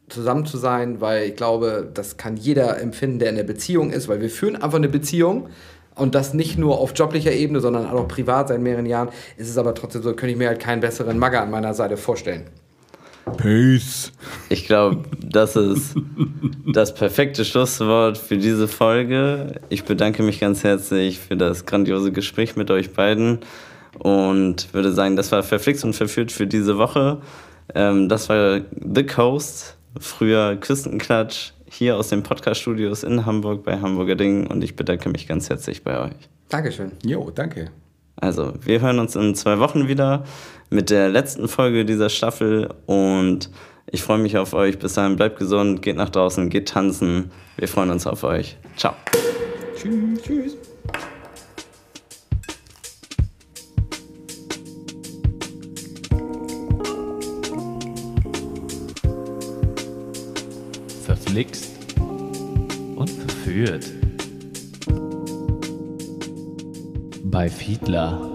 zusammen 0.10 0.46
zu 0.46 0.58
sein, 0.58 1.02
weil 1.02 1.30
ich 1.30 1.36
glaube, 1.36 1.90
das 1.94 2.18
kann 2.18 2.38
jeder 2.38 2.80
empfinden, 2.80 3.20
der 3.20 3.30
in 3.30 3.36
der 3.36 3.44
Beziehung 3.44 3.92
ist, 3.92 4.08
weil 4.08 4.22
wir 4.22 4.30
führen 4.30 4.56
einfach 4.56 4.78
eine 4.78 4.90
Beziehung 4.90 5.50
und 5.96 6.16
das 6.16 6.34
nicht 6.34 6.58
nur 6.58 6.80
auf 6.80 6.94
joblicher 6.96 7.32
Ebene, 7.32 7.60
sondern 7.60 7.88
auch 7.88 8.08
privat 8.08 8.48
seit 8.48 8.62
mehreren 8.62 8.86
Jahren. 8.86 9.10
Ist 9.38 9.50
es 9.50 9.58
aber 9.58 9.76
trotzdem 9.76 10.02
so, 10.02 10.14
könnte 10.14 10.32
ich 10.32 10.38
mir 10.38 10.48
halt 10.48 10.60
keinen 10.60 10.80
besseren 10.80 11.20
Magger 11.20 11.42
an 11.42 11.52
meiner 11.52 11.74
Seite 11.74 11.98
vorstellen. 11.98 12.44
Peace. 13.38 14.12
Ich 14.50 14.66
glaube, 14.66 15.04
das 15.20 15.56
ist 15.56 15.96
das 16.74 16.94
perfekte 16.94 17.46
Schlusswort 17.46 18.18
für 18.18 18.38
diese 18.38 18.68
Folge. 18.68 19.60
Ich 19.70 19.84
bedanke 19.84 20.24
mich 20.24 20.40
ganz 20.40 20.64
herzlich 20.64 21.20
für 21.20 21.38
das 21.38 21.66
grandiose 21.66 22.12
Gespräch 22.12 22.56
mit 22.56 22.72
euch 22.72 22.94
beiden 22.94 23.40
und 24.00 24.74
würde 24.74 24.92
sagen, 24.94 25.16
das 25.16 25.32
war 25.32 25.44
verflixt 25.44 25.84
und 25.84 25.94
verführt 25.94 26.32
für 26.32 26.48
diese 26.48 26.78
Woche. 26.78 27.22
Ähm, 27.76 28.10
das 28.10 28.30
war 28.30 28.62
The 28.72 29.06
Coast, 29.06 29.78
früher 30.00 30.56
Küstenklatsch, 30.58 31.52
hier 31.66 31.98
aus 31.98 32.10
den 32.10 32.24
Podcast-Studios 32.24 33.04
in 33.04 33.26
Hamburg 33.26 33.64
bei 33.64 33.80
Hamburger 33.80 34.16
Ding 34.16 34.48
und 34.48 34.64
ich 34.64 34.76
bedanke 34.76 35.10
mich 35.10 35.28
ganz 35.28 35.50
herzlich 35.50 35.84
bei 35.84 36.00
euch. 36.00 36.30
Dankeschön. 36.50 36.92
Jo, 37.06 37.30
danke. 37.30 37.72
Also, 38.16 38.54
wir 38.62 38.82
hören 38.82 39.00
uns 39.00 39.16
in 39.16 39.36
zwei 39.36 39.60
Wochen 39.60 39.88
wieder 39.88 40.26
mit 40.70 40.90
der 40.90 41.10
letzten 41.10 41.48
Folge 41.48 41.86
dieser 41.86 42.10
Staffel 42.10 42.74
und 42.86 43.50
ich 43.92 44.04
freue 44.04 44.20
mich 44.20 44.38
auf 44.38 44.54
euch. 44.54 44.78
Bis 44.78 44.94
dahin, 44.94 45.16
bleibt 45.16 45.40
gesund, 45.40 45.82
geht 45.82 45.96
nach 45.96 46.10
draußen, 46.10 46.50
geht 46.50 46.70
tanzen. 46.70 47.32
Wir 47.58 47.68
freuen 47.68 47.92
uns 47.92 48.06
auf 48.06 48.24
euch. 48.24 48.58
Ciao. 48.76 48.94
Tschüss. 49.76 50.22
Tschüss. 50.22 50.69
Verflixt 61.30 61.70
und 62.96 63.08
verführt. 63.08 63.86
Bei 67.24 67.48
Fiedler. 67.48 68.29